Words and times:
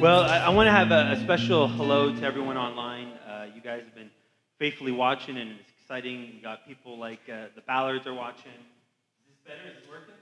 Well, 0.00 0.20
I, 0.20 0.38
I 0.38 0.48
want 0.50 0.68
to 0.68 0.70
have 0.70 0.92
a, 0.92 1.18
a, 1.18 1.20
special 1.24 1.66
hello 1.66 2.14
to 2.14 2.22
everyone 2.22 2.56
online. 2.56 3.08
Uh, 3.28 3.46
you 3.52 3.60
guys 3.60 3.82
have 3.82 3.96
been 3.96 4.10
faithfully 4.56 4.92
watching, 4.92 5.36
and 5.36 5.50
it's 5.58 5.72
exciting. 5.82 6.34
You 6.36 6.40
got 6.40 6.64
people 6.68 6.96
like 6.96 7.18
uh, 7.28 7.46
the 7.56 7.62
Ballards 7.62 8.06
are 8.06 8.14
watching. 8.14 8.52
Is 8.52 9.26
this 9.26 9.38
better? 9.44 9.76
Is 9.76 9.82
it 9.82 9.90
working? 9.90 10.14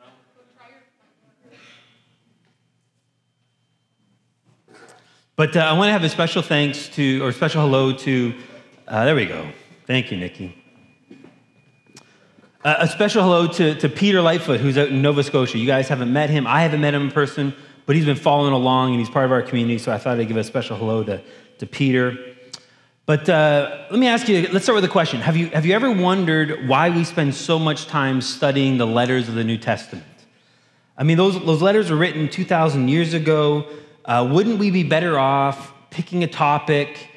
No. 0.00 0.06
But 5.36 5.56
uh, 5.56 5.60
I 5.60 5.74
want 5.74 5.86
to 5.86 5.92
have 5.92 6.02
a 6.02 6.08
special 6.08 6.42
thanks 6.42 6.88
to, 6.88 7.24
or 7.24 7.30
special 7.30 7.60
hello 7.60 7.92
to. 7.92 8.34
Uh, 8.88 9.04
there 9.04 9.14
we 9.14 9.26
go. 9.26 9.48
Thank 9.86 10.10
you, 10.10 10.16
Nikki. 10.16 10.60
Uh, 12.64 12.74
a 12.80 12.88
special 12.88 13.22
hello 13.22 13.46
to, 13.46 13.76
to 13.76 13.88
Peter 13.88 14.22
Lightfoot, 14.22 14.58
who's 14.58 14.76
out 14.76 14.88
in 14.88 15.02
Nova 15.02 15.22
Scotia. 15.22 15.56
You 15.56 15.68
guys 15.68 15.86
haven't 15.86 16.12
met 16.12 16.30
him. 16.30 16.48
I 16.48 16.62
haven't 16.62 16.80
met 16.80 16.94
him 16.94 17.02
in 17.02 17.12
person 17.12 17.54
but 17.90 17.96
he's 17.96 18.04
been 18.04 18.14
following 18.14 18.52
along 18.52 18.90
and 18.90 19.00
he's 19.00 19.10
part 19.10 19.24
of 19.24 19.32
our 19.32 19.42
community, 19.42 19.76
so 19.76 19.90
I 19.90 19.98
thought 19.98 20.20
I'd 20.20 20.28
give 20.28 20.36
a 20.36 20.44
special 20.44 20.76
hello 20.76 21.02
to, 21.02 21.20
to 21.58 21.66
Peter. 21.66 22.16
But 23.04 23.28
uh, 23.28 23.86
let 23.90 23.98
me 23.98 24.06
ask 24.06 24.28
you, 24.28 24.46
let's 24.52 24.64
start 24.64 24.76
with 24.76 24.84
a 24.84 24.88
question. 24.88 25.20
Have 25.20 25.36
you, 25.36 25.48
have 25.48 25.66
you 25.66 25.74
ever 25.74 25.90
wondered 25.90 26.68
why 26.68 26.88
we 26.90 27.02
spend 27.02 27.34
so 27.34 27.58
much 27.58 27.88
time 27.88 28.20
studying 28.20 28.78
the 28.78 28.86
letters 28.86 29.28
of 29.28 29.34
the 29.34 29.42
New 29.42 29.58
Testament? 29.58 30.06
I 30.96 31.02
mean, 31.02 31.16
those, 31.16 31.44
those 31.44 31.62
letters 31.62 31.90
were 31.90 31.96
written 31.96 32.28
2,000 32.28 32.86
years 32.86 33.12
ago. 33.12 33.68
Uh, 34.04 34.28
wouldn't 34.30 34.60
we 34.60 34.70
be 34.70 34.84
better 34.84 35.18
off 35.18 35.72
picking 35.90 36.22
a 36.22 36.28
topic 36.28 37.08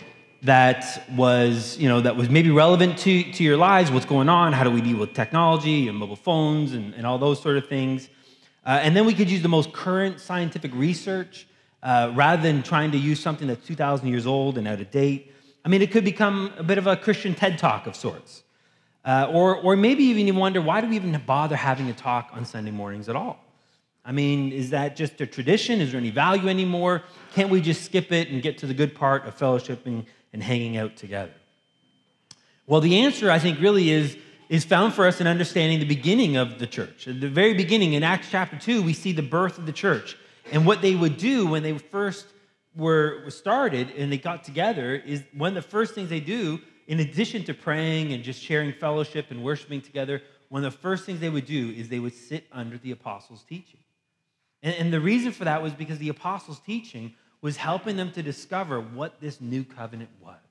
that 0.41 1.03
was, 1.11 1.77
you 1.77 1.87
know, 1.87 2.01
that 2.01 2.15
was 2.15 2.31
maybe 2.31 2.49
relevant 2.49 2.97
to, 2.97 3.31
to 3.33 3.43
your 3.43 3.57
lives, 3.57 3.91
what's 3.91 4.07
going 4.07 4.27
on, 4.27 4.53
how 4.53 4.63
do 4.63 4.71
we 4.71 4.81
deal 4.81 4.97
with 4.97 5.13
technology 5.13 5.87
and 5.87 5.95
mobile 5.99 6.15
phones 6.15 6.73
and, 6.73 6.95
and 6.95 7.05
all 7.05 7.19
those 7.19 7.39
sort 7.39 7.57
of 7.57 7.67
things? 7.67 8.09
Uh, 8.65 8.79
and 8.81 8.95
then 8.95 9.05
we 9.05 9.13
could 9.13 9.29
use 9.29 9.41
the 9.41 9.49
most 9.49 9.73
current 9.73 10.19
scientific 10.19 10.73
research 10.73 11.47
uh, 11.81 12.11
rather 12.15 12.41
than 12.41 12.63
trying 12.63 12.91
to 12.91 12.97
use 12.97 13.19
something 13.19 13.47
that's 13.47 13.65
2,000 13.67 14.07
years 14.07 14.25
old 14.25 14.57
and 14.57 14.67
out 14.67 14.79
of 14.79 14.89
date. 14.89 15.33
I 15.65 15.69
mean, 15.69 15.81
it 15.81 15.91
could 15.91 16.05
become 16.05 16.53
a 16.57 16.63
bit 16.63 16.77
of 16.77 16.87
a 16.87 16.95
Christian 16.95 17.35
TED 17.35 17.57
talk 17.57 17.87
of 17.87 17.95
sorts. 17.95 18.43
Uh, 19.05 19.27
or, 19.31 19.57
or 19.57 19.75
maybe 19.75 20.03
even 20.05 20.27
you 20.27 20.33
wonder 20.33 20.61
why 20.61 20.79
do 20.79 20.87
we 20.87 20.95
even 20.95 21.21
bother 21.25 21.57
having 21.57 21.89
a 21.89 21.93
talk 21.93 22.29
on 22.31 22.45
Sunday 22.45 22.71
mornings 22.71 23.09
at 23.09 23.15
all? 23.15 23.39
I 24.05 24.11
mean, 24.11 24.51
is 24.51 24.69
that 24.71 24.95
just 24.95 25.19
a 25.21 25.25
tradition? 25.25 25.81
Is 25.81 25.91
there 25.91 25.99
any 25.99 26.09
value 26.09 26.49
anymore? 26.49 27.03
Can't 27.33 27.49
we 27.49 27.61
just 27.61 27.83
skip 27.83 28.11
it 28.11 28.29
and 28.29 28.41
get 28.41 28.57
to 28.59 28.67
the 28.67 28.73
good 28.73 28.95
part 28.95 29.25
of 29.25 29.37
fellowshipping 29.37 30.05
and 30.31 30.43
hanging 30.43 30.77
out 30.77 30.95
together? 30.95 31.33
Well, 32.65 32.81
the 32.81 32.99
answer, 32.99 33.29
I 33.29 33.39
think, 33.39 33.59
really 33.59 33.89
is 33.91 34.17
is 34.53 34.63
found 34.63 34.93
for 34.93 35.07
us 35.07 35.19
in 35.19 35.25
understanding 35.25 35.79
the 35.79 35.85
beginning 35.85 36.37
of 36.37 36.59
the 36.59 36.67
church. 36.67 37.07
At 37.07 37.19
the 37.19 37.27
very 37.27 37.55
beginning, 37.55 37.93
in 37.93 38.03
Acts 38.03 38.27
chapter 38.29 38.55
2, 38.55 38.83
we 38.83 38.93
see 38.93 39.11
the 39.11 39.23
birth 39.23 39.57
of 39.57 39.65
the 39.65 39.71
church. 39.71 40.15
And 40.51 40.63
what 40.63 40.79
they 40.79 40.93
would 40.93 41.17
do 41.17 41.47
when 41.47 41.63
they 41.63 41.75
first 41.75 42.27
were 42.75 43.31
started 43.31 43.89
and 43.97 44.11
they 44.11 44.19
got 44.19 44.43
together 44.43 44.93
is 44.93 45.23
one 45.33 45.57
of 45.57 45.63
the 45.63 45.67
first 45.67 45.95
things 45.95 46.07
they 46.07 46.19
do, 46.19 46.61
in 46.85 46.99
addition 46.99 47.43
to 47.45 47.55
praying 47.55 48.13
and 48.13 48.23
just 48.23 48.43
sharing 48.43 48.73
fellowship 48.73 49.31
and 49.31 49.43
worshiping 49.43 49.81
together, 49.81 50.21
one 50.49 50.63
of 50.63 50.71
the 50.71 50.77
first 50.77 51.03
things 51.07 51.19
they 51.19 51.29
would 51.29 51.47
do 51.47 51.71
is 51.71 51.89
they 51.89 51.97
would 51.97 52.13
sit 52.13 52.45
under 52.51 52.77
the 52.77 52.91
apostles' 52.91 53.43
teaching. 53.49 53.79
And, 54.61 54.75
and 54.75 54.93
the 54.93 55.01
reason 55.01 55.31
for 55.31 55.45
that 55.45 55.63
was 55.63 55.73
because 55.73 55.97
the 55.97 56.09
apostles' 56.09 56.59
teaching 56.59 57.15
was 57.41 57.57
helping 57.57 57.97
them 57.97 58.11
to 58.11 58.21
discover 58.21 58.79
what 58.79 59.19
this 59.19 59.41
new 59.41 59.63
covenant 59.63 60.11
was. 60.21 60.42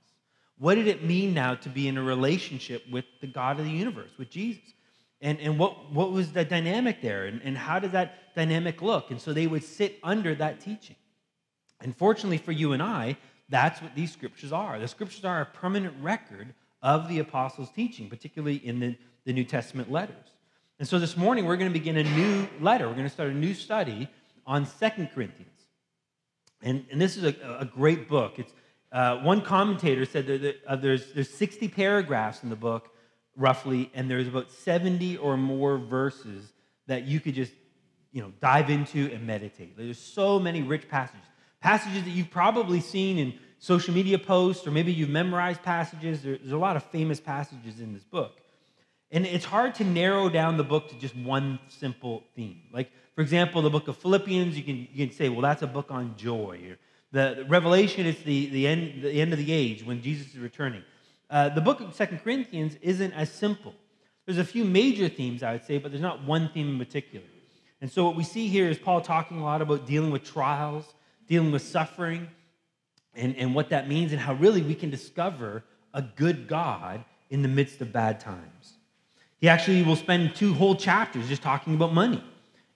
What 0.59 0.77
did 0.77 0.87
it 0.87 1.05
mean 1.05 1.35
now 1.35 1.55
to 1.57 1.69
be 1.69 1.89
in 1.89 1.97
a 1.99 2.03
relationship 2.03 2.85
with 2.91 3.05
the 3.21 3.27
God 3.27 3.59
of 3.59 3.65
the 3.65 3.71
universe, 3.71 4.11
with 4.19 4.31
Jesus? 4.31 4.63
And, 5.21 5.39
and 5.41 5.59
what, 5.59 5.93
what 5.93 6.13
was 6.13 6.33
the 6.33 6.45
dynamic 6.45 7.01
there? 7.01 7.27
And, 7.27 7.41
and 7.43 7.57
how 7.57 7.79
did 7.79 7.93
that 7.93 8.35
dynamic 8.35 8.83
look? 8.83 9.11
And 9.11 9.21
so 9.21 9.33
they 9.33 9.47
would 9.47 9.65
sit 9.65 9.99
under 10.03 10.35
that 10.35 10.61
teaching. 10.61 10.97
And 11.81 11.97
fortunately 11.97 12.39
for 12.39 12.53
you 12.53 12.73
and 12.73 12.83
I, 12.83 13.17
that's 13.49 13.83
what 13.83 13.95
these 13.95 14.13
scriptures 14.13 14.53
are. 14.53 14.79
The 14.79 14.89
scriptures 14.89 15.25
are 15.25 15.43
a 15.43 15.47
permanent 15.47 15.95
record 16.01 16.55
of 16.83 17.09
the 17.09 17.19
apostles' 17.21 17.71
teaching, 17.71 18.09
particularly 18.09 18.57
in 18.57 18.81
the, 18.81 18.97
the 19.25 19.33
New 19.33 19.45
Testament 19.45 19.91
letters. 19.91 20.17
And 20.79 20.89
so 20.89 20.99
this 20.99 21.17
morning, 21.17 21.45
we're 21.45 21.57
going 21.57 21.73
to 21.73 21.79
begin 21.79 21.97
a 21.97 22.03
new 22.03 22.49
letter. 22.61 22.89
We're 22.89 22.95
going 22.95 23.07
to 23.07 23.13
start 23.13 23.31
a 23.31 23.35
new 23.35 23.55
study 23.55 24.09
on 24.47 24.67
Second 24.67 25.11
Corinthians. 25.15 25.51
And, 26.63 26.85
and 26.91 27.01
this 27.01 27.17
is 27.17 27.25
a, 27.25 27.59
a 27.61 27.65
great 27.65 28.09
book. 28.09 28.39
It's, 28.39 28.53
uh, 28.93 29.19
one 29.19 29.41
commentator 29.41 30.05
said 30.05 30.27
that 30.27 30.57
uh, 30.67 30.77
there's, 30.77 31.13
there's 31.13 31.31
60 31.31 31.69
paragraphs 31.69 32.43
in 32.43 32.51
the 32.51 32.57
book, 32.57 32.91
roughly, 33.37 33.91
and 33.95 34.11
there's 34.11 34.29
about 34.29 34.51
70 34.51 35.17
or 35.17 35.37
more 35.37 35.79
verses 35.79 36.53
that 36.87 37.05
you 37.05 37.19
could 37.19 37.35
just 37.35 37.53
you 38.13 38.21
know, 38.21 38.33
dive 38.41 38.69
into 38.69 39.11
and 39.13 39.27
meditate. 39.27 39.77
There's 39.77 39.99
so 39.99 40.39
many 40.39 40.63
rich 40.63 40.89
passages. 40.89 41.25
Passages 41.61 42.05
that 42.05 42.11
you've 42.11 42.31
probably 42.31 42.81
seen 42.81 43.19
in 43.19 43.35
social 43.59 43.95
media 43.95 44.19
posts, 44.19 44.67
or 44.67 44.71
maybe 44.71 44.93
you've 44.93 45.09
memorized 45.09 45.63
passages. 45.63 46.23
There's 46.23 46.53
a 46.53 46.59
lot 46.59 46.77
of 46.77 46.83
famous 46.85 47.21
passages 47.21 47.81
in 47.81 47.95
this 47.95 48.05
book. 48.05 48.39
And 49.11 49.27
it's 49.27 49.45
hard 49.45 49.75
to 49.77 49.85
narrow 49.85 50.29
down 50.29 50.57
the 50.57 50.65
book 50.65 50.89
to 50.89 50.99
just 50.99 51.17
one 51.17 51.59
simple 51.69 52.25
theme. 52.35 52.63
Like, 52.73 52.91
for 53.15 53.21
example, 53.21 53.63
the 53.63 53.71
book 53.71 53.89
of 53.89 53.97
Philippians, 53.99 54.57
you 54.57 54.65
can, 54.65 54.89
you 54.93 55.07
can 55.07 55.15
say, 55.15 55.29
well, 55.29 55.43
that's 55.43 55.63
a 55.63 55.67
book 55.67 55.91
on 55.91 56.17
joy. 56.17 56.61
Or 56.71 56.79
the, 57.13 57.45
Revelation 57.49 58.07
is 58.07 58.17
the, 58.23 58.47
the, 58.47 58.67
end, 58.67 59.03
the 59.03 59.21
end 59.21 59.33
of 59.33 59.39
the 59.39 59.53
age 59.53 59.85
when 59.85 60.03
Jesus 60.03 60.29
is 60.29 60.39
returning. 60.39 60.83
Uh, 61.31 61.51
the 61.51 61.61
book 61.61 61.81
of 61.81 61.95
Second 61.95 62.19
Corinthians 62.19 62.77
isn't 62.83 63.13
as 63.13 63.31
simple. 63.31 63.75
There's 64.27 64.39
a 64.39 64.45
few 64.45 64.65
major 64.65 65.09
themes, 65.09 65.43
I 65.43 65.53
would 65.53 65.65
say, 65.65 65.79
but 65.79 65.91
there's 65.91 66.03
not 66.03 66.25
one 66.25 66.51
theme 66.53 66.69
in 66.69 66.79
particular. 66.79 67.27
And 67.81 67.91
so 67.91 68.05
what 68.05 68.17
we 68.17 68.25
see 68.25 68.49
here 68.49 68.69
is 68.69 68.79
Paul 68.79 69.01
talking 69.01 69.41
a 69.41 69.45
lot 69.45 69.61
about 69.61 69.87
dealing 69.87 70.11
with 70.11 70.25
trials, 70.25 70.85
dealing 71.27 71.53
with 71.53 71.63
suffering, 71.63 72.29
and, 73.15 73.37
and 73.37 73.55
what 73.55 73.69
that 73.71 73.89
means, 73.89 74.13
and 74.13 74.21
how 74.21 74.35
really 74.35 74.63
we 74.63 74.75
can 74.75 74.89
discover 74.89 75.65
a 75.93 76.03
good 76.03 76.49
God 76.49 77.05
in 77.29 77.43
the 77.43 77.49
midst 77.49 77.81
of 77.81 77.93
bad 77.93 78.21
times. 78.21 78.75
He 79.39 79.49
actually 79.49 79.83
will 79.83 79.97
spend 79.97 80.35
two 80.37 80.55
whole 80.55 80.77
chapters 80.77 81.29
just 81.29 81.43
talking 81.43 81.75
about 81.75 81.93
money 81.93 82.23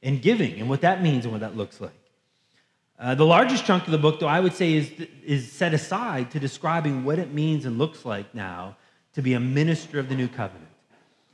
and 0.03 0.21
giving 0.21 0.59
and 0.59 0.69
what 0.69 0.81
that 0.81 1.03
means 1.03 1.25
and 1.25 1.33
what 1.33 1.41
that 1.41 1.57
looks 1.57 1.81
like. 1.81 1.93
Uh, 2.99 3.15
the 3.15 3.27
largest 3.27 3.67
chunk 3.67 3.84
of 3.84 3.91
the 3.91 3.99
book, 3.99 4.21
though, 4.21 4.27
I 4.27 4.41
would 4.41 4.55
say 4.55 4.73
is, 4.73 4.91
is 5.25 5.53
set 5.53 5.75
aside 5.75 6.31
to 6.31 6.41
describing 6.41 7.05
what 7.05 7.19
it 7.19 7.33
means 7.33 7.67
and 7.67 7.77
looks 7.77 8.07
like 8.07 8.34
now 8.34 8.77
to 9.12 9.23
be 9.23 9.34
a 9.34 9.41
minister 9.41 9.99
of 9.99 10.09
the 10.09 10.15
new 10.15 10.29
covenant. 10.29 10.71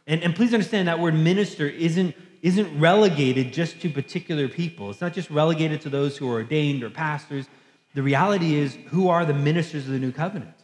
And, 0.07 0.23
and 0.25 0.35
please 0.35 0.53
understand 0.53 0.89
that 0.89 0.99
word 0.99 1.15
minister 1.15 1.69
isn't, 1.69 2.17
isn't 2.43 2.81
relegated 2.81 3.53
just 3.53 3.81
to 3.83 3.89
particular 3.89 4.49
people. 4.49 4.91
It's 4.91 5.01
not 5.01 5.13
just 5.13 5.31
relegated 5.31 5.81
to 5.83 5.89
those 5.89 6.17
who 6.17 6.29
are 6.29 6.35
ordained 6.35 6.83
or 6.83 6.91
pastors. 6.91 7.47
The 7.95 8.03
reality 8.03 8.57
is, 8.57 8.77
who 8.87 9.09
are 9.09 9.25
the 9.25 9.35
ministers 9.35 9.87
of 9.87 9.93
the 9.93 10.01
new 10.01 10.13
covenant? 10.13 10.57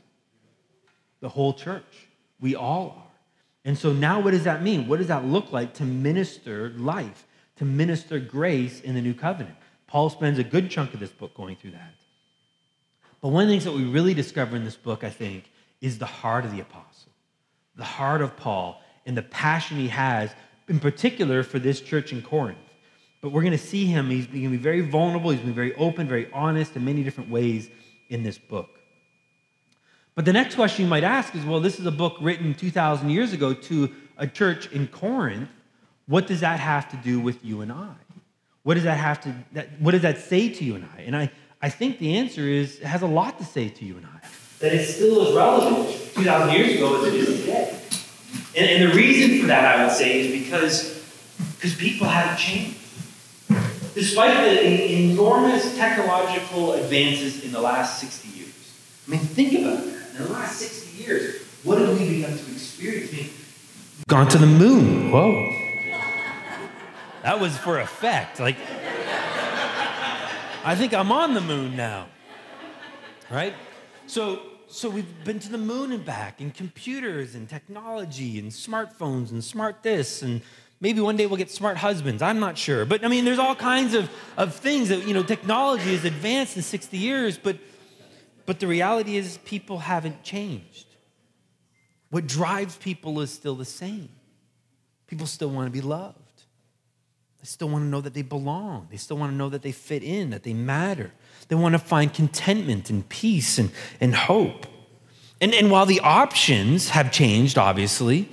The 1.21 1.29
whole 1.29 1.55
church. 1.55 2.09
We 2.41 2.57
all 2.57 2.95
are. 2.97 3.05
And 3.65 3.79
so 3.79 3.93
now, 3.93 4.19
what 4.21 4.33
does 4.33 4.45
that 4.45 4.63
mean? 4.63 4.89
What 4.89 4.99
does 4.99 5.09
that 5.09 5.25
look 5.25 5.53
like 5.53 5.75
to 5.75 5.85
minister 5.85 6.71
life, 6.71 7.27
to 7.57 7.65
minister 7.65 8.19
grace 8.19 8.81
in 8.81 8.95
the 8.95 9.03
new 9.03 9.15
covenant? 9.15 9.57
Paul 9.89 10.11
spends 10.11 10.39
a 10.39 10.45
good 10.45 10.71
chunk 10.71 10.95
of 10.95 11.01
this 11.01 11.11
book 11.11 11.35
going 11.35 11.57
through 11.57 11.73
that. 11.73 11.95
But 13.21 13.31
one 13.31 13.43
of 13.43 13.49
the 13.49 13.55
things 13.55 13.65
that 13.65 13.73
we 13.73 13.85
really 13.85 14.15
discover 14.15 14.55
in 14.55 14.65
this 14.65 14.77
book, 14.77 15.03
I 15.03 15.11
think, 15.11 15.51
is 15.81 15.99
the 15.99 16.07
heart 16.07 16.45
of 16.45 16.53
the 16.53 16.61
apostle, 16.61 17.11
the 17.75 17.85
heart 17.85 18.21
of 18.21 18.37
Paul, 18.37 18.81
and 19.07 19.17
the 19.17 19.23
passion 19.23 19.79
he 19.79 19.89
has, 19.89 20.31
in 20.69 20.79
particular 20.79 21.43
for 21.43 21.59
this 21.59 21.81
church 21.81 22.13
in 22.13 22.23
Corinth. 22.23 22.59
But 23.21 23.33
we're 23.33 23.43
going 23.43 23.53
to 23.53 23.59
see 23.59 23.87
him, 23.87 24.11
he's 24.11 24.27
going 24.27 24.45
to 24.45 24.51
be 24.51 24.57
very 24.57 24.83
vulnerable, 24.83 25.31
he's 25.31 25.41
going 25.41 25.53
to 25.53 25.61
be 25.61 25.69
very 25.71 25.75
open, 25.75 26.07
very 26.07 26.31
honest 26.33 26.77
in 26.77 26.85
many 26.85 27.03
different 27.03 27.31
ways 27.31 27.69
in 28.09 28.23
this 28.23 28.39
book. 28.39 28.69
But 30.15 30.25
the 30.25 30.33
next 30.33 30.57
question 30.57 30.85
you 30.85 30.91
might 30.91 31.05
ask 31.05 31.35
is 31.35 31.45
well, 31.45 31.61
this 31.61 31.81
is 31.81 31.87
a 31.87 31.93
book 31.93 32.17
written 32.21 32.55
2,000 32.55 33.09
years 33.09 33.33
ago 33.33 33.55
to 33.55 33.95
a 34.17 34.27
church 34.27 34.71
in 34.73 34.89
Corinth. 34.89 35.49
What 36.07 36.27
does 36.27 36.41
that 36.41 36.61
have 36.61 36.89
to 36.91 36.97
do 36.97 37.21
with 37.21 37.45
you 37.45 37.61
and 37.61 37.73
I? 37.73 37.95
What 38.69 38.75
does 38.75 38.85
that 38.85 38.99
have 38.99 39.23
to, 39.23 39.35
that, 39.53 39.81
what 39.81 39.93
does 39.93 40.03
that 40.03 40.19
say 40.19 40.51
to 40.51 40.63
you 40.63 40.75
and 40.75 40.87
I? 40.95 41.01
And 41.01 41.17
I, 41.17 41.31
I 41.63 41.71
think 41.71 41.99
the 41.99 42.19
answer 42.19 42.43
is, 42.43 42.81
it 42.81 42.85
has 42.85 43.01
a 43.01 43.07
lot 43.07 43.39
to 43.39 43.45
say 43.47 43.71
to 43.71 43.83
you 43.83 43.97
and 43.97 44.05
I. 44.05 44.21
That 44.59 44.75
it's 44.75 44.97
still 44.97 45.27
as 45.27 45.35
relevant 45.35 45.89
2,000 46.15 46.55
years 46.55 46.75
ago 46.75 47.01
as 47.01 47.09
it 47.09 47.15
is 47.15 47.41
today. 47.41 47.81
And, 48.55 48.69
and 48.69 48.91
the 48.91 48.95
reason 48.95 49.41
for 49.41 49.47
that, 49.47 49.65
I 49.65 49.87
would 49.87 49.95
say, 49.97 50.21
is 50.21 50.45
because, 50.45 51.03
because 51.57 51.77
people 51.77 52.09
haven't 52.09 52.37
changed. 52.37 52.77
Despite 53.95 54.37
the 54.37 55.13
enormous 55.13 55.75
technological 55.79 56.75
advances 56.75 57.45
in 57.45 57.53
the 57.53 57.63
last 57.63 57.99
60 58.01 58.39
years, 58.39 58.79
I 59.07 59.13
mean, 59.13 59.21
think 59.21 59.55
about 59.55 59.83
that. 59.83 60.11
In 60.11 60.25
the 60.25 60.33
last 60.35 60.59
60 60.59 61.03
years, 61.03 61.43
what 61.65 61.79
have 61.79 61.99
we 61.99 62.17
begun 62.17 62.37
to 62.37 62.53
experience? 62.53 63.15
I 63.15 63.17
mean, 63.17 63.31
gone 64.09 64.29
to 64.29 64.37
the 64.37 64.47
moon. 64.47 65.11
Whoa. 65.11 65.58
That 67.23 67.41
was 67.41 67.57
for 67.59 67.81
effect. 67.81 68.41
Like, 68.41 68.57
I 70.65 70.75
think 70.77 70.95
I'm 70.95 71.11
on 71.13 71.35
the 71.35 71.41
moon 71.41 71.77
now. 71.77 72.09
Right? 73.31 73.55
So, 74.07 74.41
so 74.69 74.89
we've 74.89 75.25
been 75.25 75.39
to 75.41 75.51
the 75.51 75.59
moon 75.59 75.93
and 75.93 76.05
back, 76.05 76.41
and 76.41 76.55
computers 76.55 77.35
and 77.35 77.49
technology 77.49 78.39
and 78.39 78.51
smartphones 78.51 79.31
and 79.31 79.43
smart 79.43 79.83
this, 79.83 80.23
and 80.23 80.43
maybe 80.81 81.01
one 81.01 81.17
day 81.17 81.27
we'll 81.27 81.37
get 81.37 81.51
smart 81.51 81.77
husbands. 81.77 82.23
I'm 82.23 82.41
not 82.41 82.57
sure. 82.57 82.85
But 82.85 83.05
I 83.05 83.09
mean, 83.09 83.25
there's 83.25 83.39
all 83.39 83.55
kinds 83.55 83.95
of, 83.95 84.11
of 84.37 84.55
things 84.55 84.89
that, 84.91 85.07
you 85.07 85.15
know, 85.15 85.23
technology 85.23 85.93
has 85.93 86.05
advanced 86.05 86.57
in 86.57 86.63
60 86.63 86.97
years, 86.97 87.39
but, 87.39 87.59
but 88.47 88.61
the 88.61 88.67
reality 88.67 89.17
is 89.17 89.39
people 89.45 89.79
haven't 89.79 90.23
changed. 90.23 90.87
What 92.11 92.27
drives 92.27 92.77
people 92.77 93.21
is 93.21 93.31
still 93.31 93.55
the 93.55 93.65
same. 93.65 94.09
People 95.07 95.27
still 95.27 95.51
want 95.51 95.67
to 95.67 95.71
be 95.73 95.81
loved. 95.81 96.28
They 97.41 97.47
still 97.47 97.69
want 97.69 97.85
to 97.85 97.89
know 97.89 98.01
that 98.01 98.15
they 98.15 98.23
belong. 98.23 98.89
They 98.91 98.97
still 98.97 99.17
want 99.17 99.33
to 99.33 99.37
know 99.37 99.49
that 99.49 99.63
they 99.63 99.73
fit 99.73 100.03
in, 100.03 100.31
that 100.31 100.43
they 100.43 100.53
matter. 100.53 101.13
They 101.49 101.55
want 101.55 101.75
to 101.75 101.79
find 101.79 102.13
contentment 102.13 102.91
and 102.91 103.09
peace 103.09 103.59
and, 103.59 103.71
and 104.01 104.15
hope. 104.15 104.67
And, 105.41 105.55
and 105.55 105.71
while 105.71 105.87
the 105.87 106.01
options 106.01 106.91
have 106.91 107.13
changed, 107.13 107.57
obviously, 107.57 108.29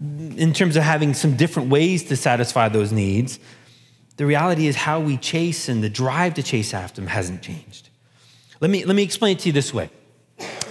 in 0.00 0.52
terms 0.52 0.76
of 0.76 0.82
having 0.82 1.14
some 1.14 1.36
different 1.36 1.68
ways 1.68 2.04
to 2.04 2.16
satisfy 2.16 2.68
those 2.68 2.90
needs, 2.90 3.38
the 4.16 4.26
reality 4.26 4.66
is 4.66 4.76
how 4.76 5.00
we 5.00 5.16
chase 5.16 5.68
and 5.68 5.82
the 5.82 5.88
drive 5.88 6.34
to 6.34 6.42
chase 6.42 6.74
after 6.74 7.00
them 7.00 7.08
hasn't 7.08 7.42
changed. 7.42 7.88
Let 8.60 8.70
me, 8.70 8.84
let 8.84 8.96
me 8.96 9.02
explain 9.02 9.36
it 9.36 9.40
to 9.40 9.48
you 9.48 9.52
this 9.52 9.72
way. 9.72 9.90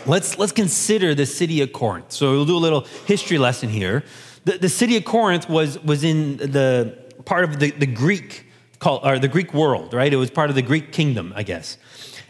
Let's, 0.05 0.37
let's 0.37 0.51
consider 0.51 1.15
the 1.15 1.25
city 1.25 1.61
of 1.61 1.71
Corinth. 1.71 2.11
So 2.11 2.31
we'll 2.31 2.45
do 2.45 2.57
a 2.57 2.59
little 2.59 2.81
history 3.05 3.37
lesson 3.37 3.69
here. 3.69 4.03
The, 4.45 4.57
the 4.57 4.69
city 4.69 4.97
of 4.97 5.05
Corinth 5.05 5.49
was, 5.49 5.79
was 5.79 6.03
in 6.03 6.37
the 6.37 7.02
part 7.25 7.43
of 7.43 7.59
the, 7.59 7.71
the 7.71 7.85
Greek 7.85 8.45
called, 8.79 9.01
or 9.03 9.19
the 9.19 9.27
Greek 9.27 9.53
world, 9.53 9.93
right? 9.93 10.11
It 10.11 10.17
was 10.17 10.29
part 10.29 10.49
of 10.49 10.55
the 10.55 10.61
Greek 10.61 10.91
kingdom, 10.91 11.33
I 11.35 11.43
guess. 11.43 11.77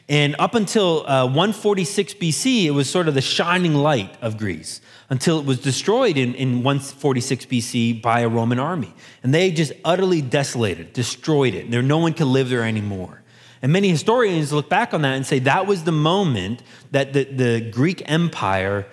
And 0.09 0.35
up 0.37 0.53
until 0.53 1.07
uh, 1.07 1.25
146 1.25 2.15
BC, 2.15 2.65
it 2.65 2.71
was 2.71 2.89
sort 2.89 3.07
of 3.07 3.13
the 3.13 3.21
shining 3.21 3.73
light 3.73 4.15
of 4.21 4.37
Greece 4.37 4.81
until 5.09 5.39
it 5.39 5.45
was 5.45 5.59
destroyed 5.59 6.17
in, 6.17 6.35
in 6.35 6.63
146 6.63 7.45
BC 7.45 8.01
by 8.01 8.19
a 8.19 8.27
Roman 8.27 8.59
army. 8.59 8.93
And 9.23 9.33
they 9.33 9.51
just 9.51 9.71
utterly 9.85 10.21
desolated, 10.21 10.91
destroyed 10.93 11.53
it. 11.53 11.71
There, 11.71 11.81
no 11.81 11.99
one 11.99 12.13
could 12.13 12.27
live 12.27 12.49
there 12.49 12.63
anymore. 12.63 13.21
And 13.61 13.71
many 13.71 13.89
historians 13.89 14.51
look 14.51 14.69
back 14.69 14.93
on 14.93 15.03
that 15.03 15.15
and 15.15 15.25
say 15.25 15.39
that 15.39 15.67
was 15.67 15.85
the 15.85 15.93
moment 15.93 16.63
that 16.91 17.13
the, 17.13 17.23
the 17.23 17.71
Greek 17.71 18.03
Empire, 18.05 18.85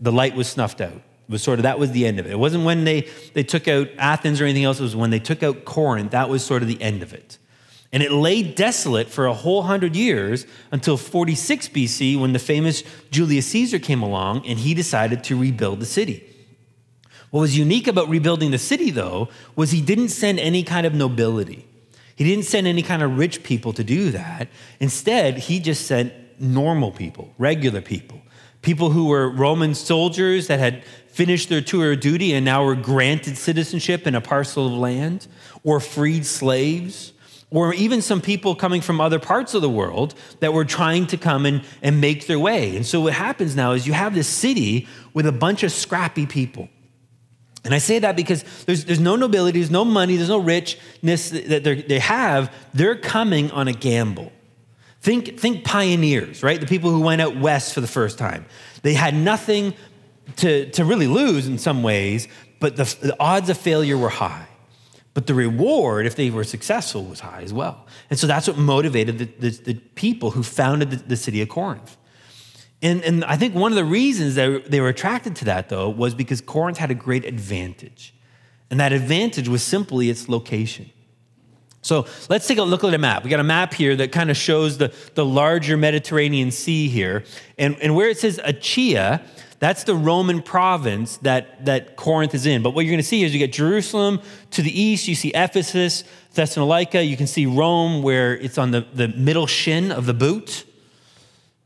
the 0.00 0.12
light 0.12 0.34
was 0.34 0.48
snuffed 0.48 0.80
out. 0.80 1.02
Was 1.28 1.42
sort 1.42 1.58
of 1.58 1.62
that 1.62 1.78
was 1.78 1.92
the 1.92 2.06
end 2.06 2.18
of 2.20 2.26
it. 2.26 2.32
It 2.32 2.38
wasn't 2.38 2.64
when 2.64 2.84
they, 2.84 3.08
they 3.32 3.42
took 3.42 3.66
out 3.66 3.88
Athens 3.98 4.40
or 4.40 4.44
anything 4.44 4.64
else, 4.64 4.78
it 4.78 4.82
was 4.82 4.96
when 4.96 5.10
they 5.10 5.18
took 5.18 5.42
out 5.42 5.64
Corinth, 5.64 6.10
that 6.10 6.28
was 6.28 6.44
sort 6.44 6.62
of 6.62 6.68
the 6.68 6.80
end 6.82 7.02
of 7.02 7.14
it. 7.14 7.38
And 7.94 8.02
it 8.02 8.10
lay 8.10 8.42
desolate 8.42 9.08
for 9.08 9.26
a 9.26 9.32
whole 9.32 9.62
hundred 9.62 9.94
years 9.94 10.46
until 10.72 10.96
46 10.96 11.68
BC 11.68 12.20
when 12.20 12.32
the 12.32 12.40
famous 12.40 12.82
Julius 13.10 13.46
Caesar 13.46 13.78
came 13.78 14.02
along 14.02 14.44
and 14.46 14.58
he 14.58 14.74
decided 14.74 15.22
to 15.24 15.38
rebuild 15.38 15.78
the 15.78 15.86
city. 15.86 16.28
What 17.30 17.40
was 17.40 17.56
unique 17.56 17.86
about 17.86 18.08
rebuilding 18.08 18.50
the 18.50 18.58
city, 18.58 18.90
though, 18.90 19.28
was 19.56 19.70
he 19.70 19.80
didn't 19.80 20.10
send 20.10 20.38
any 20.40 20.62
kind 20.62 20.86
of 20.86 20.94
nobility. 20.94 21.66
He 22.16 22.24
didn't 22.24 22.44
send 22.44 22.66
any 22.66 22.82
kind 22.82 23.02
of 23.02 23.18
rich 23.18 23.42
people 23.42 23.72
to 23.72 23.84
do 23.84 24.10
that. 24.10 24.48
Instead, 24.80 25.38
he 25.38 25.58
just 25.58 25.86
sent 25.86 26.12
normal 26.40 26.92
people, 26.92 27.32
regular 27.38 27.80
people, 27.80 28.22
people 28.62 28.90
who 28.90 29.06
were 29.06 29.28
Roman 29.28 29.74
soldiers 29.74 30.46
that 30.46 30.58
had 30.58 30.84
finished 31.14 31.48
their 31.48 31.60
tour 31.60 31.92
of 31.92 32.00
duty 32.00 32.32
and 32.34 32.44
now 32.44 32.64
were 32.64 32.74
granted 32.74 33.38
citizenship 33.38 34.06
in 34.06 34.14
a 34.14 34.20
parcel 34.20 34.66
of 34.66 34.72
land, 34.72 35.26
or 35.62 35.80
freed 35.80 36.26
slaves 36.26 37.12
or 37.54 37.72
even 37.74 38.02
some 38.02 38.20
people 38.20 38.56
coming 38.56 38.80
from 38.80 39.00
other 39.00 39.20
parts 39.20 39.54
of 39.54 39.62
the 39.62 39.68
world 39.68 40.12
that 40.40 40.52
were 40.52 40.64
trying 40.64 41.06
to 41.06 41.16
come 41.16 41.46
and, 41.46 41.62
and 41.82 42.00
make 42.00 42.26
their 42.26 42.38
way. 42.38 42.74
And 42.76 42.84
so 42.84 43.02
what 43.02 43.12
happens 43.12 43.54
now 43.54 43.72
is 43.72 43.86
you 43.86 43.92
have 43.92 44.12
this 44.12 44.26
city 44.26 44.88
with 45.12 45.24
a 45.24 45.30
bunch 45.30 45.62
of 45.62 45.70
scrappy 45.70 46.26
people. 46.26 46.68
And 47.64 47.72
I 47.72 47.78
say 47.78 48.00
that 48.00 48.16
because 48.16 48.42
there's, 48.66 48.84
there's 48.84 48.98
no 48.98 49.14
nobility, 49.14 49.60
there's 49.60 49.70
no 49.70 49.84
money, 49.84 50.16
there's 50.16 50.30
no 50.30 50.38
richness 50.38 51.30
that 51.30 51.62
they 51.62 51.98
have. 52.00 52.52
They're 52.74 52.96
coming 52.96 53.52
on 53.52 53.68
a 53.68 53.72
gamble. 53.72 54.32
Think, 55.00 55.38
think 55.38 55.64
pioneers, 55.64 56.42
right? 56.42 56.60
The 56.60 56.66
people 56.66 56.90
who 56.90 57.00
went 57.02 57.22
out 57.22 57.36
west 57.36 57.72
for 57.72 57.80
the 57.80 57.86
first 57.86 58.18
time. 58.18 58.46
They 58.82 58.94
had 58.94 59.14
nothing 59.14 59.74
to, 60.36 60.70
to 60.70 60.84
really 60.84 61.06
lose 61.06 61.46
in 61.46 61.58
some 61.58 61.82
ways, 61.82 62.28
but 62.60 62.76
the, 62.76 62.84
the 63.00 63.16
odds 63.20 63.50
of 63.50 63.58
failure 63.58 63.96
were 63.98 64.08
high. 64.08 64.46
But 65.14 65.28
the 65.28 65.34
reward, 65.34 66.06
if 66.06 66.16
they 66.16 66.30
were 66.30 66.42
successful, 66.42 67.04
was 67.04 67.20
high 67.20 67.42
as 67.42 67.52
well. 67.52 67.86
And 68.10 68.18
so 68.18 68.26
that's 68.26 68.48
what 68.48 68.58
motivated 68.58 69.18
the, 69.18 69.24
the, 69.38 69.50
the 69.50 69.74
people 69.74 70.32
who 70.32 70.42
founded 70.42 70.90
the, 70.90 70.96
the, 70.96 71.16
city 71.16 71.40
of 71.40 71.48
Corinth. 71.48 71.96
And, 72.82 73.02
and 73.04 73.24
I 73.24 73.36
think 73.36 73.54
one 73.54 73.70
of 73.70 73.76
the 73.76 73.84
reasons 73.84 74.34
that 74.34 74.70
they 74.70 74.80
were 74.80 74.88
attracted 74.88 75.36
to 75.36 75.44
that, 75.46 75.68
though, 75.68 75.88
was 75.88 76.14
because 76.14 76.40
Corinth 76.40 76.78
had 76.78 76.90
a 76.90 76.94
great 76.94 77.24
advantage. 77.24 78.12
And 78.70 78.80
that 78.80 78.92
advantage 78.92 79.48
was 79.48 79.62
simply 79.62 80.10
its 80.10 80.28
location. 80.28 80.90
So 81.80 82.06
let's 82.28 82.46
take 82.46 82.58
a 82.58 82.62
look 82.62 82.82
at 82.82 82.92
a 82.92 82.98
map. 82.98 83.24
We 83.24 83.30
got 83.30 83.40
a 83.40 83.44
map 83.44 83.74
here 83.74 83.94
that 83.96 84.10
kind 84.10 84.30
of 84.30 84.36
shows 84.36 84.78
the, 84.78 84.92
the 85.14 85.24
larger 85.24 85.76
Mediterranean 85.76 86.50
Sea 86.50 86.88
here. 86.88 87.24
And, 87.58 87.76
and 87.80 87.94
where 87.94 88.08
it 88.08 88.18
says 88.18 88.40
Achaia, 88.42 89.22
that's 89.64 89.84
the 89.84 89.94
Roman 89.94 90.42
province 90.42 91.16
that, 91.18 91.64
that 91.64 91.96
Corinth 91.96 92.34
is 92.34 92.44
in. 92.44 92.62
But 92.62 92.74
what 92.74 92.84
you're 92.84 92.92
going 92.92 92.98
to 92.98 93.08
see 93.08 93.22
is 93.22 93.32
you 93.32 93.38
get 93.38 93.50
Jerusalem 93.50 94.20
to 94.50 94.60
the 94.60 94.78
east, 94.78 95.08
you 95.08 95.14
see 95.14 95.30
Ephesus, 95.34 96.04
Thessalonica, 96.34 97.02
you 97.02 97.16
can 97.16 97.26
see 97.26 97.46
Rome 97.46 98.02
where 98.02 98.36
it's 98.36 98.58
on 98.58 98.72
the, 98.72 98.86
the 98.92 99.08
middle 99.08 99.46
shin 99.46 99.90
of 99.90 100.04
the 100.04 100.12
boot. 100.12 100.66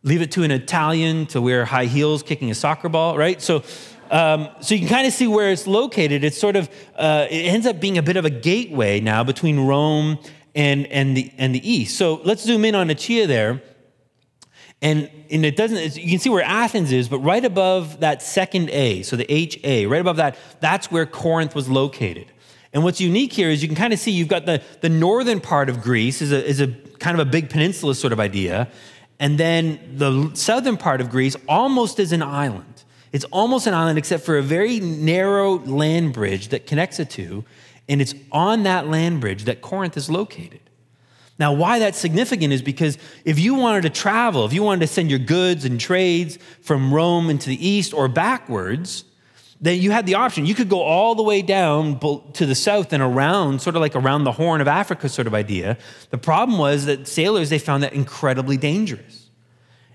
Leave 0.04 0.22
it 0.22 0.30
to 0.30 0.44
an 0.44 0.52
Italian 0.52 1.26
to 1.26 1.40
wear 1.40 1.64
high 1.64 1.86
heels 1.86 2.22
kicking 2.22 2.52
a 2.52 2.54
soccer 2.54 2.88
ball, 2.88 3.18
right? 3.18 3.42
So, 3.42 3.64
um, 4.12 4.48
so 4.60 4.76
you 4.76 4.80
can 4.82 4.88
kind 4.88 5.08
of 5.08 5.12
see 5.12 5.26
where 5.26 5.50
it's 5.50 5.66
located. 5.66 6.22
It's 6.22 6.38
sort 6.38 6.54
of, 6.54 6.70
uh, 6.94 7.26
it 7.28 7.46
ends 7.46 7.66
up 7.66 7.80
being 7.80 7.98
a 7.98 8.02
bit 8.02 8.16
of 8.16 8.24
a 8.24 8.30
gateway 8.30 9.00
now 9.00 9.24
between 9.24 9.66
Rome 9.66 10.20
and, 10.54 10.86
and, 10.86 11.16
the, 11.16 11.32
and 11.36 11.52
the 11.52 11.68
east. 11.68 11.98
So 11.98 12.20
let's 12.22 12.44
zoom 12.44 12.64
in 12.64 12.76
on 12.76 12.90
Achaia 12.90 13.26
there. 13.26 13.60
And, 14.80 15.10
and 15.30 15.44
it 15.44 15.56
doesn't, 15.56 15.96
you 15.96 16.10
can 16.10 16.20
see 16.20 16.30
where 16.30 16.44
Athens 16.44 16.92
is, 16.92 17.08
but 17.08 17.18
right 17.18 17.44
above 17.44 18.00
that 18.00 18.22
second 18.22 18.70
A, 18.70 19.02
so 19.02 19.16
the 19.16 19.26
HA, 19.28 19.86
right 19.86 20.00
above 20.00 20.16
that, 20.16 20.36
that's 20.60 20.90
where 20.90 21.04
Corinth 21.04 21.54
was 21.54 21.68
located. 21.68 22.26
And 22.72 22.84
what's 22.84 23.00
unique 23.00 23.32
here 23.32 23.50
is 23.50 23.62
you 23.62 23.68
can 23.68 23.76
kind 23.76 23.92
of 23.92 23.98
see 23.98 24.12
you've 24.12 24.28
got 24.28 24.46
the, 24.46 24.62
the 24.80 24.88
northern 24.88 25.40
part 25.40 25.68
of 25.68 25.82
Greece 25.82 26.22
is 26.22 26.32
a, 26.32 26.44
is 26.44 26.60
a 26.60 26.68
kind 26.98 27.18
of 27.18 27.26
a 27.26 27.30
big 27.30 27.50
peninsula 27.50 27.94
sort 27.94 28.12
of 28.12 28.20
idea. 28.20 28.68
And 29.18 29.38
then 29.38 29.80
the 29.96 30.30
southern 30.34 30.76
part 30.76 31.00
of 31.00 31.10
Greece 31.10 31.34
almost 31.48 31.98
is 31.98 32.12
an 32.12 32.22
island. 32.22 32.84
It's 33.10 33.24
almost 33.26 33.66
an 33.66 33.74
island 33.74 33.98
except 33.98 34.24
for 34.24 34.38
a 34.38 34.42
very 34.42 34.80
narrow 34.80 35.58
land 35.58 36.12
bridge 36.12 36.48
that 36.48 36.66
connects 36.66 36.98
the 36.98 37.04
two. 37.04 37.44
And 37.88 38.02
it's 38.02 38.14
on 38.30 38.64
that 38.64 38.86
land 38.86 39.20
bridge 39.20 39.44
that 39.44 39.62
Corinth 39.62 39.96
is 39.96 40.10
located. 40.10 40.60
Now, 41.38 41.52
why 41.52 41.78
that's 41.78 41.98
significant 41.98 42.52
is 42.52 42.62
because 42.62 42.98
if 43.24 43.38
you 43.38 43.54
wanted 43.54 43.82
to 43.82 43.90
travel, 43.90 44.44
if 44.44 44.52
you 44.52 44.62
wanted 44.62 44.80
to 44.80 44.86
send 44.88 45.08
your 45.08 45.20
goods 45.20 45.64
and 45.64 45.80
trades 45.80 46.38
from 46.62 46.92
Rome 46.92 47.30
into 47.30 47.48
the 47.48 47.66
east 47.66 47.94
or 47.94 48.08
backwards, 48.08 49.04
then 49.60 49.80
you 49.80 49.90
had 49.90 50.06
the 50.06 50.14
option. 50.14 50.46
You 50.46 50.54
could 50.54 50.68
go 50.68 50.82
all 50.82 51.14
the 51.14 51.22
way 51.22 51.42
down 51.42 51.98
to 52.34 52.46
the 52.46 52.54
south 52.54 52.92
and 52.92 53.02
around, 53.02 53.60
sort 53.60 53.76
of 53.76 53.82
like 53.82 53.96
around 53.96 54.24
the 54.24 54.32
Horn 54.32 54.60
of 54.60 54.68
Africa 54.68 55.08
sort 55.08 55.26
of 55.26 55.34
idea. 55.34 55.78
The 56.10 56.18
problem 56.18 56.58
was 56.58 56.86
that 56.86 57.08
sailors, 57.08 57.50
they 57.50 57.58
found 57.58 57.82
that 57.82 57.92
incredibly 57.92 58.56
dangerous. 58.56 59.30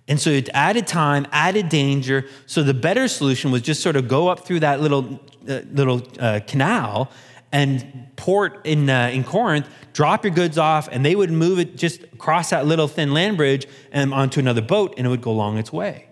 And 0.08 0.20
so 0.20 0.30
it 0.30 0.50
added 0.54 0.86
time, 0.86 1.28
added 1.32 1.70
danger. 1.70 2.26
So 2.46 2.62
the 2.62 2.74
better 2.74 3.08
solution 3.08 3.52
was 3.52 3.62
just 3.62 3.82
sort 3.82 3.96
of 3.96 4.10
go 4.10 4.28
up 4.28 4.46
through 4.46 4.60
that 4.62 4.82
little, 4.82 5.22
uh, 5.48 5.62
little 5.72 6.02
uh, 6.20 6.42
canal 6.46 7.10
and 7.54 8.08
port 8.16 8.66
in, 8.66 8.90
uh, 8.90 9.12
in 9.14 9.24
Corinth, 9.24 9.70
drop 9.94 10.26
your 10.26 10.34
goods 10.34 10.58
off, 10.58 10.90
and 10.92 11.06
they 11.06 11.16
would 11.16 11.32
move 11.32 11.60
it 11.60 11.78
just 11.78 12.04
across 12.04 12.50
that 12.50 12.66
little 12.66 12.88
thin 12.88 13.14
land 13.14 13.38
bridge 13.38 13.68
and 13.92 14.12
onto 14.12 14.40
another 14.40 14.62
boat, 14.62 14.96
and 14.98 15.06
it 15.06 15.10
would 15.10 15.22
go 15.22 15.32
along 15.32 15.60
its 15.60 15.72
way. 15.72 16.08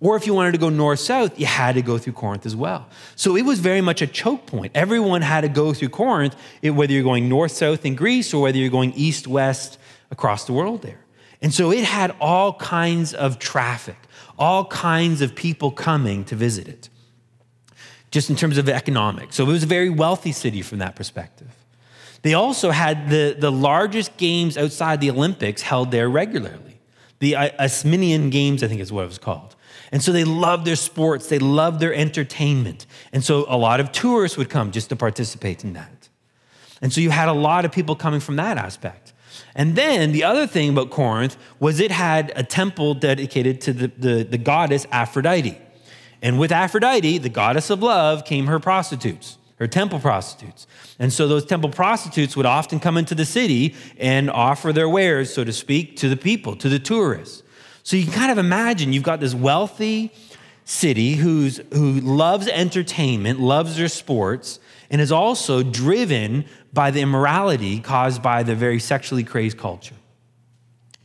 Or 0.00 0.16
if 0.16 0.26
you 0.26 0.32
wanted 0.32 0.52
to 0.52 0.58
go 0.58 0.70
north 0.70 0.98
south, 0.98 1.38
you 1.38 1.44
had 1.44 1.74
to 1.74 1.82
go 1.82 1.98
through 1.98 2.14
Corinth 2.14 2.46
as 2.46 2.56
well. 2.56 2.88
So 3.14 3.36
it 3.36 3.42
was 3.42 3.58
very 3.58 3.82
much 3.82 4.00
a 4.00 4.06
choke 4.06 4.46
point. 4.46 4.72
Everyone 4.74 5.20
had 5.20 5.42
to 5.42 5.48
go 5.50 5.74
through 5.74 5.90
Corinth, 5.90 6.34
whether 6.62 6.90
you're 6.90 7.02
going 7.02 7.28
north 7.28 7.52
south 7.52 7.84
in 7.84 7.94
Greece 7.94 8.32
or 8.32 8.40
whether 8.40 8.56
you're 8.56 8.70
going 8.70 8.94
east 8.94 9.28
west 9.28 9.78
across 10.10 10.46
the 10.46 10.54
world 10.54 10.80
there. 10.80 11.04
And 11.42 11.52
so 11.52 11.70
it 11.70 11.84
had 11.84 12.16
all 12.18 12.54
kinds 12.54 13.12
of 13.12 13.38
traffic, 13.38 13.98
all 14.38 14.64
kinds 14.64 15.20
of 15.20 15.34
people 15.34 15.70
coming 15.70 16.24
to 16.24 16.34
visit 16.34 16.66
it 16.66 16.88
just 18.10 18.30
in 18.30 18.36
terms 18.36 18.58
of 18.58 18.68
economics. 18.68 19.36
So 19.36 19.44
it 19.44 19.52
was 19.52 19.62
a 19.62 19.66
very 19.66 19.90
wealthy 19.90 20.32
city 20.32 20.62
from 20.62 20.78
that 20.78 20.96
perspective. 20.96 21.48
They 22.22 22.34
also 22.34 22.70
had 22.70 23.08
the, 23.08 23.36
the 23.38 23.50
largest 23.50 24.16
games 24.16 24.58
outside 24.58 25.00
the 25.00 25.10
Olympics 25.10 25.62
held 25.62 25.90
there 25.90 26.08
regularly. 26.08 26.78
The 27.20 27.36
uh, 27.36 27.64
Isthmian 27.64 28.30
Games, 28.30 28.62
I 28.62 28.68
think 28.68 28.80
is 28.80 28.92
what 28.92 29.04
it 29.04 29.08
was 29.08 29.18
called. 29.18 29.56
And 29.92 30.02
so 30.02 30.12
they 30.12 30.24
loved 30.24 30.66
their 30.66 30.76
sports, 30.76 31.28
they 31.28 31.38
loved 31.38 31.80
their 31.80 31.94
entertainment. 31.94 32.86
And 33.12 33.24
so 33.24 33.44
a 33.48 33.56
lot 33.56 33.80
of 33.80 33.90
tourists 33.92 34.36
would 34.36 34.48
come 34.48 34.70
just 34.70 34.88
to 34.90 34.96
participate 34.96 35.64
in 35.64 35.72
that. 35.72 36.08
And 36.82 36.92
so 36.92 37.00
you 37.00 37.10
had 37.10 37.28
a 37.28 37.32
lot 37.32 37.64
of 37.64 37.72
people 37.72 37.96
coming 37.96 38.20
from 38.20 38.36
that 38.36 38.56
aspect. 38.56 39.12
And 39.54 39.74
then 39.74 40.12
the 40.12 40.24
other 40.24 40.46
thing 40.46 40.70
about 40.70 40.90
Corinth 40.90 41.36
was 41.58 41.80
it 41.80 41.90
had 41.90 42.32
a 42.36 42.42
temple 42.42 42.94
dedicated 42.94 43.60
to 43.62 43.72
the, 43.72 43.88
the, 43.98 44.22
the 44.22 44.38
goddess 44.38 44.86
Aphrodite. 44.90 45.58
And 46.22 46.38
with 46.38 46.52
Aphrodite, 46.52 47.18
the 47.18 47.28
goddess 47.28 47.70
of 47.70 47.82
love, 47.82 48.24
came 48.24 48.46
her 48.46 48.60
prostitutes, 48.60 49.38
her 49.56 49.66
temple 49.66 49.98
prostitutes. 50.00 50.66
And 50.98 51.12
so 51.12 51.26
those 51.26 51.46
temple 51.46 51.70
prostitutes 51.70 52.36
would 52.36 52.46
often 52.46 52.80
come 52.80 52.96
into 52.96 53.14
the 53.14 53.24
city 53.24 53.74
and 53.98 54.30
offer 54.30 54.72
their 54.72 54.88
wares, 54.88 55.32
so 55.32 55.44
to 55.44 55.52
speak, 55.52 55.96
to 55.98 56.08
the 56.08 56.16
people, 56.16 56.56
to 56.56 56.68
the 56.68 56.78
tourists. 56.78 57.42
So 57.82 57.96
you 57.96 58.04
can 58.04 58.12
kind 58.12 58.30
of 58.30 58.38
imagine 58.38 58.92
you've 58.92 59.02
got 59.02 59.20
this 59.20 59.34
wealthy 59.34 60.12
city 60.64 61.14
who's, 61.14 61.60
who 61.72 62.00
loves 62.00 62.46
entertainment, 62.48 63.40
loves 63.40 63.76
their 63.76 63.88
sports, 63.88 64.60
and 64.90 65.00
is 65.00 65.10
also 65.10 65.62
driven 65.62 66.44
by 66.72 66.90
the 66.90 67.00
immorality 67.00 67.80
caused 67.80 68.22
by 68.22 68.42
the 68.42 68.54
very 68.54 68.78
sexually 68.78 69.24
crazed 69.24 69.58
culture. 69.58 69.94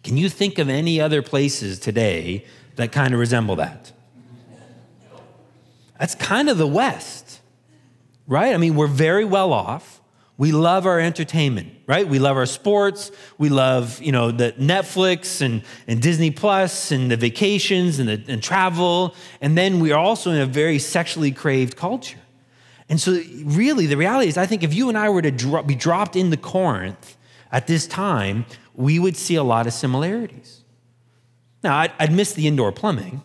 Can 0.03 0.17
you 0.17 0.29
think 0.29 0.59
of 0.59 0.69
any 0.69 1.01
other 1.01 1.21
places 1.21 1.79
today 1.79 2.45
that 2.75 2.91
kind 2.91 3.13
of 3.13 3.19
resemble 3.19 3.55
that? 3.55 3.91
That's 5.99 6.15
kind 6.15 6.49
of 6.49 6.57
the 6.57 6.67
West, 6.67 7.41
right? 8.27 8.53
I 8.53 8.57
mean, 8.57 8.75
we're 8.75 8.87
very 8.87 9.25
well 9.25 9.53
off. 9.53 10.01
We 10.37 10.51
love 10.51 10.85
our 10.85 10.99
entertainment, 10.99 11.71
right? 11.87 12.05
We 12.05 12.19
love 12.19 12.35
our 12.35 12.45
sports. 12.45 13.09
We 13.37 13.47
love, 13.47 14.01
you 14.01 14.11
know, 14.11 14.31
the 14.31 14.51
Netflix 14.53 15.41
and, 15.41 15.63
and 15.87 16.01
Disney 16.01 16.29
Plus 16.29 16.91
and 16.91 17.09
the 17.09 17.15
vacations 17.15 17.99
and, 17.99 18.09
the, 18.09 18.21
and 18.27 18.43
travel. 18.43 19.15
And 19.39 19.57
then 19.57 19.79
we 19.79 19.93
are 19.93 19.99
also 19.99 20.31
in 20.31 20.41
a 20.41 20.45
very 20.45 20.77
sexually 20.77 21.31
craved 21.31 21.77
culture. 21.77 22.19
And 22.89 22.99
so, 22.99 23.19
really, 23.45 23.85
the 23.85 23.95
reality 23.97 24.27
is, 24.27 24.37
I 24.37 24.45
think 24.45 24.61
if 24.61 24.73
you 24.73 24.89
and 24.89 24.97
I 24.97 25.09
were 25.09 25.21
to 25.21 25.31
dro- 25.31 25.63
be 25.63 25.73
dropped 25.73 26.15
into 26.17 26.37
Corinth 26.37 27.17
at 27.51 27.65
this 27.65 27.87
time, 27.87 28.45
we 28.75 28.99
would 28.99 29.15
see 29.15 29.35
a 29.35 29.43
lot 29.43 29.67
of 29.67 29.73
similarities. 29.73 30.63
Now, 31.63 31.77
I'd, 31.77 31.93
I'd 31.97 32.11
miss 32.11 32.33
the 32.33 32.45
indoor 32.45 32.71
plumbing. 32.71 33.23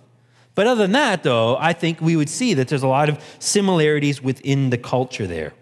But 0.60 0.66
other 0.66 0.82
than 0.82 0.92
that, 0.92 1.22
though, 1.22 1.56
I 1.56 1.72
think 1.72 2.02
we 2.02 2.16
would 2.16 2.28
see 2.28 2.52
that 2.52 2.68
there's 2.68 2.82
a 2.82 2.86
lot 2.86 3.08
of 3.08 3.18
similarities 3.38 4.20
within 4.20 4.68
the 4.68 4.76
culture 4.76 5.26
there. 5.26 5.54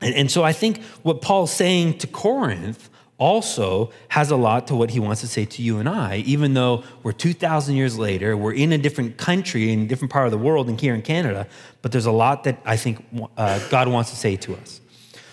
And, 0.00 0.14
and 0.14 0.30
so 0.30 0.42
I 0.42 0.54
think 0.54 0.82
what 1.02 1.20
Paul's 1.20 1.52
saying 1.52 1.98
to 1.98 2.06
Corinth 2.06 2.88
also 3.18 3.92
has 4.08 4.30
a 4.30 4.36
lot 4.36 4.68
to 4.68 4.74
what 4.74 4.88
he 4.88 5.00
wants 5.00 5.20
to 5.20 5.26
say 5.26 5.44
to 5.44 5.60
you 5.60 5.80
and 5.80 5.86
I, 5.86 6.24
even 6.24 6.54
though 6.54 6.82
we're 7.02 7.12
2,000 7.12 7.76
years 7.76 7.98
later, 7.98 8.38
we're 8.38 8.54
in 8.54 8.72
a 8.72 8.78
different 8.78 9.18
country, 9.18 9.70
in 9.70 9.82
a 9.82 9.86
different 9.86 10.10
part 10.10 10.24
of 10.24 10.30
the 10.30 10.38
world, 10.38 10.70
and 10.70 10.80
here 10.80 10.94
in 10.94 11.02
Canada, 11.02 11.46
but 11.82 11.92
there's 11.92 12.06
a 12.06 12.10
lot 12.10 12.44
that 12.44 12.58
I 12.64 12.78
think 12.78 13.04
uh, 13.36 13.58
God 13.68 13.86
wants 13.88 14.08
to 14.12 14.16
say 14.16 14.36
to 14.36 14.56
us. 14.56 14.80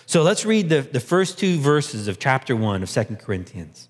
So 0.04 0.22
let's 0.22 0.44
read 0.44 0.68
the, 0.68 0.82
the 0.82 1.00
first 1.00 1.38
two 1.38 1.58
verses 1.58 2.06
of 2.06 2.18
chapter 2.18 2.54
1 2.54 2.82
of 2.82 2.90
Second 2.90 3.18
Corinthians. 3.18 3.88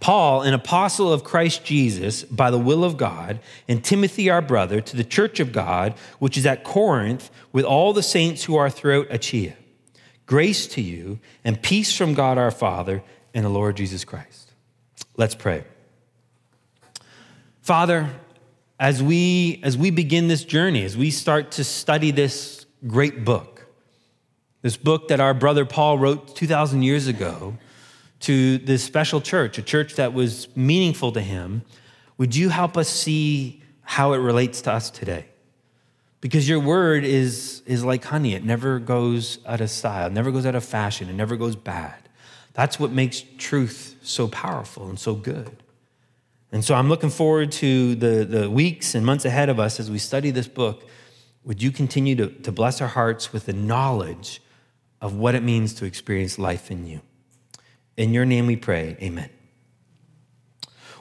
Paul, 0.00 0.42
an 0.42 0.54
apostle 0.54 1.12
of 1.12 1.24
Christ 1.24 1.64
Jesus 1.64 2.24
by 2.24 2.50
the 2.50 2.58
will 2.58 2.84
of 2.84 2.96
God, 2.96 3.38
and 3.68 3.84
Timothy, 3.84 4.30
our 4.30 4.42
brother, 4.42 4.80
to 4.80 4.96
the 4.96 5.04
church 5.04 5.40
of 5.40 5.52
God, 5.52 5.94
which 6.18 6.38
is 6.38 6.46
at 6.46 6.64
Corinth, 6.64 7.30
with 7.52 7.64
all 7.64 7.92
the 7.92 8.02
saints 8.02 8.44
who 8.44 8.56
are 8.56 8.70
throughout 8.70 9.06
Achaia. 9.10 9.54
Grace 10.26 10.66
to 10.68 10.80
you 10.80 11.18
and 11.44 11.60
peace 11.60 11.96
from 11.96 12.14
God 12.14 12.38
our 12.38 12.50
Father 12.50 13.02
and 13.34 13.44
the 13.44 13.50
Lord 13.50 13.76
Jesus 13.76 14.04
Christ. 14.04 14.52
Let's 15.16 15.34
pray. 15.34 15.64
Father, 17.60 18.08
as 18.78 19.02
we 19.02 19.60
as 19.62 19.76
we 19.76 19.90
begin 19.90 20.28
this 20.28 20.44
journey, 20.44 20.84
as 20.84 20.96
we 20.96 21.10
start 21.10 21.52
to 21.52 21.64
study 21.64 22.10
this 22.10 22.64
great 22.86 23.24
book, 23.24 23.66
this 24.62 24.76
book 24.76 25.08
that 25.08 25.20
our 25.20 25.34
brother 25.34 25.66
Paul 25.66 25.98
wrote 25.98 26.34
2000 26.34 26.82
years 26.82 27.06
ago, 27.06 27.58
to 28.20 28.58
this 28.58 28.84
special 28.84 29.20
church, 29.20 29.58
a 29.58 29.62
church 29.62 29.94
that 29.94 30.12
was 30.12 30.54
meaningful 30.56 31.12
to 31.12 31.20
him, 31.20 31.62
would 32.18 32.36
you 32.36 32.50
help 32.50 32.76
us 32.76 32.88
see 32.88 33.62
how 33.82 34.12
it 34.12 34.18
relates 34.18 34.60
to 34.62 34.72
us 34.72 34.90
today? 34.90 35.26
Because 36.20 36.46
your 36.46 36.60
word 36.60 37.04
is, 37.04 37.62
is 37.64 37.82
like 37.82 38.04
honey, 38.04 38.34
it 38.34 38.44
never 38.44 38.78
goes 38.78 39.38
out 39.46 39.62
of 39.62 39.70
style, 39.70 40.08
it 40.08 40.12
never 40.12 40.30
goes 40.30 40.44
out 40.44 40.54
of 40.54 40.64
fashion, 40.64 41.08
it 41.08 41.14
never 41.14 41.34
goes 41.36 41.56
bad. 41.56 41.96
That's 42.52 42.78
what 42.78 42.90
makes 42.90 43.24
truth 43.38 43.96
so 44.02 44.28
powerful 44.28 44.88
and 44.88 44.98
so 44.98 45.14
good. 45.14 45.62
And 46.52 46.64
so 46.64 46.74
I'm 46.74 46.88
looking 46.88 47.10
forward 47.10 47.52
to 47.52 47.94
the, 47.94 48.24
the 48.24 48.50
weeks 48.50 48.94
and 48.94 49.06
months 49.06 49.24
ahead 49.24 49.48
of 49.48 49.58
us 49.58 49.80
as 49.80 49.90
we 49.90 49.98
study 49.98 50.30
this 50.30 50.48
book. 50.48 50.84
Would 51.44 51.62
you 51.62 51.70
continue 51.70 52.16
to, 52.16 52.28
to 52.28 52.52
bless 52.52 52.82
our 52.82 52.88
hearts 52.88 53.32
with 53.32 53.46
the 53.46 53.52
knowledge 53.52 54.42
of 55.00 55.14
what 55.14 55.34
it 55.34 55.42
means 55.42 55.72
to 55.74 55.86
experience 55.86 56.38
life 56.38 56.70
in 56.70 56.86
you? 56.86 57.00
In 57.96 58.14
your 58.14 58.24
name 58.24 58.46
we 58.46 58.56
pray, 58.56 58.96
amen. 59.00 59.30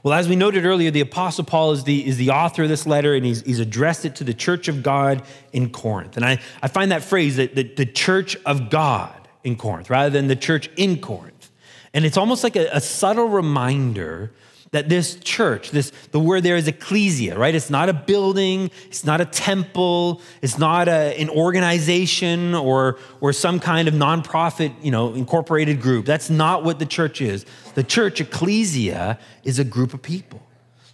Well, 0.01 0.13
as 0.13 0.29
we 0.29 0.35
noted 0.35 0.65
earlier, 0.65 0.91
the 0.91 1.01
Apostle 1.01 1.43
Paul 1.43 1.71
is 1.73 1.83
the, 1.83 2.07
is 2.07 2.17
the 2.17 2.29
author 2.29 2.63
of 2.63 2.69
this 2.69 2.87
letter, 2.87 3.15
and 3.15 3.25
he's, 3.25 3.41
he's 3.41 3.59
addressed 3.59 4.05
it 4.05 4.15
to 4.17 4.23
the 4.23 4.33
church 4.33 4.69
of 4.69 4.81
God 4.81 5.23
in 5.51 5.71
Corinth. 5.71 6.15
And 6.15 6.25
I, 6.25 6.39
I 6.61 6.69
find 6.69 6.91
that 6.91 7.03
phrase, 7.03 7.35
that 7.35 7.55
the, 7.55 7.63
the 7.63 7.85
church 7.85 8.37
of 8.45 8.69
God 8.69 9.27
in 9.43 9.57
Corinth, 9.57 9.89
rather 9.89 10.09
than 10.09 10.27
the 10.27 10.37
church 10.37 10.69
in 10.77 11.01
Corinth. 11.01 11.51
And 11.93 12.05
it's 12.05 12.17
almost 12.17 12.43
like 12.43 12.55
a, 12.55 12.69
a 12.71 12.79
subtle 12.79 13.27
reminder 13.27 14.31
that 14.71 14.89
this 14.89 15.15
church, 15.15 15.71
this 15.71 15.91
the 16.11 16.19
word 16.19 16.43
there 16.43 16.55
is 16.55 16.67
ecclesia, 16.67 17.37
right? 17.37 17.55
It's 17.55 17.69
not 17.69 17.89
a 17.89 17.93
building, 17.93 18.69
it's 18.87 19.03
not 19.03 19.19
a 19.21 19.25
temple, 19.25 20.21
it's 20.41 20.57
not 20.57 20.87
a, 20.87 21.19
an 21.19 21.29
organization 21.29 22.53
or 22.53 22.99
or 23.21 23.33
some 23.33 23.59
kind 23.59 23.87
of 23.87 23.93
nonprofit, 23.93 24.73
you 24.83 24.91
know, 24.91 25.13
incorporated 25.13 25.81
group. 25.81 26.05
That's 26.05 26.29
not 26.29 26.63
what 26.63 26.79
the 26.79 26.85
church 26.85 27.21
is. 27.21 27.45
The 27.75 27.83
church, 27.83 28.21
ecclesia, 28.21 29.19
is 29.43 29.59
a 29.59 29.63
group 29.63 29.93
of 29.93 30.01
people. 30.01 30.41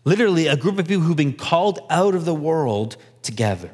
Literally 0.05 0.47
a 0.47 0.55
group 0.55 0.77
of 0.77 0.87
people 0.87 1.03
who've 1.03 1.17
been 1.17 1.33
called 1.33 1.79
out 1.89 2.13
of 2.15 2.25
the 2.25 2.35
world 2.35 2.95
together. 3.23 3.71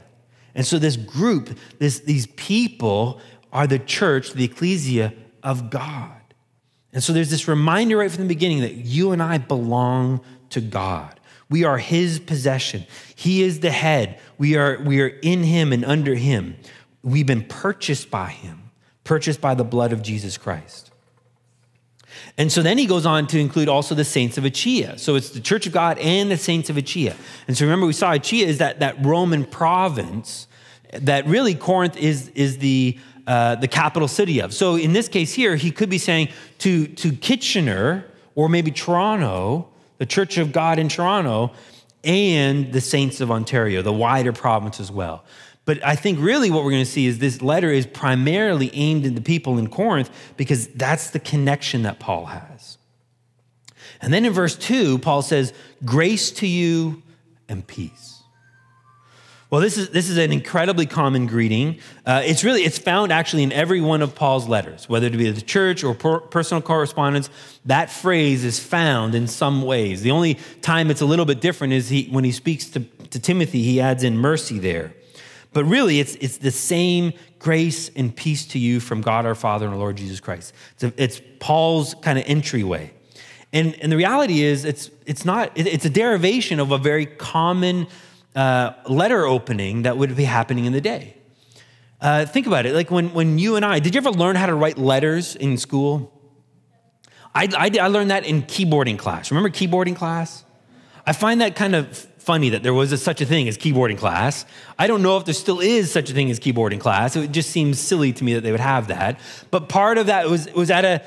And 0.55 0.65
so 0.65 0.79
this 0.79 0.96
group, 0.96 1.58
this, 1.79 2.00
these 2.00 2.27
people 2.27 3.20
are 3.51 3.67
the 3.67 3.79
church, 3.79 4.31
the 4.34 4.46
ecclesia 4.46 5.13
of 5.43 5.70
God. 5.70 6.21
And 6.94 7.04
so 7.04 7.14
there's 7.14 7.30
this 7.30 7.48
reminder 7.48 7.98
right 7.98 8.12
from 8.12 8.24
the 8.24 8.28
beginning 8.28 8.62
that 8.62 8.76
you 8.76 9.12
and 9.12 9.24
I 9.24 9.38
belong 9.38 10.22
to 10.50 10.62
God. 10.62 11.20
We 11.50 11.64
are 11.64 11.78
his 11.78 12.20
possession. 12.20 12.86
He 13.16 13.44
is 13.44 13.60
the 13.60 13.72
head. 13.72 14.20
We 14.38 14.56
are, 14.56 14.82
we 14.82 15.02
are 15.02 15.08
in 15.08 15.44
him 15.44 15.74
and 15.74 15.84
under 15.84 16.16
him. 16.16 16.56
We've 17.04 17.26
been 17.26 17.44
purchased 17.44 18.10
by 18.10 18.30
him, 18.30 18.72
purchased 19.04 19.42
by 19.42 19.56
the 19.56 19.64
blood 19.64 19.92
of 19.92 20.02
Jesus 20.02 20.38
Christ. 20.38 20.92
And 22.38 22.52
so 22.52 22.62
then 22.62 22.78
he 22.78 22.86
goes 22.86 23.06
on 23.06 23.28
to 23.28 23.40
include 23.40 23.68
also 23.68 23.96
the 23.96 24.06
saints 24.06 24.38
of 24.38 24.46
Achaia. 24.46 24.98
So 24.98 25.16
it's 25.16 25.30
the 25.30 25.40
church 25.40 25.68
of 25.68 25.74
God 25.74 25.98
and 26.00 26.32
the 26.32 26.38
saints 26.38 26.70
of 26.70 26.78
Achaia. 26.78 27.16
And 27.48 27.58
so 27.58 27.66
remember, 27.66 27.86
we 27.86 27.94
saw 27.94 28.14
Achaia 28.14 28.46
is 28.46 28.58
that, 28.60 28.80
that 28.80 29.04
Roman 29.04 29.46
province 29.46 30.48
that 30.94 31.26
really 31.26 31.56
Corinth 31.56 31.98
is, 31.98 32.30
is 32.30 32.58
the 32.58 32.98
uh, 33.32 33.56
the 33.56 33.68
capital 33.68 34.10
city 34.10 34.42
of. 34.42 34.54
So 34.54 34.76
in 34.76 34.92
this 34.92 35.08
case 35.08 35.34
here, 35.34 35.56
he 35.56 35.72
could 35.72 35.90
be 35.90 35.98
saying 35.98 36.28
to, 36.58 36.86
to 36.86 37.14
Kitchener 37.14 38.04
or 38.36 38.50
maybe 38.50 38.72
Toronto, 38.72 39.70
the 40.00 40.06
Church 40.06 40.38
of 40.38 40.52
God 40.52 40.78
in 40.78 40.90
Toronto, 40.90 41.54
and 42.04 42.74
the 42.74 42.82
Saints 42.82 43.22
of 43.22 43.32
Ontario, 43.32 43.82
the 43.82 43.94
wider 43.94 44.34
province 44.34 44.82
as 44.82 44.92
well. 44.92 45.24
But 45.64 45.82
I 45.82 45.96
think 45.96 46.20
really 46.20 46.52
what 46.52 46.66
we're 46.66 46.72
going 46.72 46.84
to 46.84 46.92
see 46.92 47.06
is 47.06 47.20
this 47.20 47.42
letter 47.42 47.72
is 47.72 47.86
primarily 47.86 48.70
aimed 48.74 49.06
at 49.06 49.16
the 49.16 49.22
people 49.22 49.58
in 49.58 49.70
Corinth 49.70 50.10
because 50.36 50.68
that's 50.68 51.12
the 51.12 51.20
connection 51.20 51.84
that 51.84 52.02
Paul 52.02 52.26
has. 52.26 52.78
And 54.02 54.14
then 54.14 54.26
in 54.26 54.34
verse 54.34 54.58
2, 54.58 54.98
Paul 54.98 55.22
says, 55.22 55.54
Grace 55.86 56.32
to 56.32 56.48
you 56.48 57.02
and 57.48 57.66
peace. 57.66 58.11
Well, 59.51 59.60
this 59.60 59.77
is, 59.77 59.89
this 59.89 60.10
is 60.10 60.15
an 60.15 60.31
incredibly 60.31 60.86
common 60.86 61.27
greeting. 61.27 61.79
Uh, 62.05 62.22
it's 62.24 62.46
really, 62.46 62.63
it's 62.63 62.77
found 62.77 63.12
actually 63.12 63.43
in 63.43 63.51
every 63.51 63.81
one 63.81 64.01
of 64.01 64.15
Paul's 64.15 64.48
letters, 64.48 64.88
whether 64.88 65.08
it 65.08 65.17
be 65.17 65.29
the 65.29 65.41
church 65.41 65.84
or 65.84 65.93
per, 65.93 66.22
personal 66.22 66.62
correspondence. 66.62 67.29
That 67.65 67.91
phrase 67.91 68.46
is 68.46 68.60
found 68.60 69.13
in 69.13 69.27
some 69.27 69.62
ways. 69.62 70.03
The 70.03 70.12
only 70.12 70.36
time 70.62 70.89
it's 70.89 71.01
a 71.01 71.05
little 71.05 71.25
bit 71.25 71.41
different 71.41 71.74
is 71.74 71.89
he, 71.89 72.05
when 72.05 72.24
he 72.24 72.31
speaks 72.31 72.70
to, 72.70 72.79
to 72.79 73.20
Timothy, 73.20 73.62
he 73.62 73.81
adds 73.81 74.05
in 74.05 74.17
mercy 74.17 74.58
there. 74.58 74.93
But 75.51 75.65
really, 75.65 76.00
it's, 76.00 76.15
it's 76.15 76.38
the 76.38 76.51
same 76.51 77.12
grace 77.38 77.91
and 77.93 78.15
peace 78.15 78.46
to 78.48 78.60
you 78.60 78.79
from 78.79 79.01
God 79.01 79.25
our 79.25 79.36
Father 79.36 79.65
and 79.65 79.74
our 79.74 79.79
Lord 79.79 79.98
Jesus 79.98 80.22
Christ. 80.22 80.53
It's, 80.75 80.84
a, 80.86 80.93
it's 80.96 81.22
Paul's 81.41 81.93
kind 81.96 82.17
of 82.17 82.24
entryway. 82.25 82.93
And, 83.51 83.75
and 83.81 83.91
the 83.91 83.98
reality 83.98 84.43
is, 84.43 84.63
it's, 84.63 84.89
it's 85.05 85.25
not, 85.25 85.51
it's 85.55 85.84
a 85.84 85.89
derivation 85.89 86.62
of 86.62 86.72
a 86.72 86.77
very 86.77 87.05
common 87.05 87.88
uh, 88.36 88.74
letter 88.88 89.26
opening 89.26 89.84
that 89.84 89.98
would 89.98 90.16
be 90.16 90.24
happening 90.24 90.66
in 90.66 90.74
the 90.74 90.82
day. 90.82 91.16
Uh, 92.00 92.26
think 92.26 92.48
about 92.48 92.66
it. 92.66 92.74
Like 92.74 92.90
when, 92.90 93.14
when 93.14 93.38
you 93.38 93.56
and 93.56 93.64
I, 93.64 93.80
did 93.80 93.94
you 93.94 94.00
ever 94.00 94.12
learn 94.12 94.36
how 94.36 94.48
to 94.48 94.56
write 94.56 94.78
letters 94.78 95.36
in 95.36 95.58
school? 95.58 96.12
I, 97.36 97.48
I, 97.56 97.72
I 97.80 97.88
learned 97.88 98.12
that 98.12 98.26
in 98.26 98.44
keyboarding 98.44 98.98
class. 98.98 99.32
Remember 99.32 99.50
keyboarding 99.50 99.96
class? 99.96 100.44
I 101.06 101.14
find 101.14 101.42
that 101.42 101.56
kind 101.56 101.76
of 101.76 101.98
funny 102.22 102.50
that 102.50 102.64
there 102.64 102.74
was 102.74 102.92
a, 102.92 102.98
such 102.98 103.22
a 103.22 103.26
thing 103.26 103.48
as 103.48 103.58
keyboarding 103.58 103.98
class. 103.98 104.46
I 104.78 104.88
don't 104.88 105.02
know 105.02 105.18
if 105.18 105.26
there 105.26 105.34
still 105.34 105.60
is 105.60 105.92
such 105.92 106.10
a 106.10 106.14
thing 106.14 106.30
as 106.30 106.40
keyboarding 106.40 106.80
class. 106.80 107.16
It 107.16 107.32
just 107.32 107.50
seems 107.50 107.80
silly 107.80 108.14
to 108.14 108.24
me 108.24 108.34
that 108.36 108.42
they 108.42 108.52
would 108.52 108.60
have 108.60 108.88
that. 108.88 109.20
But 109.50 109.70
part 109.70 109.98
of 109.98 110.08
that 110.08 110.30
was 110.30 110.52
was 110.54 110.70
at 110.70 110.86
a 110.86 111.04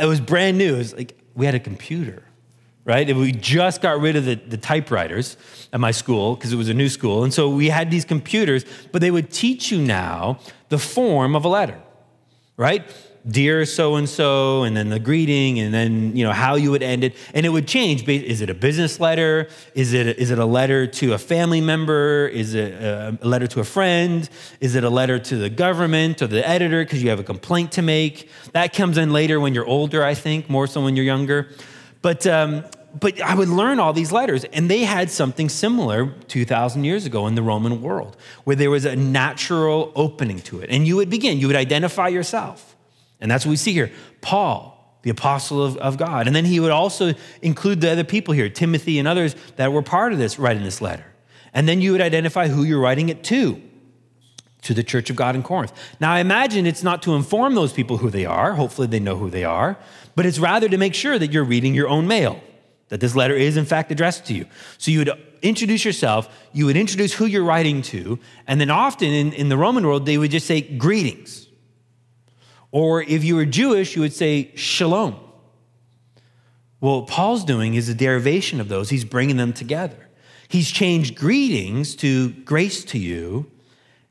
it 0.00 0.06
was 0.06 0.20
brand 0.20 0.58
new. 0.58 0.74
It 0.74 0.78
was 0.78 0.94
like 0.94 1.18
we 1.34 1.46
had 1.46 1.54
a 1.54 1.60
computer, 1.60 2.22
right? 2.88 3.14
We 3.14 3.32
just 3.32 3.82
got 3.82 4.00
rid 4.00 4.16
of 4.16 4.24
the, 4.24 4.34
the 4.34 4.56
typewriters 4.56 5.36
at 5.72 5.78
my 5.78 5.92
school 5.92 6.34
because 6.34 6.52
it 6.52 6.56
was 6.56 6.70
a 6.70 6.74
new 6.74 6.88
school, 6.88 7.22
and 7.22 7.32
so 7.32 7.48
we 7.50 7.68
had 7.68 7.90
these 7.90 8.04
computers. 8.04 8.64
But 8.90 9.02
they 9.02 9.12
would 9.12 9.30
teach 9.30 9.70
you 9.70 9.78
now 9.78 10.40
the 10.70 10.78
form 10.78 11.36
of 11.36 11.44
a 11.44 11.48
letter, 11.48 11.80
right? 12.56 12.90
dear 13.28 13.66
so 13.66 13.96
and 13.96 14.08
so, 14.08 14.62
and 14.62 14.76
then 14.76 14.88
the 14.88 14.98
greeting, 14.98 15.58
and 15.60 15.72
then 15.74 16.16
you 16.16 16.24
know 16.24 16.32
how 16.32 16.54
you 16.54 16.70
would 16.70 16.82
end 16.82 17.04
it, 17.04 17.14
and 17.34 17.44
it 17.44 17.50
would 17.50 17.68
change. 17.68 18.08
Is 18.08 18.40
it 18.40 18.48
a 18.48 18.54
business 18.54 19.00
letter? 19.00 19.48
Is 19.74 19.92
it 19.92 20.18
is 20.18 20.30
it 20.30 20.38
a 20.38 20.44
letter 20.44 20.86
to 20.86 21.12
a 21.12 21.18
family 21.18 21.60
member? 21.60 22.28
Is 22.28 22.54
it 22.54 22.72
a 22.82 23.18
letter 23.22 23.46
to 23.48 23.60
a 23.60 23.64
friend? 23.64 24.28
Is 24.60 24.74
it 24.74 24.84
a 24.84 24.90
letter 24.90 25.18
to 25.18 25.36
the 25.36 25.50
government 25.50 26.22
or 26.22 26.26
the 26.26 26.46
editor 26.48 26.84
because 26.84 27.02
you 27.02 27.10
have 27.10 27.20
a 27.20 27.24
complaint 27.24 27.72
to 27.72 27.82
make? 27.82 28.30
That 28.52 28.72
comes 28.72 28.98
in 28.98 29.12
later 29.12 29.40
when 29.40 29.54
you're 29.54 29.66
older, 29.66 30.02
I 30.02 30.14
think, 30.14 30.48
more 30.48 30.66
so 30.66 30.82
when 30.82 30.96
you're 30.96 31.04
younger. 31.04 31.48
But 32.00 32.26
um, 32.26 32.64
but 32.98 33.20
I 33.20 33.34
would 33.34 33.48
learn 33.48 33.80
all 33.80 33.92
these 33.92 34.12
letters, 34.12 34.44
and 34.44 34.70
they 34.70 34.84
had 34.84 35.10
something 35.10 35.48
similar 35.48 36.06
2,000 36.28 36.84
years 36.84 37.06
ago 37.06 37.26
in 37.26 37.34
the 37.34 37.42
Roman 37.42 37.82
world, 37.82 38.16
where 38.44 38.56
there 38.56 38.70
was 38.70 38.84
a 38.84 38.96
natural 38.96 39.92
opening 39.94 40.40
to 40.40 40.60
it. 40.60 40.70
And 40.70 40.86
you 40.86 40.96
would 40.96 41.10
begin, 41.10 41.38
you 41.38 41.46
would 41.46 41.56
identify 41.56 42.08
yourself. 42.08 42.76
And 43.20 43.30
that's 43.30 43.44
what 43.44 43.50
we 43.50 43.56
see 43.56 43.72
here. 43.72 43.90
Paul, 44.20 44.78
the 45.02 45.10
apostle 45.10 45.62
of, 45.62 45.76
of 45.78 45.96
God. 45.96 46.26
And 46.26 46.34
then 46.34 46.44
he 46.44 46.60
would 46.60 46.70
also 46.70 47.14
include 47.42 47.80
the 47.80 47.90
other 47.90 48.04
people 48.04 48.34
here, 48.34 48.48
Timothy 48.48 48.98
and 48.98 49.06
others 49.06 49.34
that 49.56 49.72
were 49.72 49.82
part 49.82 50.12
of 50.12 50.18
this, 50.18 50.38
writing 50.38 50.64
this 50.64 50.80
letter. 50.80 51.04
And 51.54 51.68
then 51.68 51.80
you 51.80 51.92
would 51.92 52.00
identify 52.00 52.48
who 52.48 52.62
you're 52.62 52.80
writing 52.80 53.08
it 53.08 53.24
to, 53.24 53.60
to 54.62 54.74
the 54.74 54.82
church 54.82 55.08
of 55.08 55.16
God 55.16 55.34
in 55.34 55.42
Corinth. 55.42 55.72
Now, 56.00 56.12
I 56.12 56.20
imagine 56.20 56.66
it's 56.66 56.82
not 56.82 57.02
to 57.02 57.14
inform 57.14 57.54
those 57.54 57.72
people 57.72 57.98
who 57.98 58.10
they 58.10 58.26
are. 58.26 58.54
Hopefully, 58.54 58.86
they 58.86 59.00
know 59.00 59.16
who 59.16 59.30
they 59.30 59.44
are. 59.44 59.78
But 60.14 60.26
it's 60.26 60.38
rather 60.38 60.68
to 60.68 60.76
make 60.76 60.94
sure 60.94 61.18
that 61.18 61.32
you're 61.32 61.44
reading 61.44 61.74
your 61.74 61.88
own 61.88 62.06
mail, 62.06 62.40
that 62.88 63.00
this 63.00 63.14
letter 63.14 63.34
is, 63.34 63.56
in 63.56 63.64
fact, 63.64 63.90
addressed 63.90 64.26
to 64.26 64.34
you. 64.34 64.46
So 64.78 64.90
you 64.90 65.00
would 65.00 65.10
introduce 65.42 65.84
yourself, 65.84 66.28
you 66.52 66.66
would 66.66 66.76
introduce 66.76 67.12
who 67.12 67.26
you're 67.26 67.44
writing 67.44 67.82
to, 67.82 68.18
and 68.46 68.60
then 68.60 68.70
often 68.70 69.08
in, 69.08 69.32
in 69.32 69.48
the 69.48 69.56
Roman 69.56 69.86
world, 69.86 70.06
they 70.06 70.18
would 70.18 70.30
just 70.30 70.46
say 70.46 70.60
greetings. 70.60 71.46
Or 72.70 73.02
if 73.02 73.24
you 73.24 73.36
were 73.36 73.44
Jewish, 73.44 73.96
you 73.96 74.02
would 74.02 74.12
say 74.12 74.52
shalom. 74.54 75.16
Well, 76.80 77.00
what 77.00 77.08
Paul's 77.08 77.44
doing 77.44 77.74
is 77.74 77.88
a 77.88 77.94
derivation 77.94 78.60
of 78.60 78.68
those. 78.68 78.90
He's 78.90 79.04
bringing 79.04 79.36
them 79.36 79.52
together. 79.52 80.08
He's 80.48 80.70
changed 80.70 81.14
greetings 81.16 81.94
to 81.96 82.30
grace 82.30 82.84
to 82.86 82.98
you, 82.98 83.50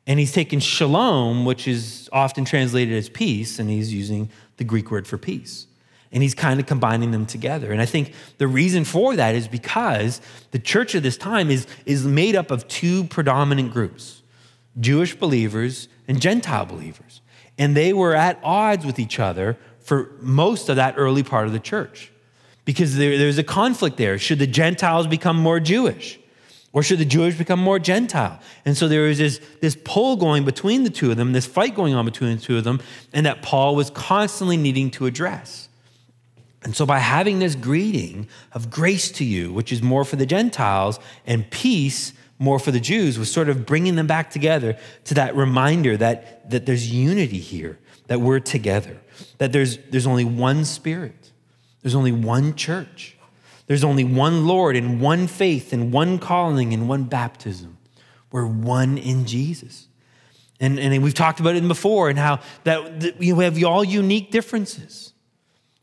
and 0.05 0.19
he's 0.19 0.31
taken 0.31 0.59
shalom, 0.59 1.45
which 1.45 1.67
is 1.67 2.09
often 2.11 2.45
translated 2.45 2.93
as 2.95 3.09
peace, 3.09 3.59
and 3.59 3.69
he's 3.69 3.93
using 3.93 4.29
the 4.57 4.63
Greek 4.63 4.91
word 4.91 5.07
for 5.07 5.17
peace. 5.17 5.66
And 6.11 6.23
he's 6.23 6.33
kind 6.33 6.59
of 6.59 6.65
combining 6.65 7.11
them 7.11 7.25
together. 7.25 7.71
And 7.71 7.81
I 7.81 7.85
think 7.85 8.13
the 8.37 8.47
reason 8.47 8.85
for 8.85 9.15
that 9.15 9.35
is 9.35 9.47
because 9.47 10.21
the 10.51 10.59
church 10.59 10.95
of 10.95 11.03
this 11.03 11.17
time 11.17 11.51
is, 11.51 11.67
is 11.85 12.05
made 12.05 12.35
up 12.35 12.49
of 12.49 12.67
two 12.67 13.03
predominant 13.05 13.73
groups 13.73 14.21
Jewish 14.79 15.15
believers 15.15 15.87
and 16.07 16.21
Gentile 16.21 16.65
believers. 16.65 17.21
And 17.57 17.75
they 17.75 17.93
were 17.93 18.15
at 18.15 18.39
odds 18.43 18.85
with 18.85 18.99
each 18.99 19.19
other 19.19 19.57
for 19.79 20.11
most 20.21 20.69
of 20.69 20.75
that 20.75 20.95
early 20.97 21.23
part 21.23 21.47
of 21.47 21.53
the 21.53 21.59
church 21.59 22.11
because 22.65 22.97
there, 22.97 23.17
there's 23.17 23.37
a 23.37 23.43
conflict 23.43 23.97
there. 23.97 24.19
Should 24.19 24.39
the 24.39 24.47
Gentiles 24.47 25.07
become 25.07 25.37
more 25.37 25.59
Jewish? 25.59 26.19
Or 26.73 26.83
should 26.83 26.99
the 26.99 27.05
Jewish 27.05 27.37
become 27.37 27.59
more 27.59 27.79
Gentile? 27.79 28.39
And 28.65 28.75
so 28.75 28.87
there 28.87 29.03
was 29.03 29.17
this, 29.17 29.39
this 29.61 29.77
pull 29.83 30.17
going 30.17 30.43
between 30.43 30.83
the 30.83 30.89
two 30.89 31.09
of 31.09 31.17
them, 31.17 31.31
this 31.31 31.45
fight 31.45 31.73
going 31.73 31.93
on 31.95 32.05
between 32.05 32.35
the 32.35 32.41
two 32.41 32.57
of 32.57 32.65
them, 32.65 32.81
and 33.13 33.25
that 33.25 33.41
Paul 33.41 33.75
was 33.75 33.89
constantly 33.89 34.57
needing 34.57 34.91
to 34.91 35.05
address. 35.05 35.66
And 36.63 36.75
so 36.75 36.85
by 36.85 36.99
having 36.99 37.39
this 37.39 37.55
greeting 37.55 38.27
of 38.51 38.69
grace 38.69 39.11
to 39.11 39.23
you, 39.23 39.53
which 39.53 39.71
is 39.71 39.81
more 39.81 40.03
for 40.03 40.15
the 40.15 40.25
Gentiles, 40.25 40.99
and 41.25 41.49
peace 41.49 42.13
more 42.39 42.59
for 42.59 42.71
the 42.71 42.79
Jews 42.79 43.17
was 43.17 43.31
sort 43.31 43.49
of 43.49 43.65
bringing 43.65 43.95
them 43.95 44.07
back 44.07 44.29
together 44.29 44.77
to 45.05 45.13
that 45.15 45.35
reminder 45.35 45.97
that, 45.97 46.49
that 46.49 46.65
there's 46.65 46.91
unity 46.91 47.39
here, 47.39 47.79
that 48.07 48.21
we're 48.21 48.39
together, 48.39 48.97
that 49.37 49.53
there's, 49.53 49.77
there's 49.89 50.07
only 50.07 50.25
one 50.25 50.65
Spirit, 50.65 51.31
there's 51.81 51.95
only 51.95 52.11
one 52.11 52.55
church, 52.55 53.17
there's 53.67 53.83
only 53.83 54.03
one 54.03 54.45
Lord 54.47 54.75
and 54.75 55.01
one 55.01 55.27
faith 55.27 55.73
and 55.73 55.91
one 55.91 56.19
calling 56.19 56.73
and 56.73 56.87
one 56.87 57.03
baptism. 57.03 57.77
We're 58.31 58.45
one 58.45 58.97
in 58.97 59.25
Jesus. 59.25 59.87
And, 60.59 60.79
and 60.79 61.03
we've 61.03 61.13
talked 61.13 61.39
about 61.39 61.55
it 61.55 61.67
before 61.67 62.09
and 62.09 62.17
how 62.17 62.39
that, 62.63 63.01
that 63.01 63.17
we 63.17 63.29
have 63.29 63.63
all 63.63 63.83
unique 63.83 64.31
differences 64.31 65.13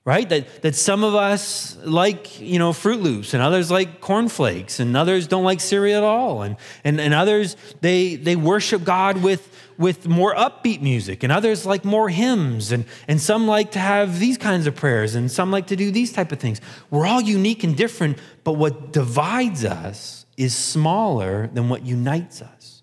right? 0.04 0.28
That, 0.28 0.62
that 0.62 0.74
some 0.74 1.02
of 1.02 1.14
us 1.14 1.78
like, 1.82 2.38
you 2.38 2.58
know, 2.58 2.72
Froot 2.72 3.00
Loops 3.00 3.32
and 3.32 3.42
others 3.42 3.70
like 3.70 4.02
cornflakes 4.02 4.78
and 4.78 4.94
others 4.96 5.26
don't 5.26 5.44
like 5.44 5.60
cereal 5.60 5.98
at 5.98 6.04
all. 6.04 6.42
And, 6.42 6.56
and, 6.84 7.00
and 7.00 7.14
others, 7.14 7.56
they, 7.80 8.16
they 8.16 8.36
worship 8.36 8.84
God 8.84 9.22
with, 9.22 9.48
with 9.78 10.06
more 10.06 10.34
upbeat 10.34 10.82
music 10.82 11.22
and 11.22 11.32
others 11.32 11.64
like 11.64 11.86
more 11.86 12.10
hymns 12.10 12.70
and, 12.70 12.84
and 13.08 13.18
some 13.18 13.46
like 13.46 13.72
to 13.72 13.78
have 13.78 14.20
these 14.20 14.36
kinds 14.36 14.66
of 14.66 14.74
prayers 14.74 15.14
and 15.14 15.32
some 15.32 15.50
like 15.50 15.68
to 15.68 15.76
do 15.76 15.90
these 15.90 16.12
type 16.12 16.32
of 16.32 16.38
things. 16.38 16.60
We're 16.90 17.06
all 17.06 17.22
unique 17.22 17.64
and 17.64 17.74
different, 17.74 18.18
but 18.44 18.52
what 18.52 18.92
divides 18.92 19.64
us 19.64 20.26
is 20.36 20.54
smaller 20.54 21.46
than 21.46 21.70
what 21.70 21.86
unites 21.86 22.42
us, 22.42 22.82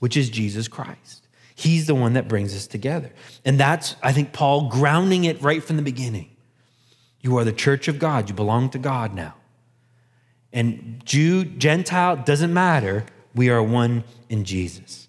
which 0.00 0.18
is 0.18 0.28
Jesus 0.28 0.68
Christ. 0.68 1.26
He's 1.54 1.86
the 1.86 1.94
one 1.94 2.12
that 2.12 2.28
brings 2.28 2.54
us 2.54 2.66
together. 2.66 3.10
And 3.44 3.58
that's, 3.58 3.96
I 4.02 4.12
think, 4.12 4.32
Paul 4.34 4.68
grounding 4.68 5.24
it 5.24 5.40
right 5.40 5.64
from 5.64 5.76
the 5.76 5.82
beginning 5.82 6.30
you 7.20 7.36
are 7.38 7.44
the 7.44 7.52
church 7.52 7.88
of 7.88 7.98
God. 7.98 8.28
You 8.28 8.34
belong 8.34 8.70
to 8.70 8.78
God 8.78 9.14
now. 9.14 9.34
And 10.52 11.02
Jew, 11.04 11.44
Gentile, 11.44 12.16
doesn't 12.16 12.52
matter. 12.52 13.04
We 13.34 13.50
are 13.50 13.62
one 13.62 14.04
in 14.28 14.44
Jesus. 14.44 15.08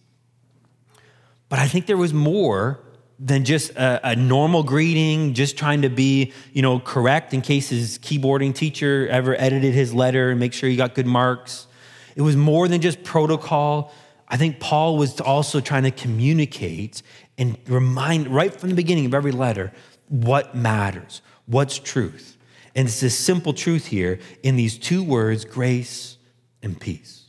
But 1.48 1.60
I 1.60 1.68
think 1.68 1.88
there 1.88 1.98
was 1.98 2.14
more 2.14 2.80
than 3.20 3.44
just 3.44 3.72
a, 3.72 4.12
a, 4.12 4.16
normal 4.16 4.64
greeting, 4.64 5.34
just 5.34 5.58
trying 5.58 5.82
to 5.82 5.90
be, 5.90 6.32
you 6.54 6.62
know, 6.62 6.80
correct 6.80 7.34
in 7.34 7.42
case 7.42 7.70
his 7.70 7.98
keyboarding 7.98 8.56
teacher 8.56 9.08
ever 9.10 9.36
edited 9.40 9.74
his 9.74 9.94
letter 9.94 10.30
and 10.30 10.40
make 10.40 10.54
sure 10.54 10.70
he 10.70 10.78
got 10.78 10.96
good 10.96 11.06
marks. 11.06 11.68
It 12.16 12.22
was 12.22 12.38
more 12.38 12.68
than 12.68 12.80
just 12.80 13.04
protocol. 13.04 13.94
I 14.30 14.38
think 14.38 14.60
Paul 14.60 14.96
was 14.98 15.20
also 15.20 15.60
trying 15.60 15.84
to 15.84 15.92
communicate 15.92 17.02
and 17.38 17.58
remind 17.68 18.28
right 18.28 18.54
from 18.54 18.70
the 18.70 18.76
beginning 18.76 19.06
of 19.06 19.14
every 19.14 19.32
letter 19.32 19.74
what 20.08 20.56
matters, 20.56 21.22
What's 21.50 21.80
truth? 21.80 22.38
And 22.76 22.88
it's 22.88 23.00
this 23.00 23.18
simple 23.18 23.54
truth 23.54 23.88
here 23.88 24.20
in 24.44 24.56
these 24.56 24.78
two 24.78 25.04
words, 25.04 25.46
grace 25.46 26.18
and 26.62 26.80
peace. 26.80 27.26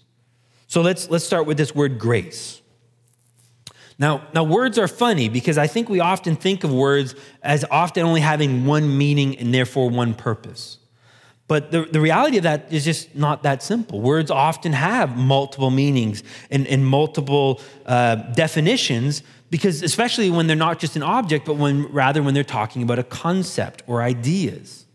So 0.67 0.83
let's, 0.83 1.09
let's 1.09 1.25
start 1.25 1.47
with 1.47 1.57
this 1.57 1.75
word 1.75 1.99
grace. 1.99 2.61
Now, 3.99 4.27
now, 4.35 4.45
words 4.45 4.79
are 4.79 4.89
funny 4.89 5.29
because 5.29 5.59
I 5.59 5.67
think 5.67 5.89
we 5.89 6.01
often 6.01 6.37
think 6.37 6.65
of 6.65 6.73
words 6.73 7.15
as 7.43 7.65
often 7.71 8.05
only 8.05 8.21
having 8.21 8.67
one 8.67 8.97
meaning 8.97 9.37
and 9.39 9.53
therefore 9.53 9.91
one 9.91 10.15
purpose. 10.15 10.79
But 11.49 11.71
the, 11.71 11.83
the 11.83 12.01
reality 12.01 12.37
of 12.37 12.45
that 12.45 12.73
is 12.73 12.85
just 12.85 13.17
not 13.17 13.43
that 13.43 13.63
simple. 13.63 14.01
Words 14.01 14.31
often 14.31 14.73
have 14.73 15.17
multiple 15.17 15.71
meanings 15.71 16.23
and, 16.51 16.67
and 16.67 16.87
multiple 16.87 17.61
uh, 17.85 18.15
definitions 18.15 19.23
because 19.51 19.83
especially 19.83 20.31
when 20.31 20.47
they're 20.47 20.57
not 20.57 20.79
just 20.79 20.97
an 20.97 21.03
object, 21.03 21.45
but 21.45 21.55
when 21.55 21.87
rather 21.93 22.23
when 22.23 22.35
they're 22.35 22.45
talking 22.45 22.83
about 22.83 22.99
a 22.99 23.05
concept 23.05 23.83
or 23.87 24.01
ideas. 24.03 24.87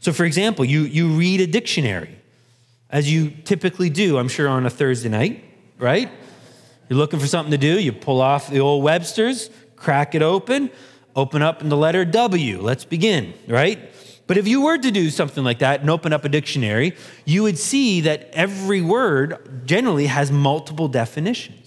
So 0.00 0.12
for 0.12 0.24
example, 0.24 0.64
you, 0.64 0.82
you 0.82 1.08
read 1.08 1.40
a 1.40 1.46
dictionary, 1.46 2.16
as 2.90 3.10
you 3.10 3.30
typically 3.30 3.90
do, 3.90 4.18
I'm 4.18 4.28
sure 4.28 4.48
on 4.48 4.66
a 4.66 4.70
Thursday 4.70 5.08
night, 5.08 5.44
right? 5.78 6.10
You're 6.88 6.98
looking 6.98 7.18
for 7.18 7.26
something 7.26 7.50
to 7.50 7.58
do, 7.58 7.80
you 7.80 7.92
pull 7.92 8.20
off 8.20 8.48
the 8.48 8.60
old 8.60 8.84
Webster's, 8.84 9.50
crack 9.76 10.14
it 10.14 10.22
open, 10.22 10.70
open 11.16 11.42
up 11.42 11.60
in 11.60 11.68
the 11.68 11.76
letter 11.76 12.04
W. 12.04 12.60
Let's 12.60 12.84
begin, 12.84 13.34
right? 13.48 13.90
But 14.26 14.36
if 14.36 14.46
you 14.46 14.62
were 14.62 14.78
to 14.78 14.90
do 14.90 15.10
something 15.10 15.44
like 15.44 15.58
that 15.58 15.80
and 15.80 15.90
open 15.90 16.12
up 16.12 16.24
a 16.24 16.28
dictionary, 16.28 16.96
you 17.24 17.42
would 17.42 17.58
see 17.58 18.02
that 18.02 18.30
every 18.32 18.80
word 18.80 19.66
generally 19.66 20.06
has 20.06 20.30
multiple 20.30 20.88
definitions. 20.88 21.63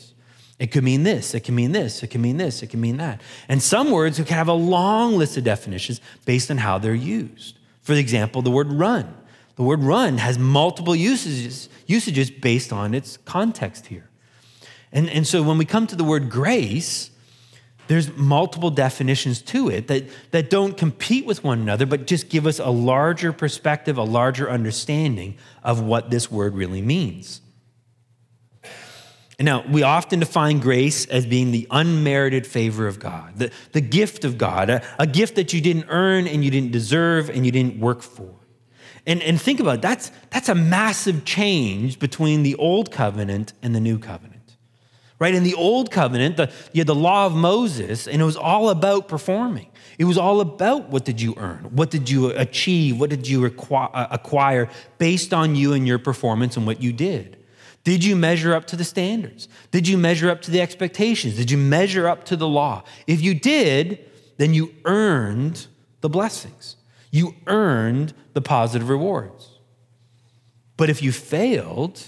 It 0.59 0.71
could 0.71 0.83
mean 0.83 1.03
this, 1.03 1.35
it 1.35 1.41
can 1.41 1.53
mean 1.53 1.71
this, 1.71 2.01
it 2.01 2.07
can 2.07 2.21
mean 2.21 2.37
this, 2.37 2.63
it 2.63 2.67
can 2.67 2.81
mean 2.81 2.97
that. 2.97 3.21
And 3.47 3.61
some 3.61 3.91
words 3.91 4.17
can 4.17 4.25
have 4.25 4.47
a 4.47 4.53
long 4.53 5.15
list 5.15 5.37
of 5.37 5.43
definitions 5.43 6.01
based 6.25 6.49
on 6.49 6.57
how 6.57 6.79
they're 6.79 6.95
used. 6.95 7.59
For 7.81 7.93
example, 7.93 8.41
the 8.41 8.49
word 8.49 8.73
run. 8.73 9.15
The 9.55 9.63
word 9.63 9.83
run 9.83 10.17
has 10.17 10.39
multiple 10.39 10.95
usages, 10.95 11.69
usages 11.85 12.31
based 12.31 12.73
on 12.73 12.93
its 12.93 13.17
context 13.17 13.87
here. 13.87 14.09
And, 14.91 15.09
and 15.09 15.27
so 15.27 15.43
when 15.43 15.57
we 15.57 15.65
come 15.65 15.85
to 15.87 15.95
the 15.95 16.03
word 16.03 16.29
grace, 16.29 17.11
there's 17.87 18.15
multiple 18.15 18.69
definitions 18.69 19.41
to 19.43 19.69
it 19.69 19.87
that, 19.87 20.05
that 20.31 20.49
don't 20.49 20.75
compete 20.75 21.25
with 21.25 21.43
one 21.43 21.59
another, 21.59 21.85
but 21.85 22.07
just 22.07 22.29
give 22.29 22.45
us 22.45 22.59
a 22.59 22.69
larger 22.69 23.31
perspective, 23.31 23.97
a 23.97 24.03
larger 24.03 24.49
understanding 24.49 25.37
of 25.63 25.81
what 25.81 26.09
this 26.09 26.31
word 26.31 26.55
really 26.55 26.81
means. 26.81 27.41
Now, 29.39 29.63
we 29.67 29.83
often 29.83 30.19
define 30.19 30.59
grace 30.59 31.05
as 31.05 31.27
being 31.27 31.51
the 31.51 31.67
unmerited 31.69 32.47
favor 32.47 32.87
of 32.87 32.99
God, 32.99 33.37
the, 33.37 33.51
the 33.71 33.81
gift 33.81 34.25
of 34.25 34.37
God, 34.37 34.71
a, 34.71 34.83
a 34.97 35.05
gift 35.05 35.35
that 35.35 35.53
you 35.53 35.61
didn't 35.61 35.85
earn 35.89 36.25
and 36.27 36.43
you 36.43 36.49
didn't 36.49 36.71
deserve 36.71 37.29
and 37.29 37.45
you 37.45 37.51
didn't 37.51 37.79
work 37.79 38.01
for. 38.01 38.33
And, 39.05 39.21
and 39.21 39.39
think 39.39 39.59
about 39.59 39.75
it, 39.75 39.81
that's, 39.83 40.11
that's 40.31 40.49
a 40.49 40.55
massive 40.55 41.23
change 41.23 41.99
between 41.99 42.41
the 42.41 42.55
old 42.55 42.91
covenant 42.91 43.53
and 43.61 43.75
the 43.75 43.79
new 43.79 43.99
covenant. 43.99 44.57
Right? 45.19 45.35
In 45.35 45.43
the 45.43 45.53
old 45.53 45.91
covenant, 45.91 46.37
the, 46.37 46.51
you 46.73 46.81
had 46.81 46.87
the 46.87 46.95
law 46.95 47.27
of 47.27 47.33
Moses, 47.33 48.07
and 48.07 48.21
it 48.21 48.25
was 48.25 48.35
all 48.35 48.69
about 48.69 49.07
performing. 49.07 49.69
It 49.99 50.05
was 50.05 50.17
all 50.17 50.41
about 50.41 50.89
what 50.89 51.05
did 51.05 51.21
you 51.21 51.35
earn? 51.37 51.59
What 51.75 51.91
did 51.91 52.09
you 52.09 52.31
achieve? 52.31 52.99
What 52.99 53.11
did 53.11 53.27
you 53.27 53.45
uh, 53.45 54.07
acquire 54.11 54.69
based 54.97 55.33
on 55.33 55.55
you 55.55 55.73
and 55.73 55.87
your 55.87 55.99
performance 55.99 56.57
and 56.57 56.65
what 56.65 56.81
you 56.81 56.91
did? 56.91 57.36
Did 57.87 58.03
you 58.03 58.17
measure 58.17 58.53
up 58.53 58.65
to 58.65 58.75
the 58.75 58.83
standards? 58.83 59.47
Did 59.71 59.87
you 59.87 59.97
measure 59.97 60.29
up 60.29 60.41
to 60.41 60.51
the 60.51 60.59
expectations? 60.59 61.37
Did 61.37 61.49
you 61.49 61.57
measure 61.57 62.05
up 62.05 62.25
to 62.25 62.35
the 62.35 62.45
law? 62.45 62.83
If 63.07 63.21
you 63.21 63.33
did, 63.33 64.05
then 64.35 64.53
you 64.53 64.75
earned 64.83 65.67
the 66.01 66.09
blessings. 66.09 66.75
You 67.11 67.35
earned 67.47 68.13
the 68.33 68.41
positive 68.41 68.89
rewards. 68.89 69.51
But 70.75 70.89
if 70.89 71.01
you 71.01 71.13
failed, 71.13 72.03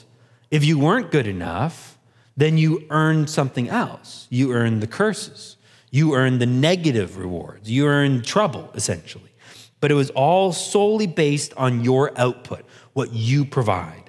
if 0.51 0.65
you 0.65 0.77
weren't 0.77 1.11
good 1.11 1.27
enough, 1.27 1.97
then 2.35 2.57
you 2.57 2.85
earned 2.89 3.29
something 3.29 3.69
else. 3.69 4.27
You 4.29 4.51
earned 4.51 4.81
the 4.83 4.87
curses. 4.87 5.55
You 5.91 6.13
earned 6.13 6.41
the 6.41 6.45
negative 6.45 7.17
rewards. 7.17 7.71
You 7.71 7.87
earned 7.87 8.25
trouble, 8.25 8.69
essentially. 8.73 9.31
But 9.79 9.91
it 9.91 9.95
was 9.95 10.09
all 10.09 10.51
solely 10.51 11.07
based 11.07 11.53
on 11.55 11.85
your 11.85 12.11
output, 12.19 12.65
what 12.91 13.13
you 13.13 13.45
provide. 13.45 14.08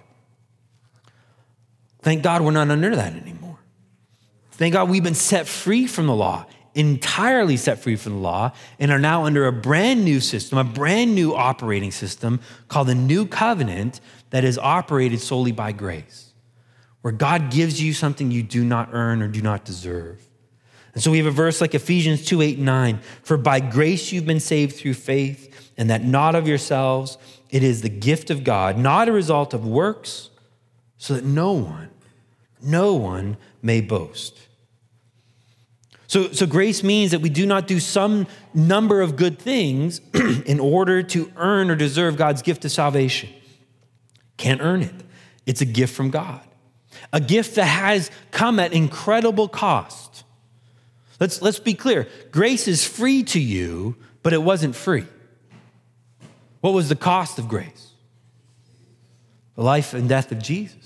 Thank 2.02 2.22
God 2.22 2.42
we're 2.42 2.50
not 2.50 2.70
under 2.70 2.94
that 2.96 3.14
anymore. 3.14 3.58
Thank 4.52 4.74
God 4.74 4.88
we've 4.88 5.02
been 5.02 5.14
set 5.14 5.46
free 5.46 5.86
from 5.86 6.06
the 6.06 6.14
law, 6.14 6.46
entirely 6.74 7.56
set 7.56 7.78
free 7.78 7.96
from 7.96 8.12
the 8.12 8.18
law, 8.18 8.52
and 8.78 8.90
are 8.90 8.98
now 8.98 9.24
under 9.24 9.46
a 9.46 9.52
brand 9.52 10.04
new 10.04 10.20
system, 10.20 10.58
a 10.58 10.64
brand 10.64 11.14
new 11.14 11.34
operating 11.34 11.90
system 11.90 12.40
called 12.68 12.88
the 12.88 12.94
New 12.94 13.26
Covenant 13.26 14.00
that 14.30 14.44
is 14.44 14.58
operated 14.58 15.20
solely 15.20 15.52
by 15.52 15.72
grace, 15.72 16.32
where 17.02 17.12
God 17.12 17.50
gives 17.50 17.82
you 17.82 17.92
something 17.92 18.30
you 18.30 18.42
do 18.42 18.64
not 18.64 18.90
earn 18.92 19.22
or 19.22 19.28
do 19.28 19.42
not 19.42 19.64
deserve. 19.64 20.22
And 20.94 21.02
so 21.02 21.10
we 21.10 21.18
have 21.18 21.26
a 21.26 21.30
verse 21.30 21.60
like 21.60 21.74
Ephesians 21.74 22.24
2 22.24 22.42
8 22.42 22.58
9. 22.58 23.00
For 23.22 23.36
by 23.36 23.60
grace 23.60 24.10
you've 24.12 24.26
been 24.26 24.40
saved 24.40 24.76
through 24.76 24.94
faith, 24.94 25.72
and 25.76 25.88
that 25.90 26.04
not 26.04 26.34
of 26.34 26.48
yourselves, 26.48 27.16
it 27.48 27.62
is 27.62 27.82
the 27.82 27.88
gift 27.88 28.30
of 28.30 28.44
God, 28.44 28.76
not 28.76 29.08
a 29.08 29.12
result 29.12 29.54
of 29.54 29.66
works 29.66 30.29
so 31.00 31.14
that 31.14 31.24
no 31.24 31.52
one, 31.52 31.88
no 32.60 32.92
one 32.92 33.38
may 33.62 33.80
boast. 33.80 34.38
So, 36.06 36.30
so 36.32 36.46
grace 36.46 36.82
means 36.82 37.12
that 37.12 37.22
we 37.22 37.30
do 37.30 37.46
not 37.46 37.66
do 37.66 37.80
some 37.80 38.26
number 38.52 39.00
of 39.00 39.16
good 39.16 39.38
things 39.38 40.02
in 40.44 40.60
order 40.60 41.02
to 41.02 41.32
earn 41.36 41.70
or 41.70 41.74
deserve 41.74 42.18
God's 42.18 42.42
gift 42.42 42.66
of 42.66 42.70
salvation. 42.70 43.30
Can't 44.36 44.60
earn 44.60 44.82
it. 44.82 44.92
It's 45.46 45.62
a 45.62 45.64
gift 45.64 45.94
from 45.94 46.10
God, 46.10 46.46
a 47.14 47.20
gift 47.20 47.54
that 47.54 47.64
has 47.64 48.10
come 48.30 48.60
at 48.60 48.74
incredible 48.74 49.48
cost. 49.48 50.24
Let's, 51.18 51.40
let's 51.40 51.60
be 51.60 51.72
clear 51.72 52.08
grace 52.30 52.68
is 52.68 52.86
free 52.86 53.22
to 53.22 53.40
you, 53.40 53.96
but 54.22 54.34
it 54.34 54.42
wasn't 54.42 54.76
free. 54.76 55.06
What 56.60 56.74
was 56.74 56.90
the 56.90 56.96
cost 56.96 57.38
of 57.38 57.48
grace? 57.48 57.92
The 59.56 59.62
life 59.62 59.94
and 59.94 60.06
death 60.06 60.30
of 60.30 60.42
Jesus 60.42 60.79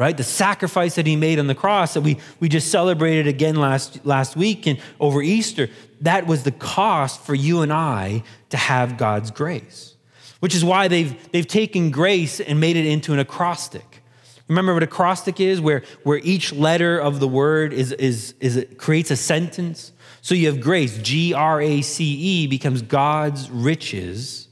right? 0.00 0.16
The 0.16 0.24
sacrifice 0.24 0.94
that 0.94 1.06
he 1.06 1.14
made 1.14 1.38
on 1.38 1.46
the 1.46 1.54
cross 1.54 1.92
that 1.92 2.00
we, 2.00 2.16
we 2.40 2.48
just 2.48 2.70
celebrated 2.70 3.26
again 3.26 3.56
last, 3.56 4.06
last 4.06 4.34
week 4.34 4.66
and 4.66 4.80
over 4.98 5.20
Easter, 5.20 5.68
that 6.00 6.26
was 6.26 6.42
the 6.42 6.52
cost 6.52 7.20
for 7.20 7.34
you 7.34 7.60
and 7.60 7.70
I 7.70 8.22
to 8.48 8.56
have 8.56 8.96
God's 8.96 9.30
grace, 9.30 9.96
which 10.38 10.54
is 10.54 10.64
why 10.64 10.88
they've, 10.88 11.30
they've 11.32 11.46
taken 11.46 11.90
grace 11.90 12.40
and 12.40 12.58
made 12.58 12.78
it 12.78 12.86
into 12.86 13.12
an 13.12 13.18
acrostic. 13.18 14.02
Remember 14.48 14.72
what 14.72 14.82
acrostic 14.82 15.38
is, 15.38 15.60
where, 15.60 15.82
where 16.02 16.18
each 16.24 16.50
letter 16.50 16.98
of 16.98 17.20
the 17.20 17.28
word 17.28 17.74
is, 17.74 17.92
is, 17.92 18.32
is 18.40 18.66
creates 18.78 19.10
a 19.10 19.16
sentence? 19.16 19.92
So 20.22 20.34
you 20.34 20.46
have 20.46 20.62
grace, 20.62 20.96
G 20.96 21.34
R 21.34 21.60
A 21.60 21.82
C 21.82 22.04
E, 22.04 22.46
becomes 22.46 22.80
God's 22.80 23.50
riches 23.50 24.48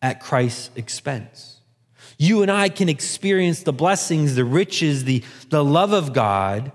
at 0.00 0.20
Christ's 0.20 0.70
expense 0.74 1.49
you 2.20 2.42
and 2.42 2.50
I 2.50 2.68
can 2.68 2.90
experience 2.90 3.62
the 3.62 3.72
blessings, 3.72 4.34
the 4.34 4.44
riches, 4.44 5.04
the, 5.04 5.24
the 5.48 5.64
love 5.64 5.94
of 5.94 6.12
God 6.12 6.70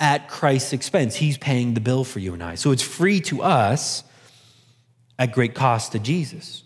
at 0.00 0.26
Christ's 0.26 0.72
expense. 0.72 1.16
He's 1.16 1.36
paying 1.36 1.74
the 1.74 1.80
bill 1.80 2.02
for 2.02 2.18
you 2.18 2.32
and 2.32 2.42
I. 2.42 2.54
So 2.54 2.70
it's 2.70 2.82
free 2.82 3.20
to 3.20 3.42
us 3.42 4.04
at 5.18 5.32
great 5.32 5.54
cost 5.54 5.92
to 5.92 5.98
Jesus. 5.98 6.62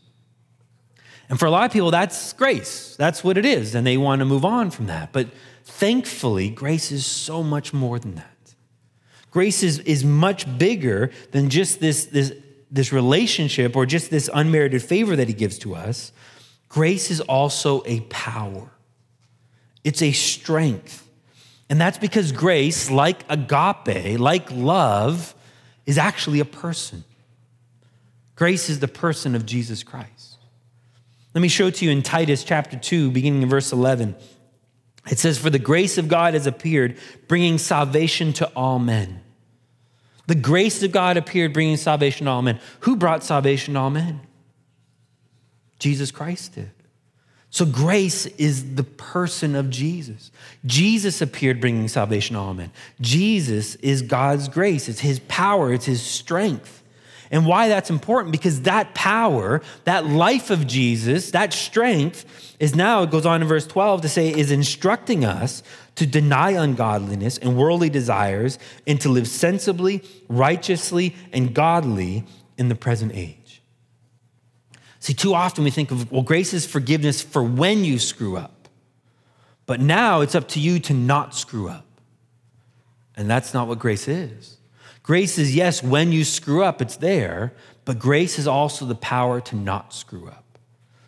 And 1.28 1.40
for 1.40 1.46
a 1.46 1.50
lot 1.50 1.64
of 1.64 1.72
people, 1.72 1.90
that's 1.90 2.32
grace. 2.34 2.94
That's 2.94 3.24
what 3.24 3.36
it 3.36 3.44
is. 3.44 3.74
And 3.74 3.84
they 3.84 3.96
want 3.96 4.20
to 4.20 4.24
move 4.24 4.44
on 4.44 4.70
from 4.70 4.86
that. 4.86 5.12
But 5.12 5.30
thankfully, 5.64 6.50
grace 6.50 6.92
is 6.92 7.04
so 7.04 7.42
much 7.42 7.72
more 7.72 7.98
than 7.98 8.14
that. 8.14 8.54
Grace 9.32 9.64
is, 9.64 9.80
is 9.80 10.04
much 10.04 10.56
bigger 10.56 11.10
than 11.32 11.50
just 11.50 11.80
this, 11.80 12.04
this, 12.04 12.32
this 12.70 12.92
relationship 12.92 13.74
or 13.74 13.86
just 13.86 14.08
this 14.12 14.30
unmerited 14.32 14.84
favor 14.84 15.16
that 15.16 15.26
he 15.26 15.34
gives 15.34 15.58
to 15.58 15.74
us. 15.74 16.12
Grace 16.68 17.10
is 17.10 17.20
also 17.20 17.82
a 17.86 18.00
power, 18.02 18.70
it's 19.84 20.02
a 20.02 20.12
strength. 20.12 21.04
And 21.70 21.78
that's 21.78 21.98
because 21.98 22.32
grace, 22.32 22.90
like 22.90 23.24
agape, 23.28 24.18
like 24.18 24.50
love, 24.50 25.34
is 25.84 25.98
actually 25.98 26.40
a 26.40 26.46
person. 26.46 27.04
Grace 28.36 28.70
is 28.70 28.80
the 28.80 28.88
person 28.88 29.34
of 29.34 29.44
Jesus 29.44 29.82
Christ. 29.82 30.36
Let 31.34 31.42
me 31.42 31.48
show 31.48 31.66
it 31.66 31.74
to 31.76 31.84
you 31.84 31.90
in 31.90 32.02
Titus 32.02 32.42
chapter 32.42 32.78
2, 32.78 33.10
beginning 33.10 33.42
in 33.42 33.48
verse 33.48 33.72
11. 33.72 34.16
It 35.10 35.18
says, 35.18 35.38
For 35.38 35.50
the 35.50 35.58
grace 35.58 35.98
of 35.98 36.08
God 36.08 36.34
has 36.34 36.46
appeared, 36.46 36.96
bringing 37.26 37.58
salvation 37.58 38.32
to 38.34 38.46
all 38.56 38.78
men. 38.78 39.20
The 40.26 40.34
grace 40.34 40.82
of 40.82 40.92
God 40.92 41.16
appeared, 41.16 41.52
bringing 41.52 41.76
salvation 41.76 42.26
to 42.26 42.30
all 42.30 42.42
men. 42.42 42.60
Who 42.80 42.96
brought 42.96 43.24
salvation 43.24 43.74
to 43.74 43.80
all 43.80 43.90
men? 43.90 44.20
Jesus 45.78 46.10
Christ 46.10 46.54
did. 46.54 46.70
So 47.50 47.64
grace 47.64 48.26
is 48.26 48.74
the 48.74 48.84
person 48.84 49.54
of 49.54 49.70
Jesus. 49.70 50.30
Jesus 50.66 51.22
appeared 51.22 51.60
bringing 51.60 51.88
salvation 51.88 52.34
to 52.34 52.40
all 52.40 52.54
men. 52.54 52.70
Jesus 53.00 53.74
is 53.76 54.02
God's 54.02 54.48
grace, 54.48 54.88
it's 54.88 55.00
his 55.00 55.20
power, 55.20 55.72
it's 55.72 55.86
his 55.86 56.02
strength. 56.02 56.82
And 57.30 57.46
why 57.46 57.68
that's 57.68 57.90
important 57.90 58.32
because 58.32 58.62
that 58.62 58.94
power, 58.94 59.60
that 59.84 60.06
life 60.06 60.50
of 60.50 60.66
Jesus, 60.66 61.30
that 61.32 61.52
strength 61.52 62.56
is 62.58 62.74
now, 62.74 63.02
it 63.02 63.10
goes 63.10 63.26
on 63.26 63.42
in 63.42 63.48
verse 63.48 63.66
12 63.66 64.02
to 64.02 64.08
say, 64.08 64.28
is 64.28 64.50
instructing 64.50 65.24
us 65.24 65.62
to 65.96 66.06
deny 66.06 66.52
ungodliness 66.52 67.38
and 67.38 67.56
worldly 67.56 67.90
desires 67.90 68.58
and 68.86 69.00
to 69.00 69.08
live 69.08 69.28
sensibly, 69.28 70.02
righteously, 70.28 71.14
and 71.32 71.54
godly 71.54 72.24
in 72.56 72.68
the 72.68 72.74
present 72.74 73.12
age. 73.14 73.37
See, 75.08 75.14
too 75.14 75.34
often 75.34 75.64
we 75.64 75.70
think 75.70 75.90
of, 75.90 76.12
well, 76.12 76.20
grace 76.20 76.52
is 76.52 76.66
forgiveness 76.66 77.22
for 77.22 77.42
when 77.42 77.82
you 77.82 77.98
screw 77.98 78.36
up. 78.36 78.68
But 79.64 79.80
now 79.80 80.20
it's 80.20 80.34
up 80.34 80.48
to 80.48 80.60
you 80.60 80.78
to 80.80 80.92
not 80.92 81.34
screw 81.34 81.70
up. 81.70 81.86
And 83.16 83.26
that's 83.30 83.54
not 83.54 83.68
what 83.68 83.78
grace 83.78 84.06
is. 84.06 84.58
Grace 85.02 85.38
is, 85.38 85.56
yes, 85.56 85.82
when 85.82 86.12
you 86.12 86.24
screw 86.24 86.62
up, 86.62 86.82
it's 86.82 86.96
there, 86.96 87.54
but 87.86 87.98
grace 87.98 88.38
is 88.38 88.46
also 88.46 88.84
the 88.84 88.94
power 88.94 89.40
to 89.40 89.56
not 89.56 89.94
screw 89.94 90.28
up, 90.28 90.58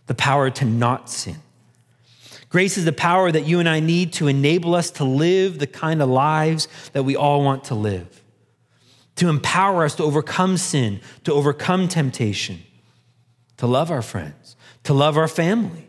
the 0.07 0.15
power 0.15 0.49
to 0.49 0.65
not 0.65 1.11
sin. 1.11 1.37
Grace 2.49 2.79
is 2.79 2.87
the 2.87 2.95
power 2.95 3.31
that 3.31 3.45
you 3.45 3.61
and 3.61 3.69
I 3.69 3.81
need 3.81 4.15
to 4.15 4.29
enable 4.29 4.75
us 4.75 4.91
to 4.93 5.05
live 5.05 5.59
the 5.59 5.67
kind 5.67 6.01
of 6.01 6.09
lives 6.09 6.69
that 6.95 7.03
we 7.03 7.17
all 7.17 7.45
want 7.45 7.65
to 7.65 7.75
live, 7.75 8.23
to 9.17 9.29
empower 9.29 9.85
us 9.85 9.95
to 9.97 10.05
overcome 10.05 10.57
sin, 10.57 11.03
to 11.25 11.35
overcome 11.35 11.87
temptation 11.87 12.63
to 13.61 13.67
love 13.67 13.91
our 13.91 14.01
friends, 14.01 14.57
to 14.85 14.95
love 14.95 15.19
our 15.19 15.29
family, 15.29 15.87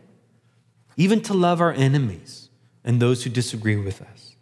even 0.98 1.22
to 1.22 1.32
love 1.32 1.58
our 1.58 1.72
enemies 1.72 2.50
and 2.84 3.00
those 3.00 3.24
who 3.24 3.30
disagree 3.30 3.76
with 3.76 4.02
us. 4.02 4.36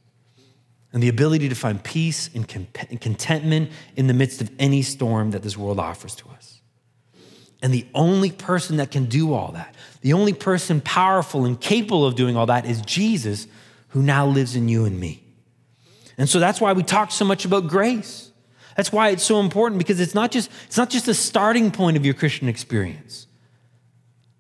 And 0.93 1.01
the 1.01 1.09
ability 1.09 1.49
to 1.49 1.55
find 1.55 1.81
peace 1.81 2.29
and 2.35 2.49
contentment 2.49 3.71
in 3.95 4.09
the 4.09 4.15
midst 4.15 4.41
of 4.41 4.51
any 4.59 4.83
storm 4.83 5.31
that 5.31 5.45
this 5.45 5.57
world 5.57 5.79
offers 5.79 6.17
to 6.17 6.29
us. 6.31 6.61
And 7.63 7.73
the 7.73 7.87
only 7.95 8.33
person 8.33 8.79
that 8.79 8.91
can 8.91 9.05
do 9.05 9.33
all 9.33 9.53
that, 9.53 9.77
the 10.01 10.13
only 10.13 10.33
person 10.33 10.81
powerful 10.81 11.45
and 11.45 11.61
capable 11.61 12.05
of 12.05 12.17
doing 12.17 12.37
all 12.37 12.47
that 12.47 12.67
is 12.67 12.81
Jesus, 12.81 13.47
who 13.91 14.03
now 14.03 14.27
lives 14.27 14.57
in 14.57 14.69
you 14.69 14.87
and 14.87 14.99
me. 14.99 15.23
And 16.19 16.29
so 16.29 16.41
that's 16.41 16.61
why 16.61 16.73
we 16.73 16.83
talk 16.83 17.13
so 17.13 17.25
much 17.25 17.45
about 17.45 17.69
grace. 17.69 18.30
That's 18.77 18.93
why 18.93 19.11
it's 19.11 19.23
so 19.23 19.41
important 19.41 19.79
because 19.79 20.01
it's 20.01 20.15
not 20.15 20.31
just 20.31 20.51
it's 20.67 20.77
not 20.77 20.91
just 20.91 21.07
the 21.07 21.15
starting 21.15 21.71
point 21.71 21.97
of 21.97 22.05
your 22.05 22.15
Christian 22.15 22.49
experience. 22.49 23.27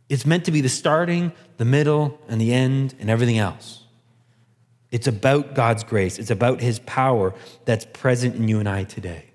It's 0.08 0.26
meant 0.26 0.44
to 0.46 0.50
be 0.50 0.60
the 0.60 0.68
starting, 0.68 1.32
the 1.56 1.64
middle, 1.64 2.18
and 2.28 2.40
the 2.40 2.52
end, 2.52 2.94
and 2.98 3.08
everything 3.08 3.38
else. 3.38 3.84
It's 4.90 5.06
about 5.06 5.54
God's 5.54 5.84
grace. 5.84 6.18
It's 6.18 6.30
about 6.30 6.60
his 6.60 6.80
power 6.80 7.32
that's 7.64 7.84
present 7.84 8.34
in 8.34 8.48
you 8.48 8.58
and 8.58 8.68
I 8.68 8.84
today. 8.84 9.26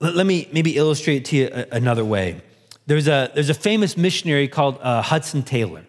Let 0.00 0.24
me 0.24 0.48
maybe 0.50 0.76
illustrate 0.76 1.26
to 1.26 1.36
you 1.36 1.48
another 1.70 2.06
way. 2.06 2.40
There's 2.86 3.06
a, 3.06 3.30
there's 3.34 3.50
a 3.50 3.54
famous 3.54 3.98
missionary 3.98 4.48
called 4.48 4.78
uh, 4.80 5.02
Hudson 5.02 5.42
Taylor. 5.42 5.84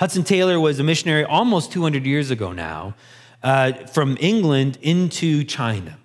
Hudson 0.00 0.24
Taylor 0.24 0.58
was 0.58 0.80
a 0.80 0.84
missionary 0.84 1.24
almost 1.24 1.70
200 1.70 2.04
years 2.04 2.32
ago 2.32 2.52
now 2.52 2.96
uh, 3.42 3.72
from 3.86 4.16
England 4.20 4.78
into 4.82 5.44
China. 5.44 5.98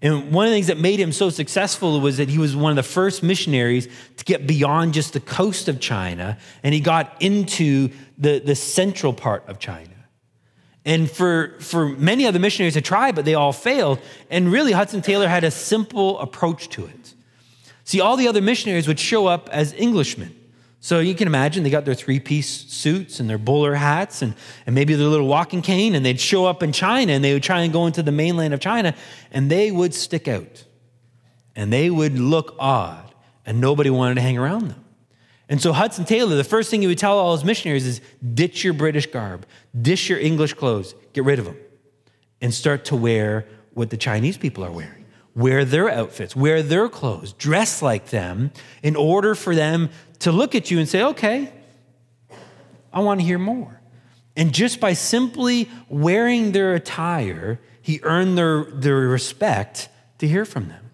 And 0.00 0.32
one 0.32 0.46
of 0.46 0.50
the 0.50 0.56
things 0.56 0.66
that 0.66 0.78
made 0.78 0.98
him 0.98 1.12
so 1.12 1.30
successful 1.30 2.00
was 2.00 2.16
that 2.16 2.28
he 2.28 2.38
was 2.38 2.56
one 2.56 2.70
of 2.70 2.76
the 2.76 2.82
first 2.82 3.22
missionaries 3.22 3.88
to 4.16 4.24
get 4.24 4.48
beyond 4.48 4.94
just 4.94 5.12
the 5.12 5.20
coast 5.20 5.68
of 5.68 5.78
China, 5.78 6.38
and 6.64 6.74
he 6.74 6.80
got 6.80 7.16
into 7.20 7.90
the, 8.18 8.40
the 8.40 8.56
central 8.56 9.12
part 9.12 9.48
of 9.48 9.60
China. 9.60 9.90
And 10.84 11.08
for, 11.08 11.54
for 11.60 11.90
many 11.90 12.26
other 12.26 12.40
missionaries 12.40 12.74
to 12.74 12.80
try, 12.80 13.12
but 13.12 13.24
they 13.24 13.34
all 13.34 13.52
failed. 13.52 14.00
And 14.28 14.50
really, 14.50 14.72
Hudson 14.72 15.02
Taylor 15.02 15.28
had 15.28 15.44
a 15.44 15.50
simple 15.52 16.18
approach 16.18 16.68
to 16.70 16.86
it. 16.86 17.14
See, 17.84 18.00
all 18.00 18.16
the 18.16 18.26
other 18.26 18.40
missionaries 18.40 18.88
would 18.88 18.98
show 18.98 19.28
up 19.28 19.48
as 19.50 19.72
Englishmen. 19.74 20.34
So 20.84 20.98
you 20.98 21.14
can 21.14 21.28
imagine 21.28 21.62
they 21.62 21.70
got 21.70 21.84
their 21.84 21.94
three 21.94 22.18
piece 22.18 22.48
suits 22.48 23.20
and 23.20 23.30
their 23.30 23.38
bowler 23.38 23.76
hats 23.76 24.20
and, 24.20 24.34
and 24.66 24.74
maybe 24.74 24.94
their 24.94 25.06
little 25.06 25.28
walking 25.28 25.62
cane, 25.62 25.94
and 25.94 26.04
they'd 26.04 26.18
show 26.18 26.44
up 26.44 26.60
in 26.60 26.72
China 26.72 27.12
and 27.12 27.22
they 27.22 27.32
would 27.32 27.44
try 27.44 27.60
and 27.60 27.72
go 27.72 27.86
into 27.86 28.02
the 28.02 28.10
mainland 28.10 28.52
of 28.52 28.58
China, 28.58 28.92
and 29.30 29.48
they 29.48 29.70
would 29.70 29.94
stick 29.94 30.26
out 30.26 30.64
and 31.54 31.72
they 31.72 31.88
would 31.88 32.18
look 32.18 32.56
odd, 32.58 33.14
and 33.46 33.60
nobody 33.60 33.90
wanted 33.90 34.16
to 34.16 34.22
hang 34.22 34.36
around 34.36 34.68
them. 34.68 34.84
And 35.48 35.62
so 35.62 35.72
Hudson 35.72 36.04
Taylor, 36.04 36.34
the 36.34 36.42
first 36.42 36.68
thing 36.68 36.80
he 36.80 36.88
would 36.88 36.98
tell 36.98 37.16
all 37.16 37.36
his 37.36 37.44
missionaries 37.44 37.86
is 37.86 38.00
ditch 38.34 38.64
your 38.64 38.72
British 38.72 39.06
garb, 39.06 39.46
ditch 39.80 40.08
your 40.08 40.18
English 40.18 40.54
clothes, 40.54 40.96
get 41.12 41.22
rid 41.22 41.38
of 41.38 41.44
them, 41.44 41.58
and 42.40 42.52
start 42.52 42.86
to 42.86 42.96
wear 42.96 43.46
what 43.74 43.90
the 43.90 43.96
Chinese 43.96 44.36
people 44.36 44.64
are 44.64 44.72
wearing. 44.72 45.04
Wear 45.34 45.64
their 45.64 45.88
outfits, 45.88 46.34
wear 46.34 46.62
their 46.62 46.88
clothes, 46.88 47.32
dress 47.34 47.80
like 47.80 48.08
them 48.08 48.50
in 48.82 48.96
order 48.96 49.34
for 49.34 49.54
them 49.54 49.88
to 50.22 50.32
look 50.32 50.54
at 50.54 50.70
you 50.70 50.78
and 50.78 50.88
say, 50.88 51.02
okay, 51.02 51.52
I 52.92 53.00
want 53.00 53.20
to 53.20 53.26
hear 53.26 53.38
more. 53.38 53.80
And 54.36 54.52
just 54.52 54.80
by 54.80 54.94
simply 54.94 55.68
wearing 55.88 56.52
their 56.52 56.74
attire, 56.74 57.60
he 57.82 58.00
earned 58.02 58.38
their, 58.38 58.64
their 58.64 58.96
respect 58.96 59.88
to 60.18 60.28
hear 60.28 60.44
from 60.44 60.68
them. 60.68 60.90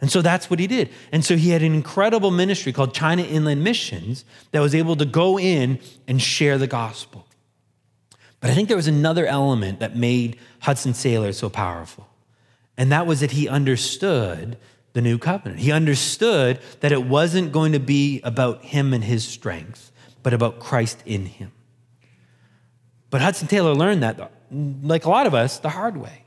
And 0.00 0.10
so 0.10 0.22
that's 0.22 0.48
what 0.48 0.60
he 0.60 0.66
did. 0.66 0.90
And 1.10 1.24
so 1.24 1.36
he 1.36 1.50
had 1.50 1.62
an 1.62 1.74
incredible 1.74 2.30
ministry 2.30 2.72
called 2.72 2.94
China 2.94 3.22
Inland 3.22 3.64
Missions 3.64 4.24
that 4.52 4.60
was 4.60 4.74
able 4.74 4.94
to 4.96 5.04
go 5.04 5.38
in 5.38 5.80
and 6.06 6.22
share 6.22 6.56
the 6.56 6.68
gospel. 6.68 7.26
But 8.40 8.50
I 8.50 8.54
think 8.54 8.68
there 8.68 8.76
was 8.76 8.86
another 8.86 9.26
element 9.26 9.80
that 9.80 9.96
made 9.96 10.38
Hudson 10.60 10.92
Taylor 10.92 11.32
so 11.32 11.48
powerful. 11.48 12.06
And 12.76 12.92
that 12.92 13.06
was 13.06 13.20
that 13.20 13.32
he 13.32 13.48
understood 13.48 14.56
the 14.92 15.00
new 15.00 15.18
covenant. 15.18 15.60
He 15.60 15.72
understood 15.72 16.60
that 16.80 16.92
it 16.92 17.04
wasn't 17.04 17.52
going 17.52 17.72
to 17.72 17.80
be 17.80 18.20
about 18.22 18.64
him 18.64 18.92
and 18.92 19.04
his 19.04 19.26
strength, 19.26 19.92
but 20.22 20.32
about 20.32 20.58
Christ 20.58 21.02
in 21.06 21.26
him. 21.26 21.52
But 23.10 23.20
Hudson 23.20 23.48
Taylor 23.48 23.74
learned 23.74 24.02
that, 24.02 24.32
like 24.50 25.04
a 25.04 25.10
lot 25.10 25.26
of 25.26 25.34
us, 25.34 25.58
the 25.58 25.70
hard 25.70 25.96
way 25.96 26.24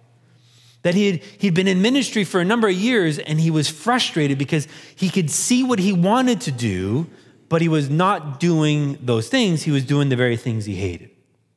that 0.83 0.95
he 0.95 1.11
had, 1.11 1.23
he'd 1.39 1.53
been 1.53 1.67
in 1.67 1.81
ministry 1.81 2.23
for 2.23 2.39
a 2.39 2.45
number 2.45 2.67
of 2.67 2.73
years 2.73 3.19
and 3.19 3.39
he 3.39 3.51
was 3.51 3.67
frustrated 3.69 4.37
because 4.37 4.67
he 4.95 5.09
could 5.09 5.29
see 5.29 5.63
what 5.63 5.79
he 5.79 5.93
wanted 5.93 6.41
to 6.41 6.51
do, 6.51 7.07
but 7.49 7.61
he 7.61 7.69
was 7.69 7.89
not 7.89 8.39
doing 8.39 8.97
those 9.01 9.29
things. 9.29 9.63
He 9.63 9.71
was 9.71 9.85
doing 9.85 10.09
the 10.09 10.15
very 10.15 10.37
things 10.37 10.65
he 10.65 10.75
hated. 10.75 11.09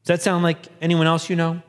Does 0.04 0.18
that 0.18 0.22
sound 0.22 0.42
like 0.42 0.66
anyone 0.82 1.06
else 1.06 1.30
you 1.30 1.36
know? 1.36 1.62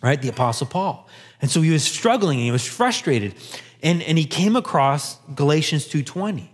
Right? 0.00 0.20
The 0.20 0.28
Apostle 0.28 0.66
Paul. 0.66 1.08
And 1.42 1.50
so 1.50 1.60
he 1.60 1.70
was 1.70 1.84
struggling 1.84 2.38
and 2.38 2.44
he 2.44 2.50
was 2.50 2.66
frustrated. 2.66 3.34
And, 3.82 4.02
and 4.02 4.18
he 4.18 4.24
came 4.24 4.56
across 4.56 5.18
Galatians 5.34 5.86
2.20. 5.86 6.30
And 6.40 6.48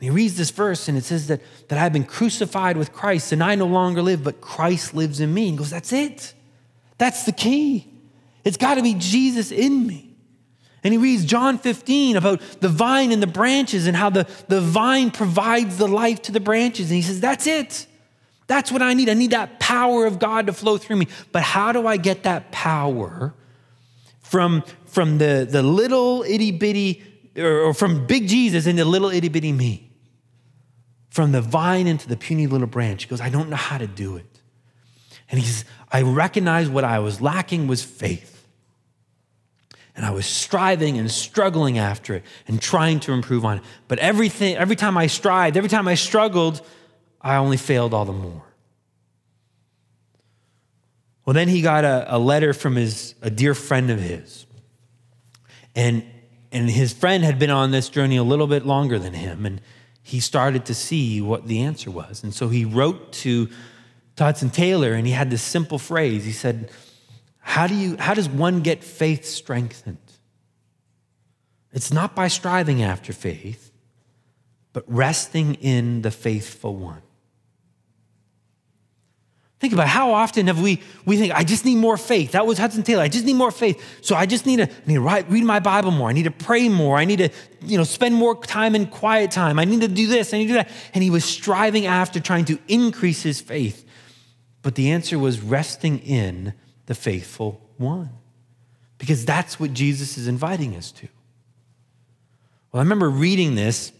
he 0.00 0.10
reads 0.10 0.36
this 0.36 0.50
verse 0.50 0.88
and 0.88 0.98
it 0.98 1.04
says 1.04 1.26
that, 1.28 1.40
that 1.68 1.78
I've 1.78 1.92
been 1.92 2.04
crucified 2.04 2.76
with 2.76 2.92
Christ 2.92 3.32
and 3.32 3.42
I 3.42 3.54
no 3.54 3.66
longer 3.66 4.02
live, 4.02 4.22
but 4.22 4.40
Christ 4.40 4.94
lives 4.94 5.20
in 5.20 5.32
me. 5.32 5.48
And 5.48 5.58
goes, 5.58 5.70
that's 5.70 5.92
it. 5.92 6.34
That's 6.98 7.24
the 7.24 7.32
key. 7.32 7.86
It's 8.44 8.56
got 8.56 8.74
to 8.74 8.82
be 8.82 8.94
Jesus 8.94 9.50
in 9.50 9.86
me. 9.86 10.06
And 10.84 10.92
he 10.92 10.98
reads 10.98 11.24
John 11.24 11.58
15 11.58 12.16
about 12.16 12.40
the 12.60 12.68
vine 12.68 13.10
and 13.10 13.22
the 13.22 13.26
branches 13.26 13.86
and 13.86 13.96
how 13.96 14.10
the, 14.10 14.28
the 14.48 14.60
vine 14.60 15.10
provides 15.10 15.78
the 15.78 15.88
life 15.88 16.22
to 16.22 16.32
the 16.32 16.38
branches. 16.40 16.90
And 16.90 16.96
he 16.96 17.02
says, 17.02 17.20
That's 17.20 17.46
it. 17.46 17.86
That's 18.46 18.70
what 18.70 18.82
I 18.82 18.94
need. 18.94 19.08
I 19.08 19.14
need 19.14 19.32
that 19.32 19.58
power 19.58 20.06
of 20.06 20.20
God 20.20 20.46
to 20.46 20.52
flow 20.52 20.78
through 20.78 20.96
me. 20.96 21.08
But 21.32 21.42
how 21.42 21.72
do 21.72 21.88
I 21.88 21.96
get 21.96 22.22
that 22.22 22.52
power 22.52 23.34
from, 24.28 24.64
from 24.86 25.18
the, 25.18 25.46
the 25.48 25.62
little 25.62 26.24
itty 26.26 26.50
bitty, 26.50 27.02
or, 27.36 27.72
from 27.72 28.06
big 28.06 28.28
Jesus 28.28 28.66
into 28.66 28.84
little 28.84 29.10
itty 29.10 29.28
bitty 29.28 29.52
me? 29.52 29.90
From 31.10 31.32
the 31.32 31.40
vine 31.40 31.86
into 31.86 32.08
the 32.08 32.16
puny 32.16 32.46
little 32.46 32.66
branch. 32.66 33.04
He 33.04 33.08
goes, 33.08 33.20
I 33.20 33.30
don't 33.30 33.48
know 33.48 33.56
how 33.56 33.78
to 33.78 33.86
do 33.86 34.16
it. 34.16 34.40
And 35.30 35.40
he 35.40 35.46
says, 35.46 35.64
I 35.90 36.02
recognize 36.02 36.68
what 36.68 36.84
I 36.84 36.98
was 36.98 37.20
lacking 37.20 37.68
was 37.68 37.82
faith. 37.82 38.32
And 39.94 40.04
I 40.04 40.10
was 40.10 40.26
striving 40.26 40.98
and 40.98 41.10
struggling 41.10 41.78
after 41.78 42.14
it 42.14 42.24
and 42.46 42.60
trying 42.60 43.00
to 43.00 43.12
improve 43.12 43.44
on 43.44 43.58
it. 43.58 43.62
But 43.88 43.98
everything, 43.98 44.56
every 44.56 44.76
time 44.76 44.98
I 44.98 45.06
strived, 45.06 45.56
every 45.56 45.70
time 45.70 45.88
I 45.88 45.94
struggled, 45.94 46.60
I 47.22 47.36
only 47.36 47.56
failed 47.56 47.94
all 47.94 48.04
the 48.04 48.12
more. 48.12 48.42
Well, 51.26 51.34
then 51.34 51.48
he 51.48 51.60
got 51.60 51.84
a, 51.84 52.06
a 52.16 52.18
letter 52.18 52.54
from 52.54 52.76
his, 52.76 53.16
a 53.20 53.30
dear 53.30 53.52
friend 53.54 53.90
of 53.90 54.00
his. 54.00 54.46
And, 55.74 56.04
and 56.52 56.70
his 56.70 56.92
friend 56.92 57.24
had 57.24 57.38
been 57.38 57.50
on 57.50 57.72
this 57.72 57.88
journey 57.88 58.16
a 58.16 58.22
little 58.22 58.46
bit 58.46 58.64
longer 58.64 58.98
than 58.98 59.12
him. 59.12 59.44
And 59.44 59.60
he 60.02 60.20
started 60.20 60.64
to 60.66 60.74
see 60.74 61.20
what 61.20 61.48
the 61.48 61.62
answer 61.62 61.90
was. 61.90 62.22
And 62.22 62.32
so 62.32 62.48
he 62.48 62.64
wrote 62.64 63.12
to 63.14 63.50
Hudson 64.16 64.50
Taylor 64.50 64.92
and 64.92 65.04
he 65.04 65.12
had 65.12 65.28
this 65.28 65.42
simple 65.42 65.80
phrase. 65.80 66.24
He 66.24 66.32
said, 66.32 66.70
how, 67.40 67.66
do 67.66 67.74
you, 67.74 67.96
how 67.96 68.14
does 68.14 68.28
one 68.28 68.60
get 68.60 68.84
faith 68.84 69.24
strengthened? 69.24 69.98
It's 71.72 71.92
not 71.92 72.14
by 72.14 72.28
striving 72.28 72.82
after 72.82 73.12
faith, 73.12 73.72
but 74.72 74.84
resting 74.86 75.54
in 75.54 76.02
the 76.02 76.10
faithful 76.10 76.76
one. 76.76 77.02
Think 79.58 79.72
about 79.72 79.88
how 79.88 80.12
often 80.12 80.48
have 80.48 80.60
we 80.60 80.82
we 81.06 81.16
think 81.16 81.32
I 81.34 81.42
just 81.42 81.64
need 81.64 81.76
more 81.76 81.96
faith. 81.96 82.32
That 82.32 82.46
was 82.46 82.58
Hudson 82.58 82.82
Taylor. 82.82 83.02
I 83.02 83.08
just 83.08 83.24
need 83.24 83.36
more 83.36 83.50
faith. 83.50 83.82
So 84.02 84.14
I 84.14 84.26
just 84.26 84.44
need 84.44 84.56
to, 84.56 84.64
I 84.64 84.86
need 84.86 84.94
to 84.94 85.00
write, 85.00 85.30
read 85.30 85.44
my 85.44 85.60
Bible 85.60 85.90
more. 85.90 86.10
I 86.10 86.12
need 86.12 86.24
to 86.24 86.30
pray 86.30 86.68
more. 86.68 86.98
I 86.98 87.06
need 87.06 87.18
to 87.18 87.30
you 87.62 87.78
know 87.78 87.84
spend 87.84 88.14
more 88.14 88.38
time 88.44 88.74
in 88.74 88.86
quiet 88.86 89.30
time. 89.30 89.58
I 89.58 89.64
need 89.64 89.80
to 89.80 89.88
do 89.88 90.06
this. 90.08 90.34
I 90.34 90.38
need 90.38 90.44
to 90.44 90.48
do 90.48 90.54
that. 90.54 90.70
And 90.92 91.02
he 91.02 91.08
was 91.08 91.24
striving 91.24 91.86
after 91.86 92.20
trying 92.20 92.44
to 92.46 92.58
increase 92.68 93.22
his 93.22 93.40
faith. 93.40 93.86
But 94.60 94.74
the 94.74 94.90
answer 94.90 95.18
was 95.18 95.40
resting 95.40 96.00
in 96.00 96.52
the 96.84 96.94
faithful 96.94 97.60
one. 97.78 98.10
Because 98.98 99.24
that's 99.24 99.60
what 99.60 99.72
Jesus 99.72 100.18
is 100.18 100.26
inviting 100.26 100.74
us 100.74 100.90
to. 100.92 101.08
Well, 102.72 102.80
I 102.80 102.82
remember 102.82 103.08
reading 103.08 103.54
this, 103.54 103.92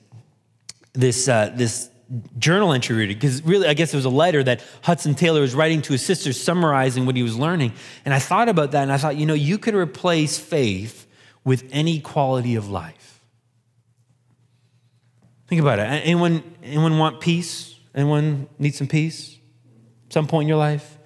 this, 0.93 1.29
uh, 1.29 1.53
this 1.55 1.89
journal 2.39 2.73
entry 2.73 2.97
reading, 2.97 3.17
because 3.17 3.43
really, 3.43 3.67
I 3.67 3.75
guess 3.75 3.93
it 3.93 3.97
was 3.97 4.05
a 4.05 4.11
letter 4.11 4.43
that 4.45 4.63
Hudson 4.83 5.15
Taylor 5.15 5.41
was 5.41 5.55
writing 5.55 5.83
to 5.83 5.93
his 5.93 6.05
sister, 6.05 6.33
summarizing 6.33 7.07
what 7.07 7.17
he 7.17 7.23
was 7.23 7.37
learning. 7.37 7.73
And 8.05 8.15
I 8.15 8.19
thought 8.19 8.49
about 8.49 8.73
that, 8.73 8.83
and 8.83 8.93
I 8.93 8.97
thought, 8.97 9.17
you 9.17 9.27
know, 9.27 9.35
you 9.35 9.59
could 9.59 9.75
replace 9.75 10.39
faith 10.39 11.07
with 11.45 11.69
any 11.73 12.01
quality 12.01 12.55
of 12.55 12.69
life. 12.69 13.21
Think 15.49 15.61
about 15.61 15.79
it. 15.79 15.83
Anyone, 15.83 16.43
anyone 16.63 16.99
want 16.99 17.21
peace? 17.21 17.77
Anyone 17.95 18.49
need 18.59 18.75
some 18.75 18.89
peace? 18.89 19.39
Some 20.11 20.27
point 20.27 20.45
in 20.45 20.49
your 20.49 20.59
life? 20.59 20.99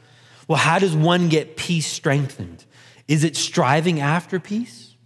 Well, 0.49 0.59
how 0.59 0.79
does 0.79 0.97
one 0.97 1.29
get 1.29 1.57
peace 1.57 1.87
strengthened? 1.87 2.65
Is 3.07 3.25
it 3.25 3.37
striving 3.37 4.01
after 4.01 4.41
peace? 4.41 4.97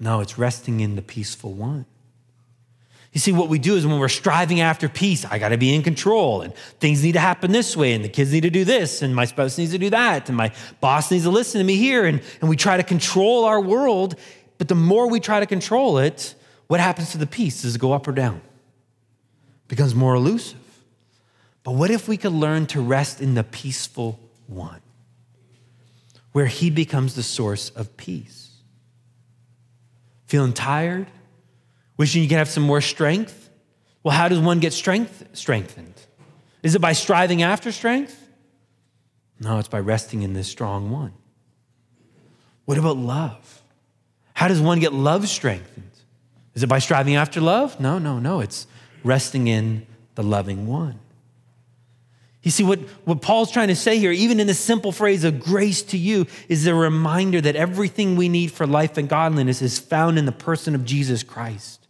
No, 0.00 0.20
it's 0.20 0.38
resting 0.38 0.80
in 0.80 0.96
the 0.96 1.02
peaceful 1.02 1.54
one. 1.54 1.86
You 3.12 3.20
see, 3.20 3.32
what 3.32 3.48
we 3.48 3.58
do 3.58 3.76
is 3.76 3.86
when 3.86 3.98
we're 3.98 4.08
striving 4.08 4.60
after 4.60 4.88
peace, 4.88 5.24
I 5.24 5.38
got 5.38 5.48
to 5.48 5.56
be 5.56 5.74
in 5.74 5.82
control, 5.82 6.42
and 6.42 6.54
things 6.78 7.02
need 7.02 7.12
to 7.12 7.20
happen 7.20 7.52
this 7.52 7.76
way, 7.76 7.94
and 7.94 8.04
the 8.04 8.08
kids 8.08 8.32
need 8.32 8.42
to 8.42 8.50
do 8.50 8.64
this, 8.64 9.02
and 9.02 9.14
my 9.14 9.24
spouse 9.24 9.56
needs 9.56 9.72
to 9.72 9.78
do 9.78 9.90
that, 9.90 10.28
and 10.28 10.36
my 10.36 10.52
boss 10.80 11.10
needs 11.10 11.24
to 11.24 11.30
listen 11.30 11.58
to 11.58 11.64
me 11.64 11.76
here, 11.76 12.04
and, 12.04 12.20
and 12.40 12.50
we 12.50 12.56
try 12.56 12.76
to 12.76 12.82
control 12.82 13.44
our 13.44 13.60
world. 13.60 14.14
But 14.58 14.68
the 14.68 14.74
more 14.74 15.08
we 15.08 15.20
try 15.20 15.40
to 15.40 15.46
control 15.46 15.98
it, 15.98 16.34
what 16.66 16.80
happens 16.80 17.12
to 17.12 17.18
the 17.18 17.26
peace? 17.26 17.62
Does 17.62 17.76
it 17.76 17.78
go 17.78 17.92
up 17.92 18.06
or 18.06 18.12
down? 18.12 18.36
It 18.36 19.68
becomes 19.68 19.94
more 19.94 20.14
elusive. 20.14 20.58
But 21.62 21.72
what 21.72 21.90
if 21.90 22.08
we 22.08 22.16
could 22.16 22.32
learn 22.32 22.66
to 22.66 22.80
rest 22.80 23.20
in 23.20 23.34
the 23.34 23.44
peaceful 23.44 24.20
one? 24.46 24.80
where 26.38 26.46
He 26.46 26.70
becomes 26.70 27.14
the 27.14 27.22
source 27.24 27.70
of 27.70 27.96
peace. 27.96 28.50
Feeling 30.26 30.52
tired? 30.52 31.08
Wishing 31.98 32.22
you 32.22 32.28
can 32.28 32.38
have 32.38 32.48
some 32.48 32.62
more 32.62 32.80
strength? 32.80 33.50
Well, 34.02 34.16
how 34.16 34.28
does 34.28 34.38
one 34.38 34.60
get 34.60 34.72
strength, 34.72 35.28
strengthened? 35.34 35.94
Is 36.62 36.74
it 36.74 36.80
by 36.80 36.94
striving 36.94 37.42
after 37.42 37.70
strength? 37.70 38.26
No, 39.40 39.58
it's 39.58 39.68
by 39.68 39.80
resting 39.80 40.22
in 40.22 40.32
this 40.32 40.48
strong 40.48 40.90
one. 40.90 41.12
What 42.64 42.78
about 42.78 42.96
love? 42.96 43.62
How 44.34 44.48
does 44.48 44.60
one 44.60 44.78
get 44.78 44.92
love 44.92 45.28
strengthened? 45.28 45.90
Is 46.54 46.62
it 46.62 46.68
by 46.68 46.78
striving 46.78 47.16
after 47.16 47.40
love? 47.40 47.78
No, 47.80 47.98
no, 47.98 48.18
no. 48.18 48.40
It's 48.40 48.66
resting 49.04 49.48
in 49.48 49.86
the 50.14 50.22
loving 50.22 50.66
one. 50.66 51.00
You 52.42 52.52
see, 52.52 52.62
what, 52.62 52.78
what 53.04 53.20
Paul's 53.20 53.50
trying 53.50 53.68
to 53.68 53.76
say 53.76 53.98
here, 53.98 54.12
even 54.12 54.38
in 54.38 54.46
the 54.46 54.54
simple 54.54 54.92
phrase 54.92 55.24
of 55.24 55.40
grace 55.40 55.82
to 55.82 55.98
you, 55.98 56.26
is 56.48 56.66
a 56.66 56.74
reminder 56.74 57.40
that 57.40 57.56
everything 57.56 58.16
we 58.16 58.28
need 58.28 58.52
for 58.52 58.66
life 58.66 58.96
and 58.96 59.08
godliness 59.08 59.60
is 59.60 59.78
found 59.78 60.18
in 60.18 60.24
the 60.24 60.32
person 60.32 60.74
of 60.74 60.84
Jesus 60.84 61.22
Christ. 61.22 61.87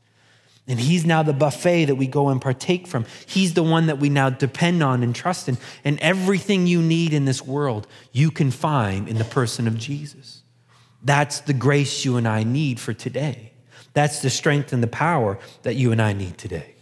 And 0.68 0.78
he's 0.78 1.06
now 1.06 1.22
the 1.22 1.32
buffet 1.32 1.86
that 1.86 1.94
we 1.94 2.06
go 2.06 2.28
and 2.28 2.40
partake 2.40 2.86
from. 2.86 3.06
He's 3.26 3.54
the 3.54 3.62
one 3.62 3.86
that 3.86 3.98
we 3.98 4.10
now 4.10 4.28
depend 4.28 4.82
on 4.82 5.02
and 5.02 5.14
trust 5.14 5.48
in. 5.48 5.56
And 5.82 5.98
everything 6.00 6.66
you 6.66 6.82
need 6.82 7.14
in 7.14 7.24
this 7.24 7.42
world, 7.42 7.86
you 8.12 8.30
can 8.30 8.50
find 8.50 9.08
in 9.08 9.16
the 9.16 9.24
person 9.24 9.66
of 9.66 9.78
Jesus. 9.78 10.42
That's 11.02 11.40
the 11.40 11.54
grace 11.54 12.04
you 12.04 12.18
and 12.18 12.28
I 12.28 12.42
need 12.44 12.78
for 12.78 12.92
today. 12.92 13.52
That's 13.94 14.20
the 14.20 14.28
strength 14.28 14.72
and 14.74 14.82
the 14.82 14.88
power 14.88 15.38
that 15.62 15.74
you 15.74 15.90
and 15.90 16.02
I 16.02 16.12
need 16.12 16.36
today. 16.36 16.74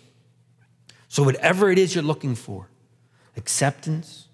So, 1.08 1.22
whatever 1.22 1.70
it 1.70 1.78
is 1.78 1.94
you're 1.94 2.04
looking 2.04 2.34
for 2.34 2.68
acceptance, 3.36 4.26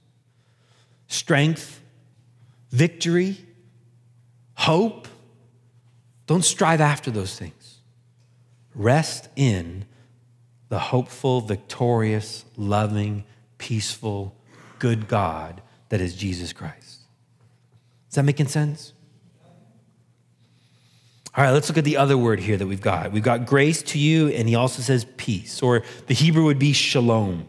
strength, 1.09 1.81
victory, 2.71 3.37
hope 4.55 5.09
don't 6.27 6.45
strive 6.45 6.81
after 6.81 7.11
those 7.11 7.39
things. 7.39 7.62
Rest 8.75 9.29
in 9.37 9.85
the 10.69 10.79
hopeful, 10.79 11.41
victorious, 11.43 12.45
loving, 12.57 13.25
peaceful, 13.59 14.35
good 14.79 15.07
God 15.09 15.61
that 15.91 16.01
is 16.01 16.15
Jesus 16.15 16.53
Christ. 16.53 17.01
Is 18.09 18.15
that 18.15 18.25
making 18.25 18.49
sense? 18.49 18.95
All 21.35 21.45
right, 21.45 21.51
let's 21.51 21.69
look 21.69 21.79
at 21.79 21.85
the 21.85 21.97
other 21.97 22.19
word 22.19 22.41
here 22.41 22.57
that 22.57 22.67
we've 22.67 22.81
got. 22.81 23.13
We've 23.13 23.23
got 23.23 23.47
grace 23.47 23.83
to 23.85 23.99
you, 23.99 24.29
and 24.29 24.49
he 24.49 24.55
also 24.55 24.83
says 24.83 25.07
peace, 25.17 25.63
or 25.63 25.83
the 26.07 26.15
Hebrew 26.15 26.45
would 26.45 26.59
be 26.59 26.73
shalom. 26.73 27.49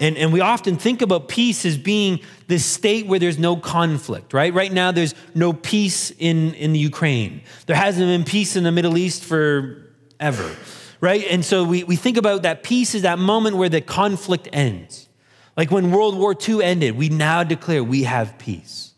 And, 0.00 0.16
and 0.16 0.32
we 0.32 0.40
often 0.40 0.76
think 0.76 1.02
about 1.02 1.28
peace 1.28 1.64
as 1.64 1.76
being 1.76 2.20
this 2.46 2.64
state 2.64 3.06
where 3.06 3.18
there's 3.18 3.38
no 3.38 3.56
conflict, 3.56 4.32
right? 4.32 4.54
Right 4.54 4.72
now, 4.72 4.92
there's 4.92 5.14
no 5.34 5.52
peace 5.52 6.12
in, 6.18 6.54
in 6.54 6.72
the 6.72 6.78
Ukraine. 6.78 7.42
There 7.66 7.76
hasn't 7.76 8.06
been 8.06 8.24
peace 8.24 8.54
in 8.54 8.62
the 8.62 8.72
Middle 8.72 8.96
East 8.96 9.24
for 9.24 9.87
ever, 10.20 10.54
right? 11.00 11.24
And 11.30 11.44
so 11.44 11.64
we, 11.64 11.84
we 11.84 11.96
think 11.96 12.16
about 12.16 12.42
that 12.42 12.62
peace 12.62 12.94
is 12.94 13.02
that 13.02 13.18
moment 13.18 13.56
where 13.56 13.68
the 13.68 13.80
conflict 13.80 14.48
ends. 14.52 15.08
Like 15.56 15.70
when 15.70 15.90
World 15.90 16.16
War 16.16 16.36
II 16.48 16.62
ended, 16.62 16.96
we 16.96 17.08
now 17.08 17.42
declare 17.42 17.82
we 17.82 18.04
have 18.04 18.38
peace. 18.38 18.92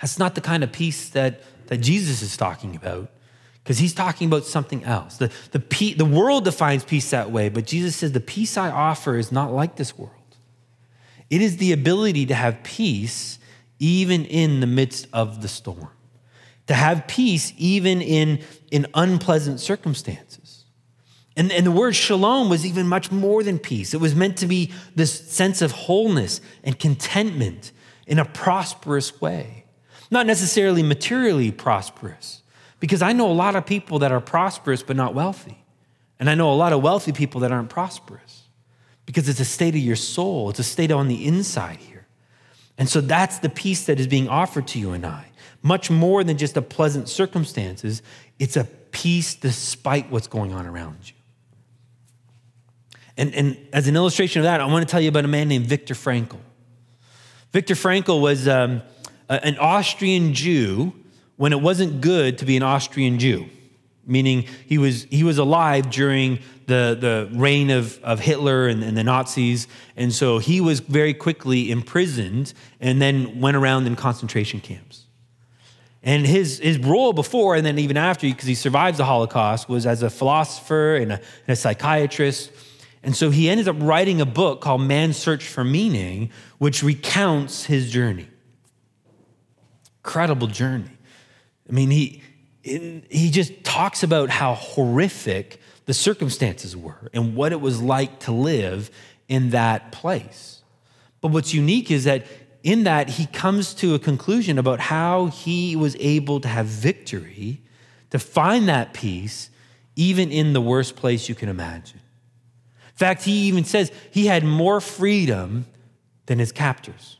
That's 0.00 0.18
not 0.18 0.34
the 0.34 0.40
kind 0.40 0.64
of 0.64 0.72
peace 0.72 1.10
that, 1.10 1.42
that 1.66 1.78
Jesus 1.78 2.22
is 2.22 2.36
talking 2.36 2.76
about, 2.76 3.10
because 3.62 3.78
he's 3.78 3.94
talking 3.94 4.28
about 4.28 4.44
something 4.44 4.84
else. 4.84 5.16
The, 5.16 5.30
the, 5.50 5.94
the 5.94 6.04
world 6.04 6.44
defines 6.44 6.84
peace 6.84 7.10
that 7.10 7.30
way, 7.30 7.48
but 7.48 7.66
Jesus 7.66 7.96
says 7.96 8.12
the 8.12 8.20
peace 8.20 8.56
I 8.56 8.70
offer 8.70 9.16
is 9.16 9.32
not 9.32 9.52
like 9.52 9.76
this 9.76 9.98
world. 9.98 10.12
It 11.30 11.42
is 11.42 11.58
the 11.58 11.72
ability 11.72 12.26
to 12.26 12.34
have 12.34 12.62
peace 12.62 13.38
even 13.78 14.24
in 14.24 14.60
the 14.60 14.66
midst 14.66 15.08
of 15.12 15.42
the 15.42 15.48
storm 15.48 15.90
to 16.68 16.74
have 16.74 17.06
peace 17.08 17.52
even 17.56 18.00
in, 18.00 18.40
in 18.70 18.86
unpleasant 18.94 19.58
circumstances. 19.58 20.64
And, 21.34 21.50
and 21.50 21.66
the 21.66 21.70
word 21.70 21.96
shalom 21.96 22.50
was 22.50 22.66
even 22.66 22.86
much 22.86 23.10
more 23.10 23.42
than 23.42 23.58
peace. 23.58 23.94
It 23.94 24.00
was 24.00 24.14
meant 24.14 24.36
to 24.38 24.46
be 24.46 24.72
this 24.94 25.30
sense 25.30 25.62
of 25.62 25.72
wholeness 25.72 26.40
and 26.62 26.78
contentment 26.78 27.72
in 28.06 28.18
a 28.18 28.24
prosperous 28.24 29.20
way, 29.20 29.64
not 30.10 30.26
necessarily 30.26 30.82
materially 30.82 31.50
prosperous, 31.50 32.42
because 32.80 33.02
I 33.02 33.12
know 33.12 33.30
a 33.30 33.32
lot 33.32 33.56
of 33.56 33.64
people 33.64 34.00
that 34.00 34.12
are 34.12 34.20
prosperous 34.20 34.82
but 34.82 34.96
not 34.96 35.14
wealthy. 35.14 35.64
And 36.20 36.28
I 36.28 36.34
know 36.34 36.52
a 36.52 36.54
lot 36.54 36.72
of 36.72 36.82
wealthy 36.82 37.12
people 37.12 37.40
that 37.42 37.52
aren't 37.52 37.70
prosperous 37.70 38.42
because 39.06 39.28
it's 39.28 39.40
a 39.40 39.44
state 39.44 39.74
of 39.74 39.80
your 39.80 39.96
soul, 39.96 40.50
it's 40.50 40.58
a 40.58 40.64
state 40.64 40.90
on 40.90 41.08
the 41.08 41.24
inside 41.24 41.78
here. 41.78 42.06
And 42.76 42.88
so 42.88 43.00
that's 43.00 43.38
the 43.38 43.48
peace 43.48 43.86
that 43.86 43.98
is 43.98 44.06
being 44.06 44.28
offered 44.28 44.66
to 44.68 44.78
you 44.78 44.90
and 44.90 45.06
I 45.06 45.27
much 45.62 45.90
more 45.90 46.24
than 46.24 46.38
just 46.38 46.56
a 46.56 46.62
pleasant 46.62 47.08
circumstances. 47.08 48.02
It's 48.38 48.56
a 48.56 48.64
peace 48.64 49.34
despite 49.34 50.10
what's 50.10 50.26
going 50.26 50.52
on 50.52 50.66
around 50.66 50.96
you. 51.02 51.14
And, 53.16 53.34
and 53.34 53.58
as 53.72 53.88
an 53.88 53.96
illustration 53.96 54.40
of 54.40 54.44
that, 54.44 54.60
I 54.60 54.66
want 54.66 54.86
to 54.86 54.90
tell 54.90 55.00
you 55.00 55.08
about 55.08 55.24
a 55.24 55.28
man 55.28 55.48
named 55.48 55.66
Viktor 55.66 55.94
Frankl. 55.94 56.38
Viktor 57.52 57.74
Frankl 57.74 58.20
was 58.20 58.46
um, 58.46 58.82
an 59.28 59.58
Austrian 59.58 60.34
Jew 60.34 60.92
when 61.36 61.52
it 61.52 61.60
wasn't 61.60 62.00
good 62.00 62.38
to 62.38 62.44
be 62.44 62.56
an 62.56 62.62
Austrian 62.62 63.18
Jew, 63.18 63.46
meaning 64.06 64.44
he 64.66 64.78
was, 64.78 65.04
he 65.04 65.24
was 65.24 65.38
alive 65.38 65.90
during 65.90 66.38
the, 66.66 66.96
the 67.00 67.28
reign 67.36 67.70
of, 67.70 67.98
of 68.04 68.20
Hitler 68.20 68.68
and, 68.68 68.84
and 68.84 68.96
the 68.96 69.04
Nazis. 69.04 69.66
And 69.96 70.12
so 70.12 70.38
he 70.38 70.60
was 70.60 70.78
very 70.80 71.14
quickly 71.14 71.70
imprisoned 71.72 72.52
and 72.80 73.02
then 73.02 73.40
went 73.40 73.56
around 73.56 73.86
in 73.86 73.96
concentration 73.96 74.60
camps. 74.60 75.06
And 76.02 76.26
his, 76.26 76.58
his 76.58 76.78
role 76.78 77.12
before 77.12 77.56
and 77.56 77.66
then 77.66 77.78
even 77.78 77.96
after, 77.96 78.26
because 78.26 78.46
he 78.46 78.54
survives 78.54 78.98
the 78.98 79.04
Holocaust, 79.04 79.68
was 79.68 79.86
as 79.86 80.02
a 80.02 80.10
philosopher 80.10 80.96
and 80.96 81.12
a, 81.12 81.14
and 81.16 81.48
a 81.48 81.56
psychiatrist. 81.56 82.52
And 83.02 83.16
so 83.16 83.30
he 83.30 83.48
ended 83.48 83.68
up 83.68 83.76
writing 83.80 84.20
a 84.20 84.26
book 84.26 84.60
called 84.60 84.80
Man's 84.82 85.16
Search 85.16 85.46
for 85.46 85.64
Meaning, 85.64 86.30
which 86.58 86.82
recounts 86.82 87.64
his 87.64 87.90
journey. 87.90 88.28
Incredible 90.04 90.46
journey. 90.46 90.90
I 91.68 91.72
mean, 91.72 91.90
he, 91.90 92.22
he 92.62 93.30
just 93.30 93.64
talks 93.64 94.02
about 94.02 94.30
how 94.30 94.54
horrific 94.54 95.60
the 95.86 95.94
circumstances 95.94 96.76
were 96.76 97.10
and 97.12 97.34
what 97.34 97.52
it 97.52 97.60
was 97.60 97.80
like 97.82 98.20
to 98.20 98.32
live 98.32 98.90
in 99.26 99.50
that 99.50 99.92
place. 99.92 100.62
But 101.20 101.32
what's 101.32 101.52
unique 101.52 101.90
is 101.90 102.04
that 102.04 102.26
in 102.62 102.84
that, 102.84 103.10
he 103.10 103.26
comes 103.26 103.74
to 103.74 103.94
a 103.94 103.98
conclusion 103.98 104.58
about 104.58 104.80
how 104.80 105.26
he 105.26 105.76
was 105.76 105.96
able 106.00 106.40
to 106.40 106.48
have 106.48 106.66
victory, 106.66 107.62
to 108.10 108.18
find 108.18 108.68
that 108.68 108.94
peace, 108.94 109.50
even 109.96 110.30
in 110.30 110.52
the 110.52 110.60
worst 110.60 110.96
place 110.96 111.28
you 111.28 111.34
can 111.34 111.48
imagine. 111.48 112.00
In 112.88 112.96
fact, 112.96 113.22
he 113.22 113.46
even 113.46 113.64
says 113.64 113.92
he 114.10 114.26
had 114.26 114.44
more 114.44 114.80
freedom 114.80 115.66
than 116.26 116.38
his 116.38 116.52
captors, 116.52 117.18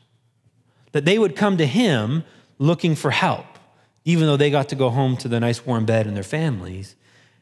that 0.91 1.05
they 1.05 1.17
would 1.17 1.35
come 1.35 1.57
to 1.57 1.65
him 1.65 2.23
looking 2.57 2.95
for 2.95 3.11
help, 3.11 3.45
even 4.03 4.25
though 4.25 4.37
they 4.37 4.51
got 4.51 4.69
to 4.69 4.75
go 4.75 4.89
home 4.89 5.15
to 5.17 5.27
the 5.27 5.39
nice 5.39 5.65
warm 5.65 5.85
bed 5.85 6.05
and 6.05 6.15
their 6.15 6.23
families, 6.23 6.95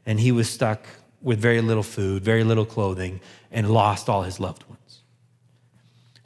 and 0.06 0.20
he 0.20 0.32
was 0.32 0.50
stuck 0.50 0.86
with 1.22 1.40
very 1.40 1.62
little 1.62 1.84
food, 1.84 2.24
very 2.24 2.44
little 2.44 2.66
clothing, 2.66 3.20
and 3.52 3.72
lost 3.72 4.08
all 4.08 4.22
his 4.22 4.40
loved 4.40 4.64
ones. 4.70 4.77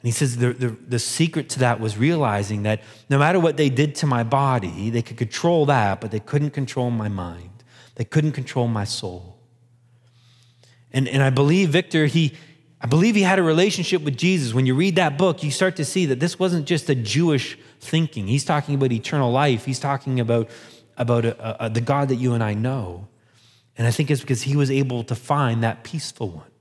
And 0.02 0.08
he 0.08 0.10
says 0.10 0.36
the, 0.36 0.52
the, 0.52 0.68
the, 0.88 0.98
secret 0.98 1.48
to 1.50 1.60
that 1.60 1.78
was 1.78 1.96
realizing 1.96 2.64
that 2.64 2.82
no 3.08 3.20
matter 3.20 3.38
what 3.38 3.56
they 3.56 3.70
did 3.70 3.94
to 3.96 4.06
my 4.06 4.24
body, 4.24 4.90
they 4.90 5.00
could 5.00 5.16
control 5.16 5.64
that, 5.66 6.00
but 6.00 6.10
they 6.10 6.18
couldn't 6.18 6.50
control 6.50 6.90
my 6.90 7.08
mind. 7.08 7.62
They 7.94 8.04
couldn't 8.04 8.32
control 8.32 8.66
my 8.66 8.82
soul. 8.82 9.38
And, 10.92 11.06
and 11.06 11.22
I 11.22 11.30
believe 11.30 11.68
Viktor, 11.68 12.06
he, 12.06 12.34
I 12.80 12.88
believe 12.88 13.14
he 13.14 13.22
had 13.22 13.38
a 13.38 13.44
relationship 13.44 14.02
with 14.02 14.16
Jesus. 14.16 14.52
When 14.52 14.66
you 14.66 14.74
read 14.74 14.96
that 14.96 15.16
book, 15.16 15.44
you 15.44 15.52
start 15.52 15.76
to 15.76 15.84
see 15.84 16.06
that 16.06 16.18
this 16.18 16.36
wasn't 16.36 16.66
just 16.66 16.90
a 16.90 16.96
Jewish 16.96 17.56
thinking. 17.78 18.26
He's 18.26 18.44
talking 18.44 18.74
about 18.74 18.90
eternal 18.90 19.30
life. 19.30 19.64
He's 19.64 19.78
talking 19.78 20.18
about, 20.18 20.50
about 20.96 21.24
a, 21.24 21.66
a, 21.66 21.70
the 21.70 21.80
God 21.80 22.08
that 22.08 22.16
you 22.16 22.34
and 22.34 22.42
I 22.42 22.54
know. 22.54 23.06
And 23.78 23.86
I 23.86 23.92
think 23.92 24.10
it's 24.10 24.20
because 24.20 24.42
he 24.42 24.56
was 24.56 24.68
able 24.68 25.04
to 25.04 25.14
find 25.14 25.62
that 25.62 25.84
peaceful 25.84 26.30
one. 26.30 26.51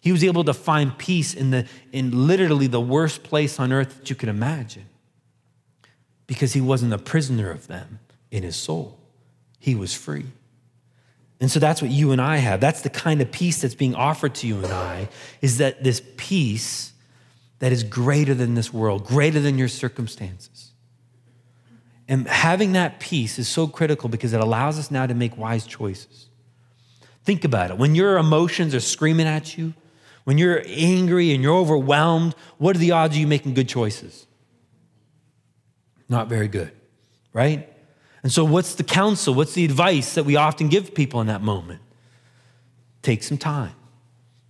He 0.00 0.12
was 0.12 0.24
able 0.24 0.44
to 0.44 0.54
find 0.54 0.96
peace 0.96 1.34
in, 1.34 1.50
the, 1.50 1.66
in 1.92 2.26
literally 2.26 2.66
the 2.66 2.80
worst 2.80 3.22
place 3.22 3.60
on 3.60 3.72
earth 3.72 3.98
that 3.98 4.10
you 4.10 4.16
could 4.16 4.30
imagine 4.30 4.86
because 6.26 6.52
he 6.52 6.60
wasn't 6.60 6.92
a 6.92 6.98
prisoner 6.98 7.50
of 7.50 7.66
them 7.66 7.98
in 8.30 8.42
his 8.42 8.56
soul. 8.56 8.98
He 9.58 9.74
was 9.74 9.92
free. 9.92 10.26
And 11.40 11.50
so 11.50 11.58
that's 11.58 11.82
what 11.82 11.90
you 11.90 12.12
and 12.12 12.20
I 12.20 12.36
have. 12.36 12.60
That's 12.60 12.82
the 12.82 12.90
kind 12.90 13.20
of 13.20 13.30
peace 13.32 13.62
that's 13.62 13.74
being 13.74 13.94
offered 13.94 14.34
to 14.36 14.46
you 14.46 14.56
and 14.56 14.72
I 14.72 15.08
is 15.40 15.58
that 15.58 15.82
this 15.82 16.02
peace 16.16 16.92
that 17.58 17.72
is 17.72 17.82
greater 17.82 18.34
than 18.34 18.54
this 18.54 18.72
world, 18.72 19.06
greater 19.06 19.40
than 19.40 19.58
your 19.58 19.68
circumstances. 19.68 20.72
And 22.08 22.26
having 22.26 22.72
that 22.72 23.00
peace 23.00 23.38
is 23.38 23.48
so 23.48 23.66
critical 23.66 24.08
because 24.08 24.32
it 24.32 24.40
allows 24.40 24.78
us 24.78 24.90
now 24.90 25.06
to 25.06 25.14
make 25.14 25.36
wise 25.36 25.66
choices. 25.66 26.28
Think 27.24 27.44
about 27.44 27.70
it. 27.70 27.78
When 27.78 27.94
your 27.94 28.18
emotions 28.18 28.74
are 28.74 28.80
screaming 28.80 29.26
at 29.26 29.56
you, 29.56 29.74
when 30.30 30.38
you're 30.38 30.62
angry 30.64 31.34
and 31.34 31.42
you're 31.42 31.56
overwhelmed, 31.56 32.36
what 32.58 32.76
are 32.76 32.78
the 32.78 32.92
odds 32.92 33.16
of 33.16 33.20
you 33.20 33.26
making 33.26 33.52
good 33.52 33.68
choices? 33.68 34.28
Not 36.08 36.28
very 36.28 36.46
good, 36.46 36.70
right? 37.32 37.68
And 38.22 38.30
so, 38.30 38.44
what's 38.44 38.76
the 38.76 38.84
counsel? 38.84 39.34
What's 39.34 39.54
the 39.54 39.64
advice 39.64 40.14
that 40.14 40.22
we 40.22 40.36
often 40.36 40.68
give 40.68 40.94
people 40.94 41.20
in 41.20 41.26
that 41.26 41.42
moment? 41.42 41.80
Take 43.02 43.24
some 43.24 43.38
time. 43.38 43.74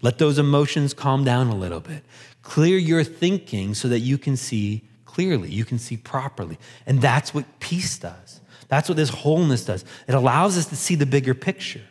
Let 0.02 0.18
those 0.18 0.38
emotions 0.38 0.92
calm 0.92 1.24
down 1.24 1.46
a 1.46 1.56
little 1.56 1.80
bit. 1.80 2.04
Clear 2.42 2.76
your 2.76 3.02
thinking 3.02 3.72
so 3.72 3.88
that 3.88 4.00
you 4.00 4.18
can 4.18 4.36
see 4.36 4.86
clearly, 5.06 5.48
you 5.48 5.64
can 5.64 5.78
see 5.78 5.96
properly. 5.96 6.58
And 6.84 7.00
that's 7.00 7.32
what 7.32 7.46
peace 7.58 7.98
does. 7.98 8.42
That's 8.68 8.86
what 8.86 8.96
this 8.96 9.08
wholeness 9.08 9.64
does. 9.64 9.86
It 10.06 10.14
allows 10.14 10.58
us 10.58 10.66
to 10.66 10.76
see 10.76 10.94
the 10.94 11.06
bigger 11.06 11.32
picture. 11.32 11.86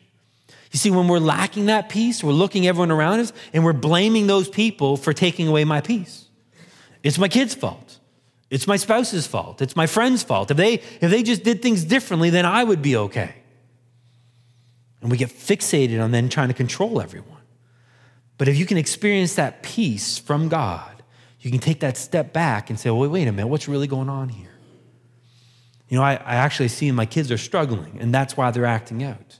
You 0.72 0.78
see, 0.78 0.92
when 0.92 1.08
we're 1.08 1.20
lacking 1.20 1.66
that 1.66 1.90
peace, 1.90 2.24
we're 2.24 2.32
looking 2.32 2.68
everyone 2.68 2.92
around 2.92 3.20
us 3.20 3.34
and 3.54 3.64
we're 3.64 3.74
blaming 3.74 4.28
those 4.28 4.48
people 4.48 4.98
for 4.98 5.14
taking 5.14 5.48
away 5.48 5.64
my 5.66 5.82
peace. 5.82 6.26
It's 7.02 7.18
my 7.18 7.28
kid's 7.28 7.56
fault. 7.56 8.00
It's 8.50 8.68
my 8.68 8.78
spouse's 8.78 9.26
fault. 9.26 9.62
It's 9.62 9.76
my 9.76 9.88
friend's 9.88 10.24
fault. 10.24 10.52
If 10.52 10.58
they, 10.58 10.74
if 10.74 11.10
they 11.12 11.24
just 11.24 11.44
did 11.44 11.62
things 11.62 11.84
differently, 11.84 12.30
then 12.30 12.46
I 12.46 12.64
would 12.64 12.82
be 12.82 12.96
okay. 12.96 13.36
And 15.02 15.10
we 15.10 15.18
get 15.18 15.30
fixated 15.30 16.04
on 16.04 16.12
then 16.12 16.30
trying 16.30 16.50
to 16.50 16.54
control 16.54 17.02
everyone. 17.02 17.42
But 18.38 18.48
if 18.48 18.58
you 18.58 18.66
can 18.66 18.78
experience 18.78 19.36
that 19.36 19.64
peace 19.64 20.18
from 20.18 20.50
God, 20.50 21.04
you 21.40 21.52
can 21.52 21.60
take 21.60 21.80
that 21.82 21.98
step 21.98 22.34
back 22.34 22.70
and 22.70 22.80
say, 22.80 22.90
well, 22.90 23.10
wait 23.10 23.28
a 23.28 23.32
minute, 23.32 23.48
what's 23.48 23.68
really 23.68 23.88
going 23.88 24.10
on 24.10 24.30
here? 24.30 24.52
You 25.88 25.98
know, 25.98 26.04
I, 26.04 26.14
I 26.14 26.36
actually 26.36 26.68
see 26.68 26.92
my 26.92 27.06
kids 27.06 27.32
are 27.32 27.38
struggling, 27.38 27.98
and 28.00 28.14
that's 28.14 28.38
why 28.38 28.52
they're 28.52 28.66
acting 28.66 29.04
out. 29.04 29.40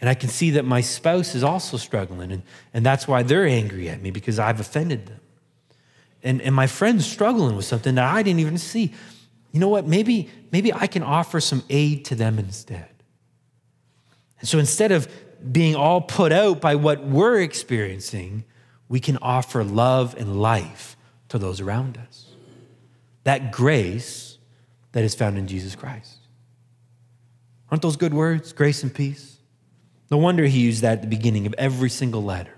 And 0.00 0.10
I 0.10 0.14
can 0.14 0.28
see 0.28 0.50
that 0.52 0.64
my 0.64 0.82
spouse 0.82 1.34
is 1.34 1.42
also 1.42 1.76
struggling, 1.76 2.30
and, 2.30 2.42
and 2.74 2.84
that's 2.84 3.08
why 3.08 3.22
they're 3.22 3.46
angry 3.46 3.88
at 3.88 4.02
me 4.02 4.10
because 4.10 4.38
I've 4.38 4.60
offended 4.60 5.06
them 5.06 5.20
and, 6.26 6.42
and 6.42 6.52
my 6.52 6.66
friend's 6.66 7.06
struggling 7.06 7.54
with 7.54 7.64
something 7.64 7.94
that 7.94 8.04
I 8.04 8.22
didn't 8.24 8.40
even 8.40 8.58
see. 8.58 8.92
You 9.52 9.60
know 9.60 9.68
what? 9.68 9.86
Maybe, 9.86 10.28
maybe 10.50 10.72
I 10.72 10.88
can 10.88 11.04
offer 11.04 11.40
some 11.40 11.62
aid 11.70 12.04
to 12.06 12.16
them 12.16 12.40
instead. 12.40 12.88
And 14.40 14.48
so 14.48 14.58
instead 14.58 14.90
of 14.90 15.08
being 15.52 15.76
all 15.76 16.00
put 16.00 16.32
out 16.32 16.60
by 16.60 16.74
what 16.74 17.04
we're 17.04 17.40
experiencing, 17.40 18.44
we 18.88 18.98
can 18.98 19.18
offer 19.18 19.62
love 19.62 20.16
and 20.18 20.42
life 20.42 20.96
to 21.28 21.38
those 21.38 21.60
around 21.60 21.96
us. 21.96 22.26
That 23.22 23.52
grace 23.52 24.38
that 24.92 25.04
is 25.04 25.14
found 25.14 25.38
in 25.38 25.46
Jesus 25.46 25.76
Christ. 25.76 26.18
Aren't 27.70 27.82
those 27.82 27.96
good 27.96 28.12
words? 28.12 28.52
Grace 28.52 28.82
and 28.82 28.92
peace. 28.92 29.35
No 30.10 30.18
wonder 30.18 30.44
he 30.44 30.60
used 30.60 30.82
that 30.82 30.92
at 30.92 31.02
the 31.02 31.08
beginning 31.08 31.46
of 31.46 31.54
every 31.58 31.90
single 31.90 32.22
letter. 32.22 32.52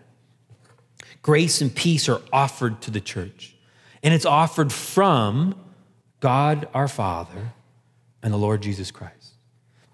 Grace 1.23 1.61
and 1.61 1.75
peace 1.75 2.09
are 2.09 2.21
offered 2.33 2.81
to 2.83 2.91
the 2.91 3.01
church. 3.01 3.55
And 4.03 4.15
it's 4.15 4.27
offered 4.27 4.73
from 4.73 5.59
God 6.21 6.69
our 6.75 6.89
Father 6.89 7.53
and 8.23 8.33
the 8.33 8.39
Lord 8.39 8.63
Jesus 8.63 8.91
Christ. 8.91 9.15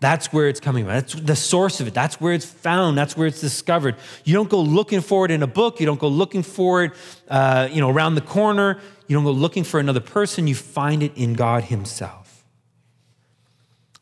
That's 0.00 0.32
where 0.32 0.48
it's 0.48 0.60
coming 0.60 0.84
from. 0.84 0.92
That's 0.92 1.14
the 1.14 1.36
source 1.36 1.80
of 1.80 1.86
it. 1.86 1.94
That's 1.94 2.20
where 2.20 2.34
it's 2.34 2.44
found. 2.44 2.98
That's 2.98 3.16
where 3.16 3.26
it's 3.26 3.40
discovered. 3.40 3.96
You 4.24 4.34
don't 4.34 4.50
go 4.50 4.60
looking 4.60 5.00
for 5.00 5.24
it 5.24 5.30
in 5.30 5.42
a 5.42 5.46
book. 5.46 5.80
You 5.80 5.86
don't 5.86 5.98
go 5.98 6.08
looking 6.08 6.42
for 6.42 6.84
it, 6.84 6.92
uh, 7.28 7.68
you 7.70 7.80
know, 7.80 7.88
around 7.88 8.14
the 8.14 8.20
corner. 8.20 8.80
You 9.06 9.16
don't 9.16 9.24
go 9.24 9.30
looking 9.30 9.64
for 9.64 9.80
another 9.80 10.00
person. 10.00 10.46
You 10.46 10.56
find 10.56 11.02
it 11.02 11.16
in 11.16 11.32
God 11.32 11.64
Himself. 11.64 12.44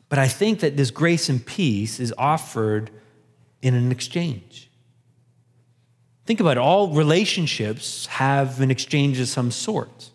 But 0.09 0.19
I 0.19 0.27
think 0.27 0.59
that 0.59 0.75
this 0.75 0.91
grace 0.91 1.29
and 1.29 1.43
peace 1.43 2.01
is 2.01 2.13
offered 2.17 2.91
in 3.63 3.73
an 3.73 3.91
exchange. 3.91 4.69
Think 6.25 6.39
about 6.39 6.57
it. 6.57 6.59
All 6.59 6.89
relationships 6.89 8.05
have 8.07 8.61
an 8.61 8.69
exchange 8.69 9.19
of 9.19 9.27
some 9.27 9.51
sort. 9.51 10.11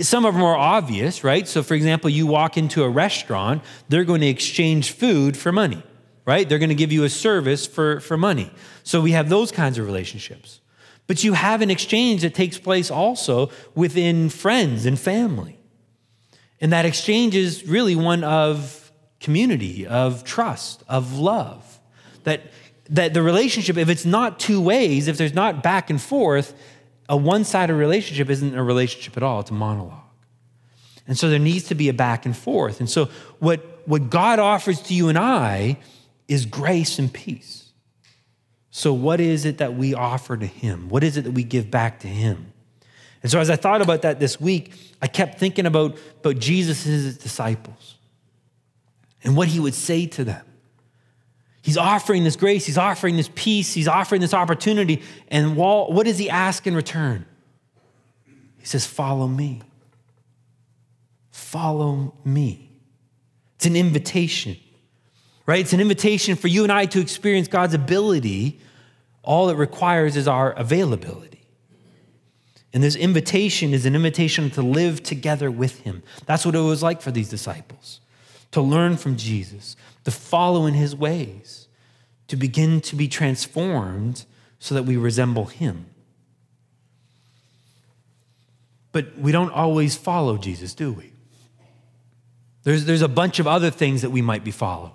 Some 0.00 0.24
of 0.24 0.34
them 0.34 0.42
are 0.42 0.56
obvious, 0.56 1.22
right? 1.22 1.46
So, 1.46 1.62
for 1.62 1.74
example, 1.74 2.10
you 2.10 2.26
walk 2.26 2.56
into 2.56 2.82
a 2.82 2.88
restaurant, 2.88 3.62
they're 3.88 4.04
going 4.04 4.22
to 4.22 4.26
exchange 4.26 4.92
food 4.92 5.36
for 5.36 5.52
money, 5.52 5.82
right? 6.26 6.48
They're 6.48 6.58
going 6.58 6.70
to 6.70 6.74
give 6.74 6.90
you 6.90 7.04
a 7.04 7.08
service 7.08 7.66
for, 7.66 8.00
for 8.00 8.16
money. 8.16 8.50
So, 8.82 9.00
we 9.00 9.12
have 9.12 9.28
those 9.28 9.52
kinds 9.52 9.78
of 9.78 9.86
relationships. 9.86 10.60
But 11.06 11.22
you 11.22 11.34
have 11.34 11.60
an 11.60 11.70
exchange 11.70 12.22
that 12.22 12.34
takes 12.34 12.58
place 12.58 12.90
also 12.90 13.50
within 13.74 14.30
friends 14.30 14.86
and 14.86 14.98
family. 14.98 15.58
And 16.62 16.72
that 16.72 16.86
exchange 16.86 17.36
is 17.36 17.66
really 17.66 17.94
one 17.94 18.24
of 18.24 18.90
community, 19.20 19.86
of 19.86 20.24
trust, 20.24 20.82
of 20.88 21.18
love. 21.18 21.74
That 22.24 22.42
that 22.90 23.14
the 23.14 23.22
relationship, 23.22 23.76
if 23.76 23.88
it's 23.88 24.04
not 24.04 24.38
two 24.38 24.60
ways, 24.60 25.08
if 25.08 25.16
there's 25.16 25.34
not 25.34 25.62
back 25.62 25.90
and 25.90 26.00
forth, 26.00 26.54
a 27.08 27.16
one 27.16 27.44
sided 27.44 27.74
relationship 27.74 28.28
isn't 28.30 28.54
a 28.54 28.62
relationship 28.62 29.16
at 29.16 29.22
all, 29.22 29.40
it's 29.40 29.50
a 29.50 29.54
monologue. 29.54 30.00
And 31.06 31.18
so 31.18 31.28
there 31.28 31.38
needs 31.38 31.64
to 31.64 31.74
be 31.74 31.88
a 31.88 31.92
back 31.92 32.24
and 32.24 32.36
forth. 32.36 32.80
And 32.80 32.88
so 32.88 33.06
what, 33.38 33.82
what 33.86 34.10
God 34.10 34.38
offers 34.38 34.80
to 34.82 34.94
you 34.94 35.08
and 35.08 35.18
I 35.18 35.78
is 36.28 36.46
grace 36.46 36.98
and 36.98 37.12
peace. 37.12 37.72
So, 38.70 38.92
what 38.92 39.20
is 39.20 39.44
it 39.44 39.58
that 39.58 39.74
we 39.74 39.94
offer 39.94 40.36
to 40.36 40.46
Him? 40.46 40.88
What 40.88 41.04
is 41.04 41.16
it 41.16 41.22
that 41.22 41.30
we 41.30 41.44
give 41.44 41.70
back 41.70 42.00
to 42.00 42.08
Him? 42.08 42.52
And 43.22 43.30
so, 43.30 43.38
as 43.38 43.48
I 43.48 43.54
thought 43.54 43.80
about 43.80 44.02
that 44.02 44.18
this 44.18 44.40
week, 44.40 44.72
I 45.00 45.06
kept 45.06 45.38
thinking 45.38 45.64
about, 45.64 45.96
about 46.18 46.40
Jesus' 46.40 46.84
and 46.84 46.94
His 46.94 47.16
disciples 47.16 47.98
and 49.22 49.36
what 49.36 49.46
He 49.46 49.60
would 49.60 49.74
say 49.74 50.06
to 50.06 50.24
them. 50.24 50.44
He's 51.64 51.78
offering 51.78 52.24
this 52.24 52.36
grace, 52.36 52.66
he's 52.66 52.76
offering 52.76 53.16
this 53.16 53.30
peace, 53.34 53.72
he's 53.72 53.88
offering 53.88 54.20
this 54.20 54.34
opportunity. 54.34 55.00
And 55.28 55.56
what 55.56 56.04
does 56.04 56.18
he 56.18 56.28
ask 56.28 56.66
in 56.66 56.76
return? 56.76 57.24
He 58.58 58.66
says, 58.66 58.84
Follow 58.84 59.26
me. 59.26 59.62
Follow 61.30 62.12
me. 62.22 62.70
It's 63.56 63.64
an 63.64 63.76
invitation, 63.76 64.58
right? 65.46 65.60
It's 65.60 65.72
an 65.72 65.80
invitation 65.80 66.36
for 66.36 66.48
you 66.48 66.64
and 66.64 66.70
I 66.70 66.84
to 66.84 67.00
experience 67.00 67.48
God's 67.48 67.72
ability. 67.72 68.60
All 69.22 69.48
it 69.48 69.56
requires 69.56 70.16
is 70.16 70.28
our 70.28 70.52
availability. 70.52 71.46
And 72.74 72.82
this 72.82 72.94
invitation 72.94 73.72
is 73.72 73.86
an 73.86 73.94
invitation 73.94 74.50
to 74.50 74.60
live 74.60 75.02
together 75.02 75.50
with 75.50 75.80
him. 75.80 76.02
That's 76.26 76.44
what 76.44 76.54
it 76.54 76.58
was 76.58 76.82
like 76.82 77.00
for 77.00 77.10
these 77.10 77.30
disciples 77.30 78.00
to 78.54 78.60
learn 78.62 78.96
from 78.96 79.16
Jesus, 79.16 79.76
to 80.04 80.10
follow 80.10 80.66
in 80.66 80.74
his 80.74 80.94
ways, 80.94 81.68
to 82.28 82.36
begin 82.36 82.80
to 82.82 82.96
be 82.96 83.08
transformed 83.08 84.24
so 84.58 84.74
that 84.74 84.84
we 84.84 84.96
resemble 84.96 85.46
him. 85.46 85.86
But 88.92 89.18
we 89.18 89.32
don't 89.32 89.50
always 89.50 89.96
follow 89.96 90.38
Jesus, 90.38 90.72
do 90.72 90.92
we? 90.92 91.12
There's, 92.62 92.84
there's 92.84 93.02
a 93.02 93.08
bunch 93.08 93.38
of 93.38 93.46
other 93.46 93.70
things 93.70 94.02
that 94.02 94.10
we 94.10 94.22
might 94.22 94.44
be 94.44 94.50
following. 94.50 94.92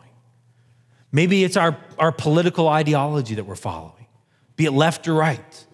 Maybe 1.11 1.43
it's 1.43 1.57
our, 1.57 1.77
our 1.97 2.11
political 2.11 2.67
ideology 2.67 3.35
that 3.35 3.43
we're 3.43 3.55
following, 3.55 4.07
be 4.55 4.65
it 4.65 4.71
left 4.71 5.07
or 5.07 5.13
right. 5.13 5.65